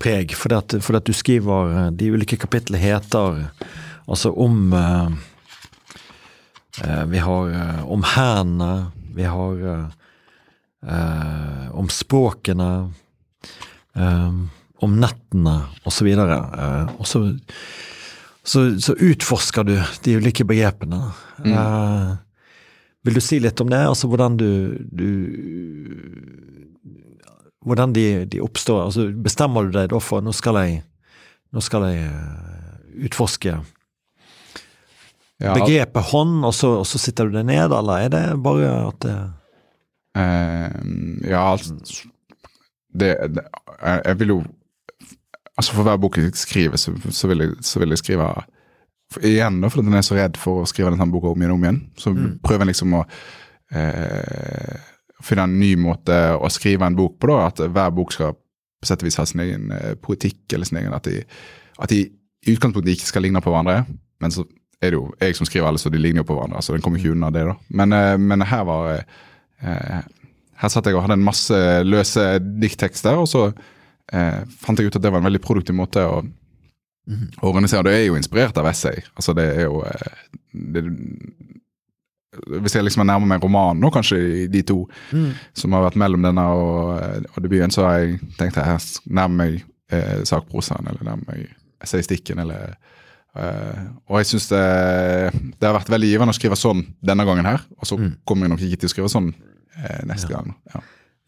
preg, 0.02 0.34
fordi 0.38 0.58
at, 0.58 0.76
fordi 0.82 1.02
at 1.02 1.10
du 1.10 1.14
skriver 1.14 1.74
eh, 1.76 1.90
De 1.94 2.08
ulike 2.10 2.40
kapitlene 2.42 2.82
heter 2.82 3.44
altså 4.10 4.32
om 4.34 4.72
uh, 4.74 5.12
vi 7.08 7.20
har 7.20 7.52
eh, 7.52 7.92
om 7.92 8.04
hærene. 8.04 8.92
vi 9.14 9.24
har 9.24 9.64
eh, 10.82 11.72
om 11.72 11.90
språkene, 11.90 12.92
om 14.82 14.94
nettene 14.98 15.56
osv. 15.86 16.08
Og, 16.16 16.32
og 16.98 17.08
så, 17.08 17.24
så, 18.44 18.64
så, 18.80 18.96
utforsker 18.96 19.68
du 19.68 19.76
de 20.04 20.16
ulike 20.16 20.48
begrepene. 20.48 21.12
Mm. 21.44 22.18
vil 23.04 23.18
du 23.18 23.22
si 23.22 23.40
litt 23.40 23.62
om 23.62 23.70
det? 23.70 23.82
Altså 23.88 24.08
hvordan 24.08 24.38
du, 24.38 24.78
du 24.92 25.10
Hvordan 27.62 27.94
de, 27.94 28.26
de, 28.26 28.42
oppstår? 28.42 28.86
Altså 28.88 29.12
Bestemmer 29.14 29.68
du 29.68 29.76
deg 29.76 29.92
da 29.92 30.00
for 30.02 30.24
nå 30.24 30.32
skal 30.34 30.58
jeg, 30.64 30.82
nå 31.54 31.62
skal 31.62 31.86
jeg 31.92 32.10
utforske 33.06 33.60
ja. 35.42 35.54
begrepet 35.58 36.10
hånd, 36.12 36.46
og 36.46 36.54
så, 36.54 36.72
og 36.82 36.88
så, 36.88 37.02
sitter 37.02 37.28
du 37.28 37.38
det 37.38 37.46
ned, 37.50 37.74
eller 37.74 38.06
er 38.06 38.14
det 38.14 38.24
bare 38.44 38.72
at 38.88 39.04
det 39.06 39.18
uh, 40.18 41.28
Ja, 41.28 41.44
altså 41.52 41.76
det, 42.94 43.16
det, 43.36 43.46
Jeg 43.80 44.20
vil 44.20 44.36
jo 44.36 44.40
Altså 45.58 45.74
For 45.74 45.84
hver 45.84 45.98
bok 46.02 46.18
jeg 46.18 46.32
skriver, 46.34 46.78
så, 46.80 46.94
så, 47.10 47.28
vil, 47.28 47.44
jeg, 47.44 47.50
så 47.62 47.80
vil 47.80 47.90
jeg 47.90 48.02
skrive 48.02 48.28
for, 49.12 49.26
Igjen, 49.28 49.60
da, 49.62 49.68
fordi 49.68 49.88
den 49.88 49.98
er 50.00 50.06
så 50.06 50.16
redd 50.16 50.40
for 50.40 50.62
å 50.62 50.70
skrive 50.70 50.94
den 50.94 51.02
samme 51.02 51.14
boka 51.14 51.34
om 51.34 51.42
igjen 51.42 51.52
og 51.52 51.60
om 51.60 51.66
igjen, 51.66 51.82
så 52.00 52.14
mm. 52.16 52.30
prøver 52.46 52.64
jeg 52.64 52.72
liksom 52.72 52.96
å 52.96 53.02
uh, 53.04 54.78
finne 55.22 55.46
en 55.50 55.58
ny 55.60 55.74
måte 55.80 56.16
å 56.40 56.50
skrive 56.50 56.88
en 56.88 56.96
bok 56.96 57.18
på. 57.20 57.28
da, 57.28 57.50
At 57.50 57.60
hver 57.60 57.92
bok 57.98 58.16
skal 58.16 58.32
på 58.34 58.88
sett 58.88 59.04
og 59.04 59.10
vis 59.10 59.20
ha 59.20 59.28
sin 59.28 59.44
egen 59.44 59.68
uh, 59.76 59.92
poetikk, 60.02 60.46
eller 60.56 60.70
sin 60.70 60.80
egen 60.80 60.96
At 60.96 61.10
de, 61.10 61.26
at 61.76 61.92
de 61.92 62.00
i 62.42 62.56
utgangspunktet 62.56 62.96
ikke 62.96 63.10
skal 63.12 63.28
ligne 63.28 63.44
på 63.44 63.52
hverandre, 63.52 63.84
men 64.24 64.34
så 64.34 64.48
er 64.82 64.94
det 64.94 64.98
jo 64.98 65.06
jeg 65.22 65.38
som 65.38 65.48
skriver 65.48 65.70
alle, 65.70 65.82
så 65.82 65.92
de 65.94 66.02
ligner 66.02 66.24
jo 66.24 66.30
på 66.32 66.38
hverandre. 66.38 66.62
så 66.62 66.74
den 66.74 66.82
kommer 66.82 67.00
ikke 67.00 67.14
unna 67.14 67.30
det 67.34 67.46
da. 67.48 67.56
Men, 67.70 67.94
eh, 67.94 68.18
men 68.18 68.42
her 68.42 68.66
var 68.66 68.92
eh, 68.98 70.02
Her 70.62 70.70
satt 70.70 70.86
jeg 70.86 70.94
og 70.94 71.02
hadde 71.02 71.18
en 71.18 71.26
masse 71.26 71.58
løse 71.86 72.24
dikttekster, 72.62 73.18
og 73.18 73.28
så 73.30 73.48
eh, 74.14 74.42
fant 74.62 74.78
jeg 74.78 74.92
ut 74.92 74.96
at 74.96 75.02
det 75.02 75.10
var 75.10 75.22
en 75.22 75.26
veldig 75.26 75.42
produktiv 75.42 75.74
måte 75.74 76.04
å 76.06 76.20
mm. 76.22 77.42
organisere. 77.42 77.88
Det 77.88 77.96
er 77.96 78.06
jo 78.06 78.18
inspirert 78.20 78.58
av 78.62 78.70
essay. 78.70 79.02
Altså 79.16 79.34
det 79.38 79.48
er 79.56 79.66
jo 79.66 79.82
eh, 79.90 80.20
det, 80.54 80.84
hvis 82.62 82.76
jeg 82.76 82.86
liksom 82.86 83.04
er 83.04 83.10
nærmer 83.10 83.28
meg 83.34 83.44
romanen 83.44 83.82
nå, 83.84 83.90
kanskje, 83.92 84.48
de 84.52 84.62
to 84.64 84.84
mm. 85.12 85.32
som 85.58 85.74
har 85.76 85.88
vært 85.88 86.00
mellom 86.00 86.24
denne 86.24 86.46
og, 86.56 87.26
og 87.34 87.42
debuten, 87.44 87.74
så 87.74 87.88
har 87.88 87.98
jeg 88.00 88.22
tenkt 88.38 88.60
at 88.62 88.70
jeg 88.70 89.12
nærmer 89.12 89.38
meg 89.42 89.58
eh, 89.92 90.22
sakprosaen, 90.28 90.88
eller 90.88 91.10
nærmer 91.10 91.28
meg 91.28 91.50
essaystikken, 91.84 92.40
eller 92.46 92.78
Uh, 93.32 93.94
og 94.12 94.18
jeg 94.20 94.34
syns 94.34 94.50
det, 94.52 94.62
det, 95.56 95.64
har 95.64 95.76
vært 95.78 95.92
veldig 95.94 96.08
givende 96.10 96.34
å 96.34 96.36
skrive 96.36 96.58
sånn 96.60 96.84
denne 97.00 97.26
gangen 97.28 97.48
her. 97.48 97.64
Og 97.80 97.88
så 97.88 97.98
mm. 98.00 98.10
kommer 98.28 98.48
jeg 98.48 98.54
nok 98.54 98.66
ikke 98.68 98.82
til 98.82 98.90
å 98.90 98.94
skrive 98.96 99.12
sånn 99.14 99.30
uh, 99.32 100.02
neste 100.10 100.34
ja. 100.34 100.40
gang. 100.40 100.56
Ja. 100.74 100.82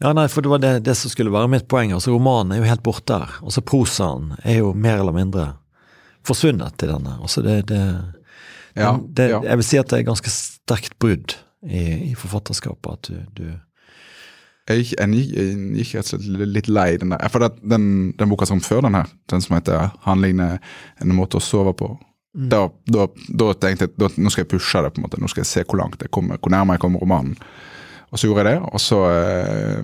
ja. 0.04 0.14
nei, 0.18 0.26
for 0.32 0.44
det 0.44 0.52
var 0.52 0.64
det, 0.64 0.74
det, 0.88 0.96
som 1.00 1.12
skulle 1.12 1.32
være 1.34 1.52
mitt 1.54 1.68
poeng. 1.70 1.94
Altså 1.96 2.12
Romanen 2.12 2.52
er 2.52 2.60
jo 2.60 2.68
helt 2.68 2.84
borte 2.84 3.20
her. 3.22 3.38
Og 3.44 3.56
så 3.56 3.64
prosaen 3.64 4.34
er 4.42 4.60
jo 4.60 4.74
mer 4.76 5.00
eller 5.00 5.16
mindre 5.16 5.48
forsvunnet 6.24 6.76
til 6.80 6.92
denne. 6.92 7.16
Altså 7.24 7.44
det, 7.44 7.62
det, 7.72 7.80
ja, 8.76 8.94
Jeg 9.16 9.60
vil 9.60 9.66
si 9.66 9.80
at 9.80 9.90
det 9.92 10.02
er 10.02 10.08
ganske 10.08 10.32
sterkt 10.32 10.98
brudd 11.00 11.36
i, 11.64 12.10
i 12.10 12.14
forfatterskapet. 12.18 12.98
At 12.98 13.08
du, 13.08 13.20
du 13.38 13.48
jeg, 14.70 14.94
jeg, 14.96 15.24
gikk 15.76 15.92
rett 15.98 16.08
og 16.16 16.24
slett 16.24 16.52
litt 16.54 16.70
lei 16.72 16.88
den 17.00 17.12
der. 17.12 17.28
For 17.32 17.44
den, 17.44 17.86
den 18.16 18.30
boka 18.30 18.48
som 18.48 18.62
før 18.64 18.86
den 18.86 18.96
her, 18.96 19.10
den 19.30 19.44
som 19.44 19.58
heter 19.58 19.92
'Handlingene 20.06 20.58
en 21.02 21.16
måte 21.16 21.36
å 21.36 21.44
sove 21.44 21.74
på', 21.76 21.90
mm. 22.36 22.48
da, 22.52 22.62
da, 22.88 23.06
da, 23.28 23.50
tenkte 23.52 23.88
jeg 23.90 24.08
at 24.08 24.16
nå 24.16 24.32
skal 24.32 24.46
jeg 24.46 24.52
pushe 24.54 24.82
det. 24.82 24.94
på 24.94 25.00
en 25.00 25.06
måte, 25.06 25.20
Nå 25.20 25.28
skal 25.28 25.44
jeg 25.44 25.52
se 25.52 25.64
hvor 25.64 25.80
langt 25.82 26.00
jeg 26.00 26.10
kommer, 26.10 26.40
hvor 26.40 26.54
nærme 26.54 26.78
jeg 26.78 26.84
kommer 26.86 27.04
romanen. 27.04 27.36
og 28.10 28.18
så 28.18 28.28
gjorde 28.28 28.44
jeg 28.44 28.54
det, 28.54 28.68
og 28.72 28.80
så, 28.80 28.98
eh, 29.10 29.82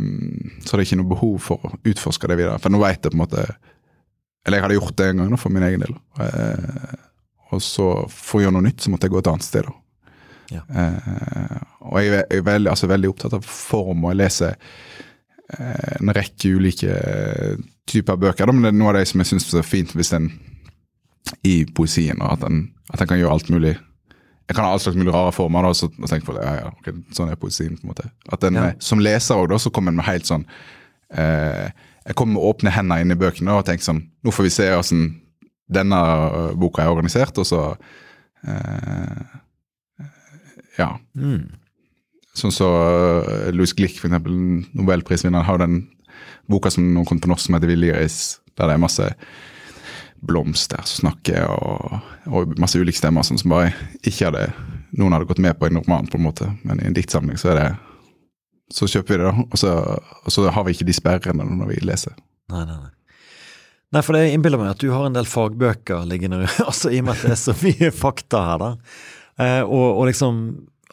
så 0.62 0.70
hadde 0.70 0.82
jeg 0.84 0.88
ikke 0.88 1.00
noe 1.02 1.12
behov 1.12 1.38
for 1.42 1.58
å 1.66 1.76
utforske 1.84 2.28
det 2.28 2.38
videre. 2.38 2.58
For 2.62 2.70
nå 2.70 2.78
vet 2.78 3.02
jeg 3.02 3.12
på 3.12 3.18
en 3.18 3.26
måte 3.26 3.46
Eller 4.46 4.56
jeg 4.56 4.62
hadde 4.62 4.76
gjort 4.78 4.96
det 4.96 5.06
en 5.10 5.18
gang 5.18 5.36
for 5.36 5.52
min 5.52 5.62
egen 5.62 5.80
del. 5.80 5.94
Eh, 6.16 6.94
og 7.52 7.60
så 7.60 8.08
for 8.08 8.38
å 8.38 8.42
gjøre 8.46 8.54
noe 8.56 8.64
nytt, 8.64 8.80
så 8.80 8.88
måtte 8.88 9.04
jeg 9.04 9.12
gå 9.12 9.18
et 9.18 9.28
annet 9.28 9.44
sted. 9.44 9.66
da. 9.66 9.72
Ja. 10.50 10.60
Eh, 10.74 11.58
og 11.80 11.98
jeg 12.02 12.24
er- 12.30 12.42
veldig, 12.42 12.70
altså, 12.70 12.86
veldig 12.90 13.08
opptatt 13.12 13.32
av 13.38 13.44
form, 13.46 14.04
og 14.04 14.10
jeg 14.10 14.16
leser 14.24 14.56
eh, 15.58 15.96
en 16.00 16.12
rekke 16.14 16.54
ulike 16.56 16.94
typer 17.86 18.16
bøker. 18.16 18.46
Men 18.52 18.62
det 18.62 18.68
er 18.74 18.78
noe 18.78 18.88
av 18.92 18.98
det 19.00 19.08
som 19.08 19.20
jeg 19.22 19.26
syns 19.32 19.54
er 19.54 19.62
fint 19.66 19.92
hvis 19.94 20.12
en 20.16 20.30
i 21.46 21.64
poesien, 21.76 22.20
og 22.22 22.32
at 22.32 22.44
en, 22.48 22.64
at 22.92 23.00
en 23.00 23.06
kan 23.10 23.18
gjøre 23.20 23.32
alt 23.36 23.50
mulig 23.50 23.76
Jeg 24.50 24.56
kan 24.56 24.64
ha 24.64 24.72
all 24.72 24.80
slags 24.82 24.96
mulig 24.98 25.12
rare 25.14 25.30
former, 25.32 25.62
da, 25.62 25.68
og 25.70 26.08
tenke 26.10 26.26
på 26.26 26.32
det, 26.34 26.42
ja, 26.42 26.54
ja, 26.64 26.70
okay, 26.80 26.92
sånn 27.14 27.28
er 27.30 27.36
poesien. 27.38 27.76
på 27.78 27.84
en 27.86 27.92
måte. 27.92 28.08
At 28.32 28.42
en, 28.42 28.54
Ja. 28.54 28.64
eh, 28.70 28.74
Som 28.80 28.98
leser 28.98 29.36
òg, 29.38 29.52
så 29.60 29.70
kommer 29.70 29.90
en 29.92 29.96
med 29.96 30.06
helt 30.06 30.24
sånn 30.26 30.44
eh, 31.14 31.70
Jeg 32.06 32.16
kommer 32.16 32.34
med 32.34 32.42
åpne 32.42 32.70
hender 32.74 32.98
inn 33.00 33.12
i 33.12 33.14
bøkene 33.14 33.52
og 33.54 33.64
tenker 33.66 33.84
sånn 33.84 34.08
Nå 34.24 34.32
får 34.32 34.42
vi 34.42 34.50
se 34.50 34.66
åssen 34.74 35.20
denne 35.70 36.00
boka 36.58 36.82
er 36.82 36.90
organisert, 36.90 37.38
og 37.38 37.46
så 37.46 37.76
eh, 38.44 39.22
Ja. 40.80 40.94
Mm. 41.18 41.46
Sånn 42.36 42.54
så 42.54 42.68
uh, 42.70 43.48
Louis 43.54 43.74
Glick, 43.76 43.98
for 44.00 44.08
eksempel, 44.08 44.34
nobelprisvinneren, 44.78 45.46
har 45.46 45.60
den 45.60 45.82
boka 46.50 46.70
som 46.72 46.86
nå 46.94 47.04
kom 47.06 47.20
på 47.22 47.30
norsk 47.30 47.46
som 47.46 47.56
heter 47.56 47.70
Viljeris 47.70 48.40
der 48.58 48.68
det 48.68 48.76
er 48.76 48.82
masse 48.82 49.06
blomster 50.20 50.82
som 50.84 51.06
snakker, 51.06 51.46
og, 51.48 52.00
og 52.28 52.58
masse 52.60 52.80
ulike 52.80 52.98
stemmer 52.98 53.24
sånn 53.24 53.40
som 53.40 53.54
bare 53.54 53.70
ikke 54.02 54.28
hadde 54.28 54.50
noen 54.98 55.14
hadde 55.14 55.28
gått 55.30 55.40
med 55.40 55.56
på 55.56 55.68
i 55.68 55.72
en 55.72 55.80
roman, 55.80 56.08
på 56.10 56.18
en 56.18 56.26
måte, 56.26 56.50
men 56.66 56.82
i 56.82 56.88
en 56.88 56.96
diktsamling 56.96 57.38
så 57.40 57.54
er 57.54 57.60
det 57.60 57.68
Så 58.70 58.86
kjøper 58.86 59.14
vi 59.14 59.16
det, 59.18 59.30
da, 59.30 59.44
og 59.50 59.58
så, 59.58 59.70
og 59.98 60.30
så 60.30 60.50
har 60.54 60.64
vi 60.66 60.76
ikke 60.76 60.86
de 60.86 60.94
sperrene 60.94 61.42
når 61.42 61.72
vi 61.72 61.78
leser. 61.82 62.12
Nei, 62.52 62.60
nei, 62.68 62.76
nei. 62.76 62.92
Nei, 63.90 64.02
for 64.06 64.14
det 64.14 64.28
innbiller 64.30 64.60
meg 64.60 64.76
at 64.76 64.82
du 64.84 64.92
har 64.92 65.08
en 65.08 65.16
del 65.16 65.26
fagbøker 65.26 66.04
liggende, 66.06 66.44
altså 66.68 66.92
i 66.92 67.00
og 67.00 67.08
med 67.08 67.16
at 67.16 67.24
det 67.26 67.32
er 67.34 67.40
så 67.40 67.56
mye 67.64 67.90
fakta 67.90 68.44
her, 68.46 68.62
da. 68.62 68.68
Eh, 69.40 69.62
og, 69.64 69.86
og 70.00 70.10
liksom 70.10 70.42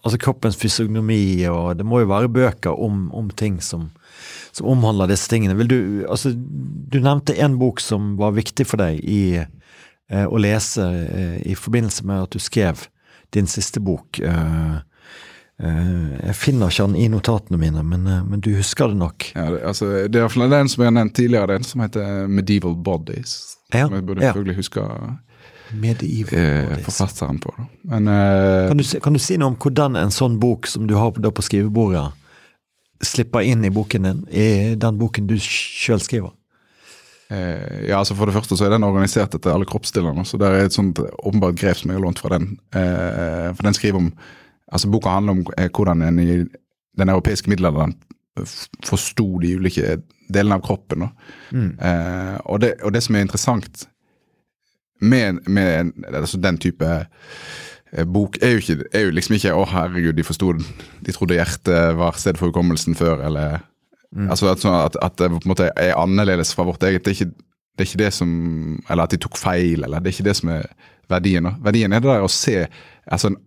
Altså 0.06 0.20
kroppens 0.22 0.56
fysiognomi, 0.56 1.44
og 1.52 1.80
det 1.80 1.84
må 1.84 2.00
jo 2.00 2.08
være 2.08 2.30
bøker 2.32 2.78
om, 2.80 3.08
om 3.18 3.32
ting 3.36 3.58
som, 3.66 3.90
som 4.56 4.70
omhandler 4.72 5.10
disse 5.12 5.28
tingene. 5.28 5.58
Vil 5.58 5.68
du 5.68 5.80
Altså, 6.08 6.32
du 6.32 7.00
nevnte 7.02 7.36
en 7.36 7.58
bok 7.60 7.82
som 7.84 8.14
var 8.16 8.38
viktig 8.38 8.70
for 8.70 8.80
deg 8.80 9.02
i 9.04 9.42
eh, 9.42 10.24
å 10.24 10.40
lese 10.40 10.86
eh, 10.86 11.36
i 11.50 11.58
forbindelse 11.60 12.08
med 12.08 12.28
at 12.28 12.38
du 12.38 12.40
skrev 12.40 12.86
din 13.36 13.50
siste 13.52 13.82
bok. 13.84 14.22
Eh, 14.24 14.78
eh, 15.64 16.08
jeg 16.30 16.40
finner 16.40 16.72
ikke 16.72 16.88
den 16.88 17.02
i 17.04 17.10
notatene 17.12 17.60
mine, 17.60 17.84
men, 17.84 18.08
eh, 18.08 18.24
men 18.24 18.40
du 18.40 18.54
husker 18.56 18.94
det 18.94 19.02
nok. 19.02 19.32
Ja, 19.36 19.50
det, 19.52 19.64
altså, 19.74 19.92
det 20.08 20.22
er 20.22 20.28
iallfall 20.28 20.54
den 20.54 20.72
som 20.72 20.86
jeg 20.86 20.94
har 20.94 21.00
nevnt 21.02 21.18
tidligere, 21.20 21.58
den 21.58 21.68
som 21.68 21.84
heter 21.84 22.28
Medieval 22.32 22.78
Bodies. 22.80 23.58
Ja, 23.74 23.90
Som 23.90 23.98
jeg 23.98 24.08
burde 24.08 24.24
ja. 24.24 24.32
selvfølgelig 24.32 24.62
huske 24.62 24.80
Medieval 24.80 25.18
eh, 25.74 26.78
forfatteren 26.86 27.40
på. 27.44 27.54
Men 27.92 28.08
eh, 28.08 28.68
Kan 28.68 28.78
du, 28.78 28.86
kan 29.04 29.14
du 29.14 29.20
si 29.20 29.38
noe 29.38 29.54
om 29.54 29.60
hvordan 29.60 29.98
en 30.00 30.14
sånn 30.14 30.40
bok 30.40 30.68
som 30.68 30.88
du 30.88 30.96
har 30.96 31.14
på, 31.16 31.22
på 31.22 31.46
skrivebordet, 31.46 32.08
slipper 33.04 33.46
inn 33.46 33.66
i 33.66 33.74
boken 33.74 34.08
din, 34.08 34.24
i 34.34 34.76
den 34.80 34.98
boken 34.98 35.28
du 35.30 35.36
sjøl 35.42 36.02
skriver? 36.02 36.34
Eh, 37.30 37.90
ja, 37.90 38.00
altså 38.00 38.16
For 38.16 38.30
det 38.30 38.38
første 38.38 38.56
så 38.58 38.68
er 38.68 38.76
den 38.78 38.88
organisert 38.88 39.36
etter 39.36 39.54
alle 39.54 39.68
kroppsdelene. 39.68 40.26
Så 40.26 40.40
det 40.40 40.48
er 40.48 40.66
et 40.66 40.76
sånt 40.76 41.00
åpenbart 41.00 41.60
grep 41.60 41.82
som 41.82 41.92
jeg 41.92 42.00
har 42.00 42.06
lånt 42.06 42.22
fra 42.24 42.38
den. 42.38 42.54
Eh, 42.72 43.50
for 43.54 43.68
den 43.68 43.78
skriver 43.78 44.06
om 44.06 44.12
altså 44.68 44.90
Boka 44.92 45.14
handler 45.14 45.38
om 45.38 45.46
eh, 45.58 45.70
hvordan 45.72 46.04
en 46.04 46.20
i 46.20 46.30
den 46.98 47.10
europeiske 47.10 47.50
middelalderen 47.52 47.96
forsto 48.86 49.26
de 49.42 49.56
ulike 49.58 49.98
delene 50.34 50.58
av 50.58 50.66
kroppen. 50.66 51.08
Mm. 51.52 51.72
Eh, 51.80 52.36
og, 52.46 52.62
det, 52.62 52.76
og 52.84 52.94
det 52.94 53.04
som 53.06 53.16
er 53.16 53.26
interessant 53.26 53.88
med, 55.00 55.44
med 55.48 55.92
altså 56.14 56.40
den 56.42 56.58
type 56.58 56.88
eh, 56.88 58.06
bok, 58.06 58.38
er 58.42 58.56
jo, 58.56 58.64
ikke, 58.64 58.90
er 58.94 59.08
jo 59.08 59.16
liksom 59.16 59.36
ikke 59.38 59.54
'Å, 59.54 59.66
herregud, 59.72 60.14
de 60.18 60.28
forsto 60.28 60.54
De 61.06 61.14
trodde 61.16 61.38
hjertet 61.38 61.98
var 61.98 62.18
sted 62.20 62.38
for 62.38 62.52
hukommelsen 62.52 62.96
før', 62.96 63.26
eller 63.26 63.60
Altså 64.16 64.48
at, 64.52 64.64
sånn 64.64 64.76
at, 64.78 64.96
at 65.04 65.18
det 65.20 65.30
på 65.34 65.42
en 65.42 65.52
måte 65.52 65.68
er 65.76 65.98
annerledes 66.00 66.54
fra 66.56 66.66
vårt 66.68 66.84
eget. 66.88 67.04
Det 67.06 67.12
er, 67.12 67.18
ikke, 67.18 67.60
det 67.76 67.84
er 67.84 67.90
ikke 67.90 68.04
det 68.06 68.14
som 68.16 68.30
Eller 68.88 69.04
at 69.04 69.14
de 69.14 69.20
tok 69.22 69.38
feil, 69.40 69.84
eller 69.84 70.00
det 70.00 70.12
er 70.12 70.16
ikke 70.16 70.30
det 70.30 70.38
som 70.40 70.54
er 70.54 70.66
verdien. 71.12 71.50
Verdien 71.64 71.94
er 71.94 72.04
det 72.04 72.10
der 72.10 72.26
å 72.26 72.32
se 72.32 72.66
altså 73.06 73.32
en, 73.32 73.38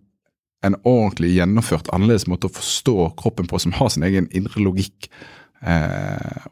en 0.65 0.77
ordentlig 0.85 1.33
gjennomført 1.35 1.89
annerledes 1.93 2.27
måte 2.29 2.49
å 2.49 2.53
forstå 2.53 3.11
kroppen 3.19 3.49
på, 3.49 3.59
som 3.61 3.73
har 3.77 3.91
sin 3.93 4.05
egen 4.05 4.29
indre 4.37 4.63
logikk. 4.63 5.09
Eh, 5.61 6.47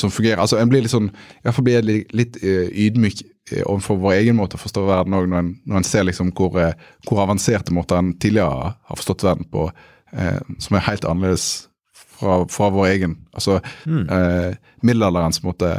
som 0.00 0.12
fungerer. 0.12 0.40
Altså 0.42 0.58
En 0.60 0.70
blir 0.70 0.84
litt 0.84 0.94
sånn, 0.94 1.10
i 1.10 1.46
hvert 1.46 1.56
fall 1.56 1.66
blir 1.66 1.78
jeg 1.78 1.88
litt, 1.88 2.14
litt 2.16 2.38
eh, 2.42 2.68
ydmyk 2.86 3.22
eh, 3.52 3.64
overfor 3.64 4.00
vår 4.02 4.18
egen 4.20 4.38
måte 4.38 4.58
å 4.58 4.62
forstå 4.62 4.84
verden 4.88 5.16
òg, 5.18 5.28
når, 5.30 5.50
når 5.68 5.80
en 5.80 5.88
ser 5.88 6.06
liksom 6.08 6.32
hvor, 6.36 6.56
eh, 6.60 6.76
hvor 7.08 7.24
avanserte 7.24 7.74
måter 7.74 8.00
en 8.00 8.14
tidligere 8.22 8.72
har 8.74 9.00
forstått 9.00 9.26
verden 9.26 9.48
på, 9.52 9.68
eh, 10.16 10.40
som 10.62 10.78
er 10.78 10.86
helt 10.88 11.08
annerledes 11.08 11.48
fra, 11.94 12.42
fra 12.52 12.70
vår 12.74 12.88
egen. 12.92 13.18
Altså 13.34 13.58
eh, 13.60 14.56
middelalderens 14.82 15.42
måte 15.46 15.74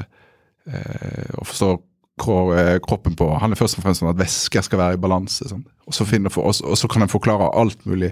eh, 0.68 1.34
å 1.40 1.48
forstå 1.48 1.76
kroppen 2.24 3.16
på 3.18 3.26
handler 3.42 3.58
først 3.58 3.80
og 3.80 3.84
fremst 3.88 4.04
om 4.04 4.12
at 4.12 4.20
væsker 4.20 4.62
skal 4.62 4.80
være 4.80 4.98
i 5.00 5.02
balanse. 5.02 5.48
Sånn. 5.50 5.64
Og 5.90 5.96
og, 5.98 6.62
og 6.62 6.78
så 6.78 6.88
kan 6.88 7.02
en 7.02 7.12
forklare 7.12 7.50
alt 7.58 7.82
mulig 7.90 8.12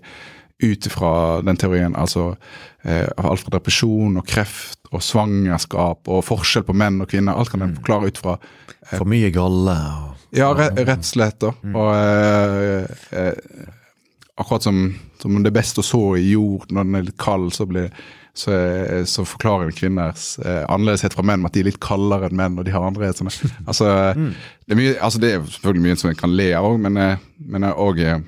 ut 0.60 0.86
ifra 0.90 1.42
den 1.46 1.58
teorien. 1.58 1.96
altså 1.96 2.36
eh, 2.84 3.08
Alt 3.18 3.44
fra 3.46 3.56
depresjon 3.58 4.18
og 4.22 4.26
kreft 4.28 4.80
og 4.92 5.02
svangerskap 5.06 6.10
og 6.12 6.24
forskjell 6.28 6.66
på 6.68 6.76
menn 6.76 7.00
og 7.02 7.10
kvinner. 7.14 7.38
Alt 7.40 7.54
kan 7.54 7.62
en 7.66 7.76
forklare 7.78 8.12
ut 8.12 8.18
fra 8.22 8.38
For 8.92 9.06
mye 9.08 9.30
galle 9.32 9.76
og 9.78 10.08
ja, 10.36 10.50
re 10.56 10.70
rett 10.78 11.04
og 11.04 11.08
slett. 11.08 11.40
da. 11.44 11.52
Og 11.76 11.92
eh, 11.96 12.86
eh, 13.12 13.70
akkurat 14.40 14.64
som, 14.64 14.82
som 15.22 15.38
det 15.44 15.52
er 15.52 15.58
best 15.60 15.80
å 15.80 15.84
så 15.86 16.02
i 16.18 16.32
jord 16.32 16.72
når 16.72 16.88
den 16.88 16.96
er 17.00 17.06
litt 17.10 17.18
kald, 17.22 17.52
så, 17.54 17.66
blir, 17.70 17.90
så, 18.34 18.52
er- 18.56 19.04
så 19.10 19.26
forklarer 19.28 19.68
en 19.70 19.76
kvinners 19.78 20.38
eh, 20.40 20.64
annerledeshet 20.72 21.14
fra 21.18 21.26
menn 21.28 21.44
med 21.44 21.52
at 21.52 21.58
de 21.60 21.64
er 21.66 21.70
litt 21.70 21.82
kaldere 21.84 22.30
enn 22.32 22.40
menn, 22.40 22.58
og 22.60 22.66
de 22.68 22.74
har 22.74 22.88
andre 22.88 23.12
altså, 23.12 23.28
altså, 23.68 23.92
det, 24.16 24.72
er 24.74 24.80
mye, 24.80 24.96
altså, 25.04 25.22
det 25.22 25.34
er 25.36 25.44
selvfølgelig 25.52 25.86
mye 25.90 26.00
som 26.02 26.10
en 26.14 26.20
kan 26.24 26.34
le 26.40 26.48
av 26.58 26.70
òg, 26.72 26.80
men, 26.88 26.98
eh, 26.98 27.28
men 27.54 27.68
også, 27.70 27.90
og, 27.92 28.00
eh, 28.08 28.24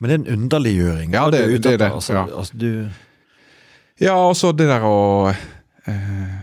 Men 0.00 0.08
det 0.10 0.14
er 0.14 0.22
en 0.32 0.38
underliggjøring. 0.42 1.12
Ja, 1.12 1.30
det- 1.30 1.62
det 1.62 1.72
er 1.72 1.78
det, 1.78 1.92
Altså, 1.92 2.12
ja. 2.12 2.26
altså, 2.26 2.52
du, 2.58 2.88
Ja, 4.00 4.12
også 4.14 4.52
det 4.56 4.66
der 4.68 4.80
å 4.84 5.34
eh, 5.86 6.40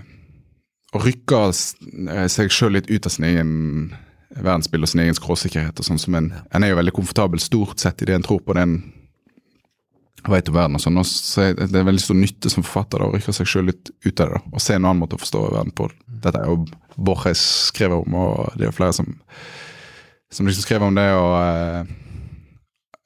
rykke 0.93 1.53
seg 1.53 2.49
sjøl 2.49 2.71
litt 2.73 2.89
ut 2.89 3.05
av 3.05 3.11
sin 3.11 3.25
egen 3.25 3.93
verdensbilde 4.33 4.83
og 4.87 4.89
sin 4.89 5.01
egen 5.01 5.13
skråsikkerhet. 5.13 5.77
og 5.79 5.85
sånn 5.85 5.99
som 5.99 6.15
en, 6.15 6.31
en 6.51 6.63
er 6.63 6.69
jo 6.69 6.75
veldig 6.79 6.93
komfortabel 6.93 7.39
stort 7.39 7.79
sett 7.79 8.01
i 8.01 8.05
det 8.05 8.15
en 8.15 8.23
tror 8.23 8.39
på 8.41 8.53
den 8.57 8.91
veit 10.27 10.47
om 10.49 10.55
verden. 10.55 10.75
og 10.75 10.81
sånn, 10.81 10.97
og 10.97 11.05
så 11.05 11.41
er 11.49 11.53
Det 11.53 11.71
det 11.71 11.79
er 11.81 11.83
veldig 11.91 12.01
stor 12.01 12.15
nytte 12.15 12.49
som 12.49 12.63
forfatter 12.63 12.99
da, 12.99 13.05
å 13.05 13.13
rykke 13.13 13.33
seg 13.33 13.45
sjøl 13.45 13.65
litt 13.69 13.91
ut 14.05 14.19
av 14.21 14.29
det. 14.29 14.33
da, 14.33 14.41
Og 14.53 14.61
se 14.61 14.73
en 14.73 14.85
annen 14.85 14.99
måte 15.03 15.13
å 15.15 15.19
forstå 15.21 15.51
verden 15.51 15.71
på. 15.75 15.91
Dette 16.09 16.39
er 16.39 16.45
jo 16.47 16.65
Borges 16.97 17.71
skrevet 17.71 18.07
om, 18.07 18.13
og 18.15 18.53
det 18.57 18.61
er 18.63 18.71
jo 18.71 18.77
flere 18.77 18.93
som 18.93 19.15
som 20.31 20.47
liksom 20.47 20.63
skrev 20.63 20.81
om 20.81 20.95
det. 20.95 21.11
og 21.13 21.35
eh, 21.43 21.83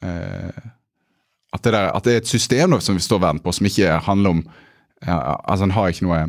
at 0.02 1.64
det, 1.64 1.74
der, 1.74 1.90
at 1.90 2.06
det 2.06 2.14
er 2.14 2.22
et 2.22 2.30
system 2.30 2.76
som 2.84 2.98
vi 2.98 3.02
står 3.02 3.22
verden 3.24 3.42
på, 3.42 3.52
som 3.52 3.66
ikke 3.66 4.00
handler 4.06 4.36
om 4.36 4.44
altså 5.02 5.66
En 5.66 5.72
har 5.72 5.88
ikke 5.90 6.06
noe 6.08 6.20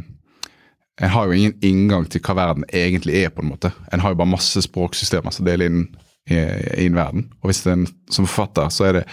En 1.01 1.13
har 1.13 1.27
jo 1.27 1.33
ingen 1.33 1.55
inngang 1.63 2.09
til 2.11 2.21
hva 2.21 2.35
verden 2.35 2.65
egentlig 2.75 3.15
er, 3.23 3.29
på 3.31 3.43
en 3.43 3.53
måte. 3.53 3.71
En 3.93 4.01
har 4.01 4.11
jo 4.11 4.19
bare 4.19 4.35
masse 4.35 4.63
språksystemer 4.63 5.31
som 5.31 5.47
deler 5.47 5.71
inn 5.71 5.85
i, 6.27 6.35
i 6.35 6.87
en 6.89 6.97
verden. 6.97 7.29
Og 7.39 7.53
hvis 7.53 7.63
en 7.71 7.87
som 8.11 8.27
forfatter, 8.27 8.69
så 8.75 8.89
er 8.89 8.97
det 8.99 9.05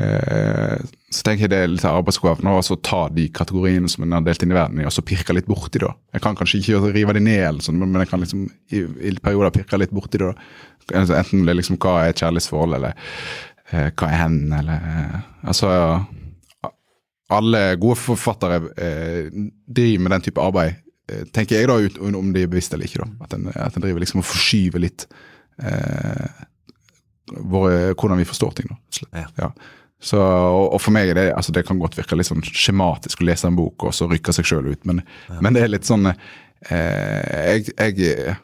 eh, 0.00 0.86
så 1.08 1.24
tenker 1.24 1.46
jeg 1.46 1.52
det 1.52 1.58
er 1.64 1.70
litt 1.72 1.84
arbeidsoppgaven 1.88 2.48
å 2.48 2.78
ta 2.84 3.02
de 3.12 3.26
kategoriene 3.32 3.88
som 3.88 4.04
en 4.04 4.16
har 4.16 4.24
delt 4.26 4.42
inn 4.44 4.52
i 4.52 4.56
verden 4.56 4.80
i, 4.82 4.86
og 4.88 4.92
så 4.92 5.04
pirke 5.04 5.32
litt 5.36 5.48
borti 5.48 5.80
det. 5.80 5.88
Jeg 6.12 6.24
kan 6.24 6.36
kanskje 6.36 6.60
ikke 6.60 6.92
rive 6.92 7.14
de 7.16 7.22
ned, 7.24 7.62
sånn, 7.64 7.78
men 7.80 7.96
jeg 8.02 8.10
kan 8.10 8.20
liksom 8.20 8.44
i, 8.72 8.82
i 9.08 9.14
perioder 9.16 9.54
pirke 9.54 9.80
litt 9.80 9.94
borti 9.96 10.20
det. 10.20 10.34
Enten 10.96 11.44
det 11.44 11.52
er 11.52 11.56
liksom 11.60 11.80
hva 11.80 12.02
er 12.02 12.12
et 12.12 12.20
kjærlighetsforhold, 12.20 12.76
eller 12.76 12.92
eh, 12.92 13.16
hva 13.70 14.08
er 14.08 14.22
hen, 14.22 14.38
eller 14.56 14.86
eh, 14.92 15.18
Altså 15.48 15.70
alle 17.28 17.62
gode 17.76 17.98
forfattere 18.00 18.60
eh, 18.80 19.26
driver 19.66 20.04
med 20.04 20.14
den 20.14 20.22
type 20.24 20.40
arbeid, 20.40 20.78
eh, 21.12 21.26
tenker 21.34 21.58
jeg 21.58 21.68
da, 21.68 21.76
ut, 21.76 21.98
om 22.00 22.30
de 22.32 22.44
er 22.46 22.48
bevisst 22.48 22.72
eller 22.72 22.88
ikke. 22.88 23.04
da, 23.04 23.26
At 23.26 23.36
en, 23.36 23.50
at 23.52 23.76
en 23.76 23.84
driver 23.84 24.00
liksom 24.00 24.22
og 24.22 24.28
forskyver 24.28 24.80
litt 24.80 25.04
eh, 25.60 26.46
våre, 27.52 27.92
hvordan 27.92 28.22
vi 28.22 28.28
forstår 28.28 28.56
ting. 28.56 28.72
da. 28.72 29.04
Ja. 29.12 29.26
Ja. 29.42 29.50
Så, 30.00 30.18
og, 30.22 30.72
og 30.76 30.80
for 30.80 30.94
meg 30.94 31.10
er 31.10 31.18
det 31.18 31.26
altså 31.34 31.52
det 31.52 31.64
kan 31.66 31.80
godt 31.82 31.96
virke 31.98 32.16
litt 32.16 32.28
sånn 32.28 32.44
skjematisk 32.46 33.20
å 33.20 33.26
lese 33.26 33.48
en 33.50 33.56
bok 33.58 33.88
og 33.88 33.96
så 33.96 34.06
rykke 34.08 34.32
seg 34.36 34.46
sjøl 34.46 34.68
ut, 34.70 34.84
men, 34.86 35.02
men 35.42 35.56
det 35.56 35.64
er 35.64 35.72
litt 35.72 35.88
sånn 35.88 36.06
eh, 36.06 36.14
Jeg, 36.70 37.72
jeg 37.74 38.36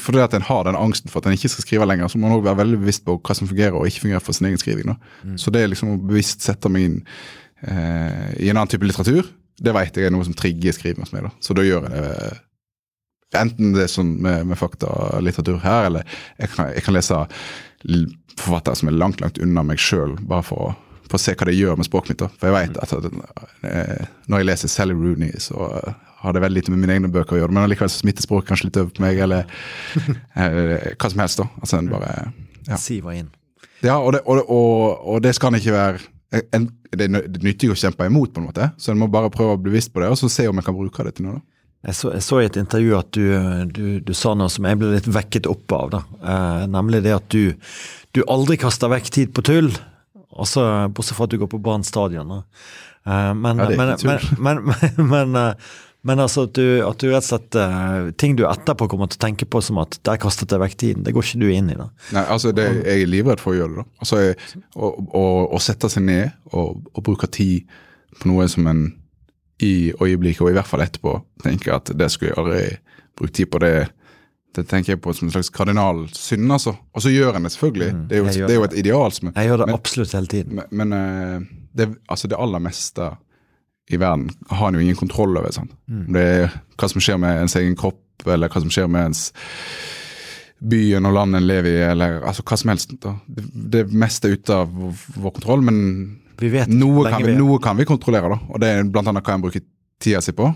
fordi 0.00 0.20
at 0.22 0.34
en 0.36 0.46
har 0.46 0.66
den 0.68 0.78
angsten 0.78 1.10
for 1.10 1.20
at 1.20 1.28
en 1.28 1.36
ikke 1.36 1.50
skal 1.52 1.66
skrive 1.66 1.86
lenger, 1.88 2.08
så 2.08 2.18
må 2.18 2.28
en 2.28 2.36
også 2.36 2.48
være 2.48 2.60
veldig 2.62 2.80
bevisst 2.82 3.04
på 3.06 3.16
hva 3.18 3.36
som 3.36 3.48
fungerer 3.50 3.76
og 3.78 3.88
ikke 3.88 4.04
fungerer 4.06 4.24
for 4.24 4.36
sin 4.36 4.48
egen 4.50 4.60
skriving. 4.60 4.92
Mm. 5.22 5.38
Så 5.40 5.52
det 5.54 5.64
er 5.64 5.72
liksom 5.72 5.94
å 5.94 6.02
bevisst 6.02 6.44
sette 6.46 6.70
meg 6.72 6.88
inn 6.88 7.00
eh, 7.66 8.30
i 8.44 8.50
en 8.50 8.58
annen 8.58 8.70
type 8.70 8.86
litteratur, 8.86 9.30
det 9.62 9.74
vet 9.74 9.96
jeg 9.96 10.08
er 10.08 10.14
noe 10.14 10.26
som 10.26 10.34
trigger 10.36 10.74
skriving 10.74 11.04
hos 11.04 11.14
meg. 11.14 11.28
da. 11.28 11.32
Så 11.44 11.56
da 11.56 11.64
gjør 11.66 11.86
jeg 11.86 11.94
det. 11.94 12.38
Enten 13.34 13.74
det 13.74 13.86
er 13.86 13.90
sånn 13.90 14.14
med, 14.22 14.46
med 14.46 14.58
faktalitteratur 14.58 15.58
her, 15.64 15.88
eller 15.88 16.16
jeg 16.38 16.52
kan, 16.52 16.70
jeg 16.70 16.84
kan 16.86 16.94
lese 16.94 17.20
forfattere 18.38 18.78
som 18.78 18.90
er 18.90 18.98
langt, 18.98 19.22
langt 19.22 19.40
unna 19.42 19.64
meg 19.66 19.82
sjøl, 19.82 20.14
bare 20.22 20.46
for 20.46 20.68
å, 20.68 20.72
for 21.08 21.18
å 21.18 21.22
se 21.22 21.34
hva 21.34 21.48
det 21.48 21.56
gjør 21.58 21.78
med 21.78 21.88
språket 21.88 22.14
mitt. 22.14 22.22
da. 22.22 22.30
For 22.38 22.50
jeg 22.50 22.56
vet 22.60 22.78
at, 22.82 22.94
at 22.94 23.08
at 23.10 24.28
når 24.30 24.42
jeg 24.42 24.50
leser 24.50 24.70
Sally 24.70 24.94
Rooney, 24.98 25.34
så 25.42 25.66
eh, 26.24 26.26
har 26.26 26.34
det 26.36 26.42
veldig 26.44 26.62
lite 26.62 26.72
med 26.72 26.82
mine 26.82 26.96
egne 26.96 27.12
bøker 27.12 27.36
å 27.36 27.42
gjøre, 27.42 27.52
men 27.52 27.66
allikevel 27.66 27.92
smitter 27.92 28.24
språket 28.24 28.48
kanskje 28.48 28.70
litt 28.70 28.80
over 28.80 28.90
på 28.96 29.04
meg, 29.04 29.20
eller 29.26 29.44
eh, 30.40 30.90
hva 30.96 31.10
som 31.12 31.22
helst. 31.24 31.42
da. 31.42 31.48
Altså 31.60 31.78
en 31.78 31.92
bare 31.92 32.14
Ja. 32.64 32.80
Siver 32.80 33.12
inn. 33.12 33.30
Ja, 33.84 33.98
og 34.00 34.14
det, 34.16 34.22
og, 34.24 34.40
og, 34.48 35.02
og 35.04 35.22
det 35.22 35.34
skal 35.36 35.58
ikke 35.58 35.74
være 35.74 35.98
en, 36.56 36.70
Det 36.94 37.06
nytter 37.12 37.68
jo 37.68 37.74
å 37.74 37.78
kjempe 37.78 38.06
imot, 38.08 38.32
på 38.32 38.40
en 38.40 38.46
måte, 38.48 38.70
så 38.80 38.90
en 38.92 38.98
må 38.98 39.06
bare 39.12 39.30
prøve 39.30 39.54
å 39.54 39.60
bli 39.60 39.74
bevisst 39.74 39.92
på 39.92 40.00
det, 40.02 40.08
og 40.10 40.18
så 40.18 40.30
se 40.32 40.46
om 40.48 40.58
en 40.58 40.64
kan 40.66 40.74
bruke 40.74 41.04
det 41.06 41.18
til 41.18 41.28
noe. 41.28 41.36
da. 41.38 41.44
Jeg 41.84 41.98
så, 41.98 42.10
jeg 42.14 42.24
så 42.24 42.38
i 42.40 42.46
et 42.48 42.56
intervju 42.56 42.94
at 42.96 43.10
du, 43.12 43.24
du, 43.76 43.84
du 44.00 44.12
sa 44.16 44.32
noe 44.38 44.48
som 44.48 44.64
jeg 44.64 44.78
ble 44.80 44.94
litt 44.94 45.08
vekket 45.10 45.48
opp 45.50 45.74
av. 45.76 45.90
da. 45.92 46.00
Eh, 46.16 46.62
nemlig 46.72 47.02
det 47.04 47.12
at 47.12 47.26
du, 47.34 47.52
du 48.16 48.22
aldri 48.24 48.56
kaster 48.62 48.88
vekk 48.88 49.10
tid 49.12 49.34
på 49.36 49.44
tull. 49.44 49.68
Også, 50.32 50.64
bortsett 50.96 51.18
fra 51.18 51.28
at 51.28 51.34
du 51.34 51.38
går 51.42 51.50
på 51.52 51.60
Brann 51.62 51.84
stadion. 51.84 52.32
Eh, 52.40 53.32
men, 53.36 53.60
Ja, 53.60 53.68
men, 53.76 53.92
men, 54.40 54.62
men, 55.12 55.36
men, 56.04 56.20
altså 56.20 56.44
at 56.48 56.52
du, 56.58 56.64
at 56.86 57.00
du 57.00 57.08
rett 57.10 57.24
og 57.24 57.28
slett 57.30 57.56
eh, 57.60 58.10
Ting 58.20 58.36
du 58.36 58.44
etterpå 58.48 58.88
kommer 58.92 59.08
til 59.10 59.18
å 59.20 59.24
tenke 59.24 59.48
på 59.48 59.62
som 59.64 59.78
at 59.82 59.96
der 60.04 60.20
kastet 60.22 60.52
jeg 60.52 60.60
vekk 60.62 60.76
tiden. 60.80 61.06
Det 61.06 61.14
går 61.16 61.24
ikke 61.26 61.40
du 61.42 61.48
inn 61.52 61.70
i. 61.72 61.78
da. 61.80 61.88
Nei, 62.16 62.24
altså 62.36 62.52
det, 62.56 62.66
Jeg 62.84 63.06
er 63.06 63.10
livredd 63.10 63.40
for 63.42 63.54
å 63.54 63.58
gjøre 63.58 63.72
det. 63.78 63.84
da. 63.84 64.04
Altså, 64.04 64.20
jeg, 64.22 64.62
å, 64.76 64.92
å, 65.16 65.24
å 65.56 65.62
sette 65.64 65.90
seg 65.92 66.06
ned 66.06 66.30
og, 66.52 66.84
og 66.92 67.02
bruke 67.08 67.30
tid 67.32 67.64
på 68.20 68.30
noe 68.30 68.46
som 68.52 68.68
en 68.70 68.84
i 69.64 69.92
øyeblikket, 69.94 70.42
og 70.44 70.50
i 70.50 70.56
hvert 70.56 70.68
fall 70.68 70.82
etterpå, 70.84 71.12
tenker 71.44 71.76
at 71.76 71.92
det 71.96 72.08
skulle 72.12 72.32
jeg 72.32 72.40
aldri 72.42 72.64
brukt 73.16 73.36
tid 73.38 73.50
på. 73.52 73.60
Det 73.62 73.74
det 74.54 74.68
tenker 74.70 74.92
jeg 74.94 75.00
på 75.02 75.10
som 75.16 75.26
en 75.26 75.32
slags 75.34 75.50
kardinalsynd, 75.50 76.46
altså. 76.54 76.76
Og 76.94 77.02
så 77.02 77.10
gjør 77.10 77.38
en 77.40 77.46
det 77.48 77.50
selvfølgelig. 77.56 77.88
Det 78.10 78.14
er 78.14 78.20
jo, 78.20 78.26
det 78.46 78.54
er 78.54 78.58
jo 78.60 78.66
et 78.68 78.76
ideal. 78.78 79.10
som 79.12 79.32
Jeg 79.32 79.48
gjør 79.48 79.58
det 79.64 79.66
Men- 79.66 79.74
absolutt 79.74 80.12
hele 80.14 80.30
tiden. 80.30 80.54
Men, 80.60 80.66
men 80.70 80.92
eh, 80.98 81.40
det, 81.74 81.88
altså 82.08 82.28
det 82.30 82.38
aller 82.38 82.62
meste 82.62 83.08
i 83.92 83.98
verden 84.00 84.30
har 84.48 84.68
en 84.68 84.78
jo 84.78 84.80
ingen 84.80 84.96
kontroll 84.96 85.36
over. 85.36 85.52
Sant? 85.52 85.72
Om 85.90 86.06
Det 86.14 86.22
er 86.22 86.54
hva 86.80 86.88
som 86.88 87.02
skjer 87.04 87.18
med 87.20 87.42
ens 87.42 87.56
egen 87.60 87.76
kropp, 87.76 88.00
eller 88.26 88.48
hva 88.48 88.62
som 88.64 88.70
skjer 88.72 88.88
med 88.88 89.10
ens 89.10 89.26
byen 90.64 91.04
og 91.04 91.12
landet 91.16 91.42
en 91.42 91.48
lever 91.48 91.68
i, 91.74 91.80
eller 91.90 92.22
altså 92.24 92.44
hva 92.46 92.56
som 92.60 92.72
helst. 92.72 92.94
Da. 93.02 93.16
Det, 93.28 93.44
det 93.74 93.82
meste 93.92 94.30
er 94.30 94.38
ute 94.38 94.56
av 94.64 94.70
vår, 94.72 95.34
kontroll, 95.36 95.64
men 95.66 95.82
Vi 96.40 96.48
vet 96.54 96.70
noe 96.72 97.04
kan, 97.10 97.22
vi, 97.26 97.34
noe 97.38 97.60
kan 97.62 97.76
vi 97.78 97.86
kontrollere, 97.88 98.32
da. 98.32 98.40
Og 98.48 98.62
det 98.62 98.70
er 98.72 98.88
blant 98.88 99.10
annet 99.12 99.26
hva 99.26 99.36
en 99.36 99.44
bruker 99.44 99.64
tida 100.02 100.22
si 100.24 100.32
på. 100.36 100.48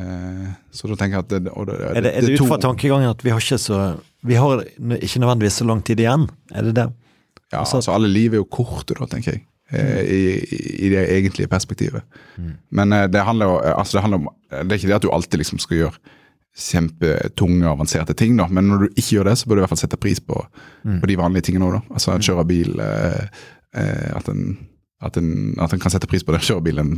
Eh, 0.00 0.48
så 0.72 0.88
da 0.88 0.96
tenker 0.96 1.18
jeg 1.18 1.26
at 1.26 1.32
det, 1.34 1.42
det, 1.44 1.52
Er 1.52 2.00
det, 2.00 2.14
er 2.16 2.24
det 2.24 2.38
ut 2.40 2.46
fra 2.48 2.56
tankegangen 2.62 3.10
at 3.12 3.20
vi 3.20 3.28
har 3.34 3.42
ikke 3.44 3.58
så 3.60 3.80
Vi 4.24 4.38
har 4.40 4.62
ikke 4.64 5.20
nødvendigvis 5.20 5.58
så 5.60 5.66
lang 5.68 5.82
tid 5.84 6.00
igjen? 6.00 6.24
Er 6.54 6.70
det 6.70 6.74
det? 6.78 6.88
Ja, 7.52 7.58
Altså- 7.60 7.82
altså 7.82 7.92
alle 7.92 8.08
liv 8.08 8.32
er 8.32 8.40
jo 8.40 8.46
korte, 8.48 8.94
da, 8.96 9.04
tenker 9.04 9.34
jeg. 9.34 9.42
Eh, 9.72 10.00
I, 10.04 10.20
i, 10.86 10.88
det 10.92 11.02
egentlige 11.16 11.48
perspektivet. 11.48 12.02
Men 12.70 12.92
eh, 12.92 13.06
det 13.08 13.24
handler 13.24 13.46
jo 13.50 13.56
altså 13.76 13.98
det, 13.98 14.02
handler 14.06 14.18
om, 14.22 14.28
det 14.50 14.72
er 14.72 14.78
ikke 14.80 14.90
det 14.92 14.98
at 15.00 15.06
du 15.06 15.10
alltid 15.12 15.38
liksom 15.42 15.58
skal 15.64 15.76
gjøre 15.82 15.98
kjempetunge, 16.52 17.64
avanserte 17.70 18.12
ting, 18.14 18.36
da. 18.36 18.44
Men 18.52 18.66
når 18.68 18.78
du 18.84 18.88
ikke 19.00 19.14
gjør 19.16 19.30
det, 19.30 19.38
så 19.40 19.48
bør 19.48 19.56
du 19.56 19.60
i 19.60 19.64
hvert 19.64 19.72
fall 19.72 19.80
sette 19.80 19.96
pris 20.00 20.20
på, 20.20 20.36
på 21.00 21.08
de 21.08 21.16
vanlige 21.16 21.46
tingene 21.48 21.64
òg. 21.70 21.78
Altså 21.96 22.12
en 22.12 22.24
kjører 22.26 22.44
bil 22.50 22.74
eh, 22.84 23.22
eh, 23.80 24.10
at, 24.18 24.28
en, 24.28 24.42
at, 25.00 25.16
en, 25.16 25.30
at 25.64 25.72
en 25.72 25.80
kan 25.80 25.94
sette 25.94 26.08
pris 26.10 26.24
på 26.24 26.34
den 26.36 26.44
kjører 26.48 26.66
bil 26.66 26.82
en, 26.82 26.92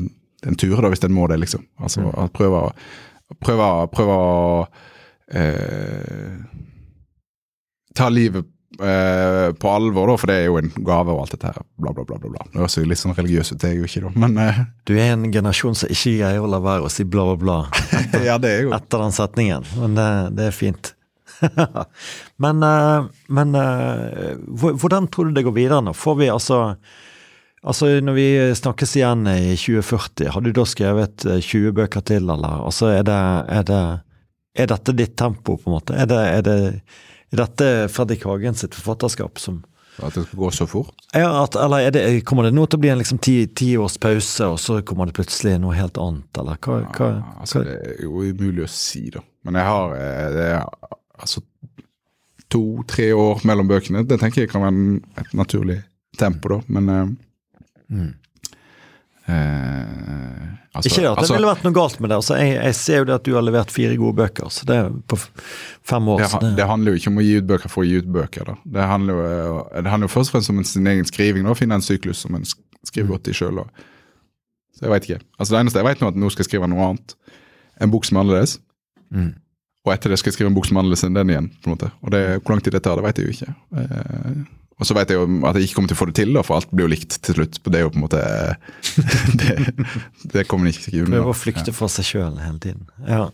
en 0.46 0.58
tur, 0.58 0.74
da, 0.82 0.90
hvis 0.90 1.04
en 1.06 1.14
må 1.14 1.28
det, 1.30 1.38
liksom. 1.44 1.62
Altså 1.78 2.08
at 2.10 2.34
prøve, 2.34 2.64
å- 2.66 3.38
prøve, 3.46 3.68
å- 3.70 3.86
prøve 3.94 4.18
å 4.18 4.66
eh, 5.30 6.34
ta 7.94 8.08
livet 8.10 8.50
eh, 8.80 9.52
på 9.60 9.70
alvor, 9.70 10.10
da, 10.10 10.16
for 10.20 10.30
det 10.30 10.38
er 10.40 10.48
jo 10.48 10.58
en 10.60 10.72
gave 10.86 11.14
og 11.14 11.22
alt 11.22 11.36
dette 11.36 11.52
her. 11.52 11.62
Bla, 11.80 11.92
bla, 11.96 12.04
bla. 12.08 12.18
bla. 12.22 12.46
Det 12.50 12.62
høres 12.62 12.78
jo 12.78 12.86
litt 12.88 13.00
sånn 13.00 13.16
religiøs 13.16 13.54
ut, 13.54 13.60
det 13.62 13.70
er 13.70 13.78
jo 13.78 13.88
ikke, 13.88 14.04
det, 14.06 14.12
Men 14.24 14.36
eh, 14.42 14.60
Du 14.88 14.94
er 14.96 15.14
en 15.14 15.30
generasjon 15.30 15.78
som 15.78 15.92
ikke 15.92 16.16
greier 16.18 16.42
å 16.42 16.50
la 16.50 16.60
være 16.64 16.88
å 16.88 16.92
si 16.92 17.06
bla, 17.06 17.26
bla, 17.34 17.38
bla 17.70 18.20
ja, 18.28 18.36
det 18.42 18.50
er 18.50 18.68
jo 18.68 18.74
etter 18.76 19.06
den 19.06 19.16
setningen. 19.16 19.66
Men 19.78 19.98
det, 19.98 20.10
det 20.38 20.50
er 20.50 20.56
fint. 20.56 20.94
men 22.44 22.62
eh, 22.62 23.08
men 23.38 23.58
eh, 23.58 24.36
hvordan 24.54 25.08
tror 25.12 25.30
du 25.30 25.36
det 25.36 25.46
går 25.46 25.56
videre 25.56 25.82
nå? 25.84 25.96
Får 25.96 26.20
vi 26.22 26.30
altså 26.32 26.60
Altså, 27.64 27.86
når 28.04 28.12
vi 28.12 28.26
snakkes 28.58 28.90
igjen 28.98 29.22
i 29.24 29.54
2040, 29.56 30.26
har 30.34 30.42
du 30.44 30.50
da 30.52 30.66
skrevet 30.68 31.24
eh, 31.24 31.40
20 31.40 31.72
bøker 31.78 32.02
til, 32.04 32.26
eller? 32.28 32.58
Altså, 32.68 32.90
er 32.92 33.06
det, 33.08 33.20
er 33.48 33.64
det 33.70 33.84
Er 34.54 34.68
dette 34.70 34.92
ditt 34.92 35.16
tempo, 35.16 35.56
på 35.56 35.70
en 35.70 35.74
måte? 35.78 35.96
Er 35.96 36.06
det, 36.06 36.18
er 36.20 36.42
det 36.44 36.58
er 37.34 37.42
dette 37.44 37.70
Fredrik 37.92 38.24
Hagen 38.28 38.56
sitt 38.58 38.76
forfatterskap 38.78 39.38
som 39.42 39.62
at 40.02 40.16
det 40.16 40.24
skal 40.24 40.40
gå 40.40 40.48
så 40.50 40.64
fort. 40.66 41.04
ja, 41.14 41.28
at, 41.44 41.54
eller 41.54 41.84
er 41.86 41.92
det, 41.94 42.00
kommer 42.26 42.48
det 42.48 42.54
nå 42.56 42.64
til 42.66 42.80
å 42.80 42.82
bli 42.82 42.90
en 42.90 42.98
liksom 42.98 43.20
ti, 43.22 43.36
ti 43.54 43.68
års 43.78 43.94
pause, 44.02 44.48
og 44.50 44.56
så 44.58 44.80
kommer 44.82 45.06
det 45.06 45.14
plutselig 45.14 45.52
noe 45.62 45.76
helt 45.78 46.00
annet, 46.02 46.26
eller 46.40 46.58
hva? 46.58 46.80
hva, 46.96 47.10
Ja, 47.12 47.34
altså, 47.44 47.60
hva 47.60 47.68
det 47.68 47.76
er 47.92 48.00
jo 48.02 48.24
umulig 48.26 48.64
å 48.66 48.70
si, 48.74 49.04
da. 49.14 49.22
Men 49.46 49.60
jeg 49.60 49.68
har 49.70 49.94
eh, 50.00 50.24
det 50.34 50.48
er, 50.56 50.96
altså 51.14 51.44
to-tre 52.50 53.12
år 53.14 53.44
mellom 53.46 53.70
bøkene. 53.70 54.02
Det 54.08 54.18
tenker 54.20 54.44
jeg 54.44 54.50
kan 54.50 54.64
være 54.66 54.98
et 55.22 55.32
naturlig 55.38 55.78
tempo, 56.18 56.56
da. 56.56 56.60
Men 56.74 56.90
eh, 56.96 57.06
Mm. 57.92 58.14
Eh, 59.28 60.48
altså, 60.74 60.88
Ikke 60.88 61.00
at 61.00 61.16
det 61.16 61.22
altså, 61.22 61.34
ville 61.36 61.48
vært 61.50 61.64
noe 61.64 61.76
galt 61.76 62.00
med 62.00 62.10
det. 62.12 62.16
altså 62.20 62.36
Jeg, 62.40 62.54
jeg 62.58 62.74
ser 62.80 62.98
jo 63.02 63.04
det 63.10 63.14
at 63.14 63.24
du 63.28 63.32
har 63.34 63.42
levert 63.46 63.70
fire 63.74 63.96
gode 64.00 64.16
bøker, 64.20 64.50
så 64.52 64.66
det 64.68 64.76
er 64.82 64.90
på 65.08 65.18
fem 65.20 66.08
år. 66.08 66.18
det, 66.24 66.30
ha- 66.34 66.52
det 66.60 66.66
handler 66.70 66.92
jo 66.94 67.00
ikke 67.02 67.12
om 67.14 67.20
å 67.22 67.26
gi 67.26 67.34
ut 67.40 67.48
bøker 67.50 67.72
for 67.72 67.84
å 67.84 67.88
gi 67.88 67.98
ut 68.02 68.10
bøker. 68.18 68.44
da. 68.52 68.56
Det 68.78 68.88
handler 68.90 69.14
jo, 69.14 69.24
eh, 69.70 69.82
det 69.82 69.90
handler 69.94 70.08
jo 70.10 70.14
først 70.16 70.32
og 70.32 70.36
fremst 70.38 70.50
om 70.54 70.62
sin 70.64 70.86
egen 70.92 71.04
skriving. 71.08 71.46
Å 71.46 71.56
Finne 71.58 71.78
en 71.80 71.84
syklus 71.84 72.24
som 72.26 72.34
en 72.36 72.44
skriver 72.84 73.14
godt 73.14 73.28
i 73.28 73.36
sjøl. 73.36 73.62
Så 74.74 74.84
jeg 74.86 74.90
veit 74.90 75.04
ikke. 75.08 75.20
Altså 75.38 75.54
Det 75.54 75.60
eneste 75.62 75.78
jeg 75.80 75.86
vet 75.86 76.00
nå, 76.02 76.06
er 76.10 76.14
at 76.16 76.20
nå 76.20 76.30
skal 76.34 76.44
jeg 76.44 76.50
skrive 76.50 76.68
noe 76.68 76.90
annet. 76.90 77.14
En 77.80 77.90
bok 77.92 78.04
som 78.04 78.16
er 78.18 78.24
annerledes. 78.24 78.58
Mm. 79.14 79.32
Og 79.84 79.92
etter 79.92 80.12
det 80.12 80.18
skal 80.20 80.30
jeg 80.32 80.38
skrive 80.38 80.50
en 80.50 80.56
bok 80.56 80.66
som 80.68 80.78
er 80.78 80.84
annerledes 80.84 81.04
enn 81.04 81.16
den 81.16 81.32
igjen. 81.34 81.48
på 81.60 81.68
en 81.68 81.74
måte. 81.76 81.90
Og 82.02 82.12
det, 82.14 82.20
Hvor 82.40 82.54
lang 82.54 82.62
tid 82.64 82.72
det 82.72 82.82
tar, 82.86 82.96
det 82.96 83.04
vet 83.04 83.18
jeg 83.20 83.26
jo 83.26 83.34
ikke. 83.36 83.54
Eh, 83.80 84.38
og 84.74 84.88
så 84.88 84.96
vet 84.96 85.10
jeg 85.12 85.20
jo 85.20 85.26
at 85.46 85.58
jeg 85.58 85.68
ikke 85.68 85.78
kommer 85.78 85.90
til 85.92 85.96
å 85.96 86.00
få 86.00 86.06
det 86.10 86.16
til, 86.18 86.32
da, 86.34 86.42
for 86.46 86.58
alt 86.58 86.72
blir 86.72 86.88
jo 86.88 86.92
likt 86.94 87.18
til 87.22 87.36
slutt. 87.36 87.58
Det 87.62 87.78
er 87.78 87.84
jo 87.84 87.90
på 87.92 88.00
en 88.00 88.06
måte 88.06 88.22
Det, 89.40 89.74
det 90.32 90.46
kommer 90.50 90.70
jeg 90.70 90.80
ikke 90.80 91.04
unna. 91.04 91.20
Prøve 91.20 91.34
å 91.34 91.36
flykte 91.36 91.74
fra 91.76 91.90
seg 91.92 92.08
sjøl 92.08 92.40
hele 92.42 92.58
tiden. 92.64 92.88
Ja. 93.06 93.28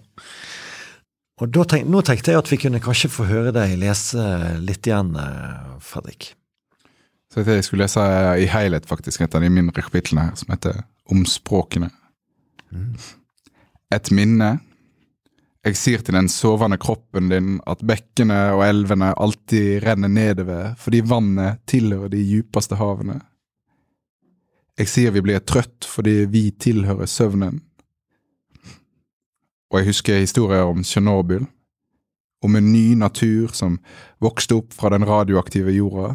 Og 1.40 1.56
tenk, 1.70 1.86
Nå 1.88 2.02
tenkte 2.04 2.34
jeg 2.34 2.42
at 2.42 2.50
vi 2.52 2.58
kunne 2.60 2.82
kanskje 2.84 3.08
få 3.14 3.24
høre 3.30 3.54
deg 3.56 3.78
lese 3.80 4.26
litt 4.60 4.90
igjen, 4.90 5.14
eh, 5.16 5.78
Fredrik. 5.86 6.32
Så 7.30 7.44
jeg 7.46 7.62
skulle 7.62 7.86
lese 7.86 8.02
i 8.42 8.48
helhet 8.50 8.88
faktisk 8.90 9.22
et 9.22 9.34
av 9.38 9.44
de 9.44 9.48
mindre 9.54 9.84
kapitlene 9.86 10.28
her, 10.28 10.36
som 10.36 10.50
heter 10.50 10.82
Om 11.10 11.22
språkene. 11.30 11.92
Et 13.94 14.10
minne. 14.14 14.50
Jeg 15.60 15.76
sier 15.76 16.00
til 16.00 16.16
den 16.16 16.28
sovende 16.32 16.78
kroppen 16.80 17.28
din 17.28 17.58
at 17.68 17.82
bekkene 17.84 18.38
og 18.54 18.62
elvene 18.64 19.10
alltid 19.12 19.82
renner 19.84 20.08
nedover 20.08 20.72
fordi 20.80 21.02
vannet 21.04 21.60
tilhører 21.68 22.12
de 22.14 22.22
djupeste 22.24 22.78
havene. 22.80 23.18
Jeg 24.80 24.88
sier 24.88 25.12
vi 25.12 25.20
blir 25.24 25.42
trøtt 25.44 25.84
fordi 25.84 26.24
vi 26.32 26.46
tilhører 26.56 27.10
søvnen. 27.10 27.60
Og 29.70 29.78
jeg 29.78 29.90
husker 29.90 30.22
historier 30.22 30.64
om 30.66 30.80
Tsjernobyl, 30.82 31.44
om 32.42 32.56
en 32.56 32.72
ny 32.72 32.96
natur 32.98 33.52
som 33.54 33.76
vokste 34.24 34.56
opp 34.56 34.72
fra 34.74 34.90
den 34.94 35.04
radioaktive 35.06 35.76
jorda 35.76 36.14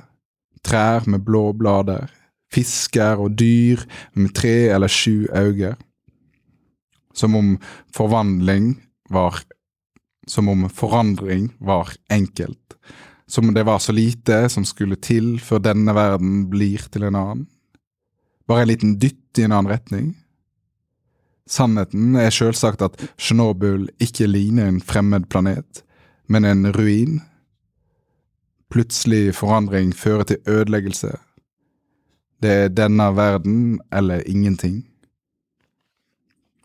trær 0.65 1.05
med 1.09 1.25
blå 1.25 1.51
blader, 1.53 2.09
fisker 2.53 3.21
og 3.21 3.37
dyr 3.39 3.83
med 4.15 4.33
tre 4.35 4.55
eller 4.73 4.91
sju 4.91 5.27
øyne. 5.29 5.75
Som 7.15 7.35
om 7.35 7.55
forvandling 7.95 8.75
var 9.09 9.43
Som 10.27 10.47
om 10.49 10.69
forandring 10.69 11.51
var 11.59 11.91
enkelt. 12.09 12.73
Som 13.27 13.47
om 13.47 13.53
det 13.53 13.63
var 13.63 13.79
så 13.79 13.91
lite 13.91 14.49
som 14.49 14.65
skulle 14.65 14.95
til 14.95 15.39
før 15.39 15.59
denne 15.61 15.93
verden 15.93 16.47
blir 16.49 16.81
til 16.89 17.03
en 17.05 17.15
annen. 17.15 17.43
Bare 18.47 18.61
en 18.65 18.71
liten 18.71 18.95
dytt 18.97 19.37
i 19.37 19.45
en 19.45 19.53
annen 19.53 19.69
retning. 19.69 20.07
Sannheten 21.45 22.15
er 22.17 22.33
selvsagt 22.33 22.81
at 22.81 22.97
Tsjernobyl 23.17 23.85
ikke 24.01 24.25
ligner 24.25 24.65
en 24.65 24.81
fremmed 24.81 25.27
planet, 25.29 25.83
men 26.25 26.45
en 26.45 26.71
ruin. 26.73 27.19
Plutselig 28.73 29.35
forandring 29.37 29.93
fører 29.93 30.23
til 30.23 30.41
ødeleggelse. 30.49 31.13
Det 32.41 32.51
er 32.63 32.73
denne 32.73 33.11
verden 33.15 33.79
eller 33.93 34.25
ingenting. 34.25 34.81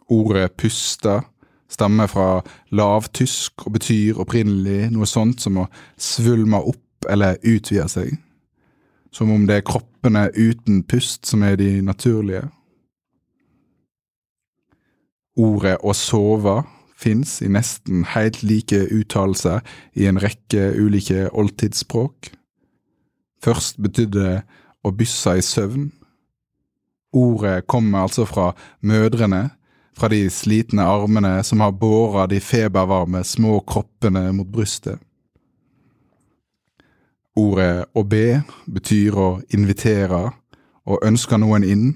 Ordet 0.08 0.56
pusta 0.56 1.20
stammer 1.70 2.10
fra 2.10 2.40
lavtysk 2.74 3.66
og 3.66 3.76
betyr 3.78 4.18
opprinnelig 4.20 4.90
noe 4.94 5.08
sånt 5.08 5.42
som 5.44 5.60
å 5.62 5.68
svulme 6.00 6.60
opp 6.60 7.08
eller 7.10 7.38
utvide 7.46 7.86
seg. 7.88 8.16
Som 9.14 9.32
om 9.34 9.46
det 9.46 9.60
er 9.60 9.66
kroppene 9.66 10.28
uten 10.36 10.82
pust 10.86 11.26
som 11.26 11.42
er 11.46 11.56
de 11.58 11.80
naturlige. 11.82 12.44
Ordet 15.40 15.78
å 15.82 15.94
sove 15.96 16.60
fins 17.00 17.38
i 17.40 17.48
nesten 17.48 18.04
helt 18.12 18.42
like 18.44 18.76
uttalelser 18.92 19.64
i 19.96 20.06
en 20.10 20.20
rekke 20.20 20.74
ulike 20.76 21.30
oldtidsspråk. 21.32 22.32
Først 23.40 23.80
betydde 23.80 24.20
det 24.26 24.36
å 24.84 24.92
bysse 24.96 25.38
i 25.38 25.44
søvn. 25.44 25.88
Ordet 27.16 27.66
kommer 27.66 28.04
altså 28.04 28.26
fra 28.28 28.52
mødrene, 28.86 29.48
fra 30.00 30.08
de 30.08 30.30
slitne 30.32 30.86
armene 30.88 31.42
som 31.44 31.60
har 31.60 31.72
båra 31.76 32.26
de 32.26 32.40
febervarme 32.40 33.20
små 33.24 33.58
kroppene 33.60 34.30
mot 34.32 34.48
brystet. 34.48 34.96
Ordet 37.36 37.84
å 37.92 38.02
be 38.08 38.40
betyr 38.64 39.18
å 39.20 39.28
invitere 39.52 40.22
og 40.88 41.04
ønske 41.04 41.36
noen 41.38 41.66
inn. 41.68 41.90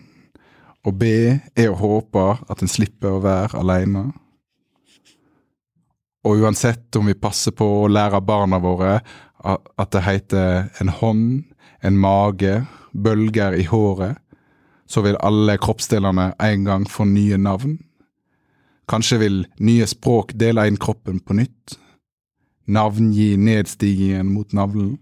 Å 0.84 0.92
be 0.92 1.40
er 1.56 1.70
å 1.72 1.78
håpe 1.80 2.26
at 2.44 2.60
en 2.60 2.70
slipper 2.70 3.16
å 3.16 3.22
være 3.24 3.62
alene. 3.62 4.04
Og 6.28 6.44
uansett 6.44 6.96
om 7.00 7.08
vi 7.08 7.16
passer 7.16 7.56
på 7.56 7.64
å 7.64 7.88
lære 7.88 8.20
barna 8.20 8.60
våre 8.60 8.98
at 9.44 9.90
det 9.96 10.04
heter 10.04 10.68
en 10.80 10.92
hånd, 11.00 11.42
en 11.80 11.98
mage, 12.00 12.60
bølger 12.92 13.56
i 13.56 13.64
håret, 13.68 14.20
så 14.86 15.00
vil 15.04 15.18
alle 15.24 15.56
kroppsdelene 15.60 16.30
en 16.36 16.68
gang 16.68 16.84
få 16.88 17.08
nye 17.08 17.40
navn. 17.40 17.78
Kanskje 18.90 19.18
vil 19.22 19.38
nye 19.64 19.86
språk 19.88 20.34
dele 20.38 20.66
inn 20.68 20.80
kroppen 20.80 21.20
på 21.20 21.36
nytt. 21.38 21.78
Navngi 22.66 23.34
nedstigningen 23.36 24.32
mot 24.32 24.52
navlen. 24.52 24.98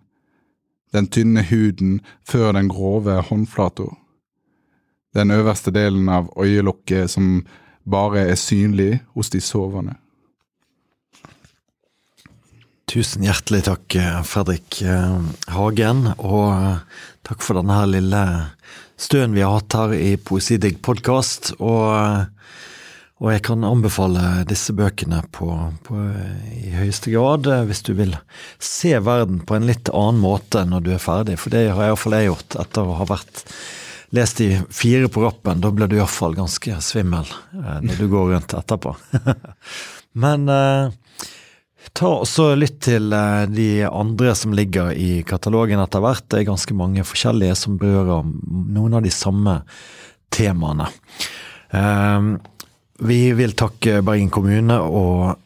Den 0.93 1.09
tynne 1.09 1.43
huden 1.49 2.01
før 2.29 2.53
den 2.53 2.69
grove 2.69 3.21
håndflata. 3.29 3.89
Den 5.15 5.31
øverste 5.31 5.73
delen 5.75 6.09
av 6.09 6.31
øyelokket 6.41 7.11
som 7.11 7.43
bare 7.85 8.27
er 8.31 8.39
synlig 8.39 9.01
hos 9.15 9.31
de 9.33 9.41
sovende. 9.41 9.97
Tusen 12.93 13.25
hjertelig 13.25 13.63
takk, 13.65 13.95
Fredrik 14.29 14.83
Hagen, 15.49 16.11
og 16.21 16.83
takk 17.25 17.41
for 17.41 17.57
denne 17.57 17.79
lille 17.89 18.23
støen 19.01 19.33
vi 19.33 19.41
har 19.41 19.57
hatt 19.57 19.77
her 19.79 19.95
i 19.97 20.11
Poesidigg 20.21 20.83
podkast. 20.85 21.55
Og, 21.57 22.29
og, 23.23 23.29
jeg 23.31 23.45
kan 23.47 23.63
anbefale 23.67 24.43
disse 24.51 24.75
bøkene 24.75 25.21
på, 25.31 25.49
på, 25.87 26.01
i 26.59 26.73
høyeste 26.75 27.13
grad 27.15 27.47
hvis 27.69 27.85
du 27.87 27.93
vil 27.99 28.17
se 28.59 28.97
verden 28.99 29.45
på 29.47 29.57
en 29.57 29.69
litt 29.69 29.93
annen 29.95 30.19
måte 30.23 30.65
når 30.67 30.83
du 30.83 30.91
er 30.97 31.03
ferdig, 31.03 31.39
for 31.39 31.55
det 31.55 31.69
har 31.71 31.93
iallfall 31.93 32.19
jeg 32.19 32.33
gjort 32.33 32.59
etter 32.65 32.89
å 32.89 32.99
ha 32.99 33.07
vært 33.09 33.45
lest 34.13 34.43
de 34.43 34.59
fire 34.75 35.09
på 35.09 35.23
rappen. 35.23 35.63
Da 35.63 35.71
blir 35.73 35.89
du 35.89 35.97
iallfall 35.97 36.35
ganske 36.37 36.81
svimmel 36.85 37.31
når 37.55 37.95
du 37.97 38.09
går 38.13 38.35
rundt 38.35 38.59
etterpå. 38.59 38.93
Men 40.23 40.51
Ta 41.91 42.09
også 42.23 42.53
lytt 42.55 42.79
til 42.87 43.11
de 43.53 43.69
andre 43.89 44.37
som 44.39 44.55
ligger 44.55 44.93
i 44.95 45.23
katalogen 45.27 45.83
etter 45.83 46.03
hvert. 46.05 46.25
Det 46.31 46.41
er 46.41 46.49
ganske 46.53 46.77
mange 46.79 47.05
forskjellige 47.05 47.57
som 47.59 47.77
berører 47.81 48.29
noen 48.47 48.97
av 48.97 49.03
de 49.05 49.11
samme 49.13 49.59
temaene. 50.33 50.87
Vi 53.03 53.33
vil 53.35 53.57
takke 53.59 54.01
Bergen 54.07 54.31
kommune 54.31 54.79
og 54.79 55.39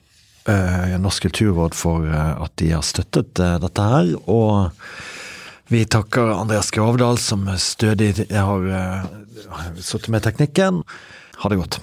Norsk 1.01 1.25
kulturråd 1.27 1.75
for 1.75 2.05
at 2.13 2.53
de 2.61 2.69
har 2.71 2.85
støttet 2.87 3.33
dette 3.35 3.87
her. 3.91 4.13
Og 4.31 4.69
vi 5.73 5.81
takker 5.91 6.37
Andreas 6.37 6.71
Gravdal 6.71 7.19
som 7.19 7.49
stødig 7.59 8.29
har 8.31 8.69
sittet 9.81 10.13
med 10.13 10.29
teknikken. 10.29 10.85
Ha 11.43 11.51
det 11.51 11.59
godt. 11.65 11.81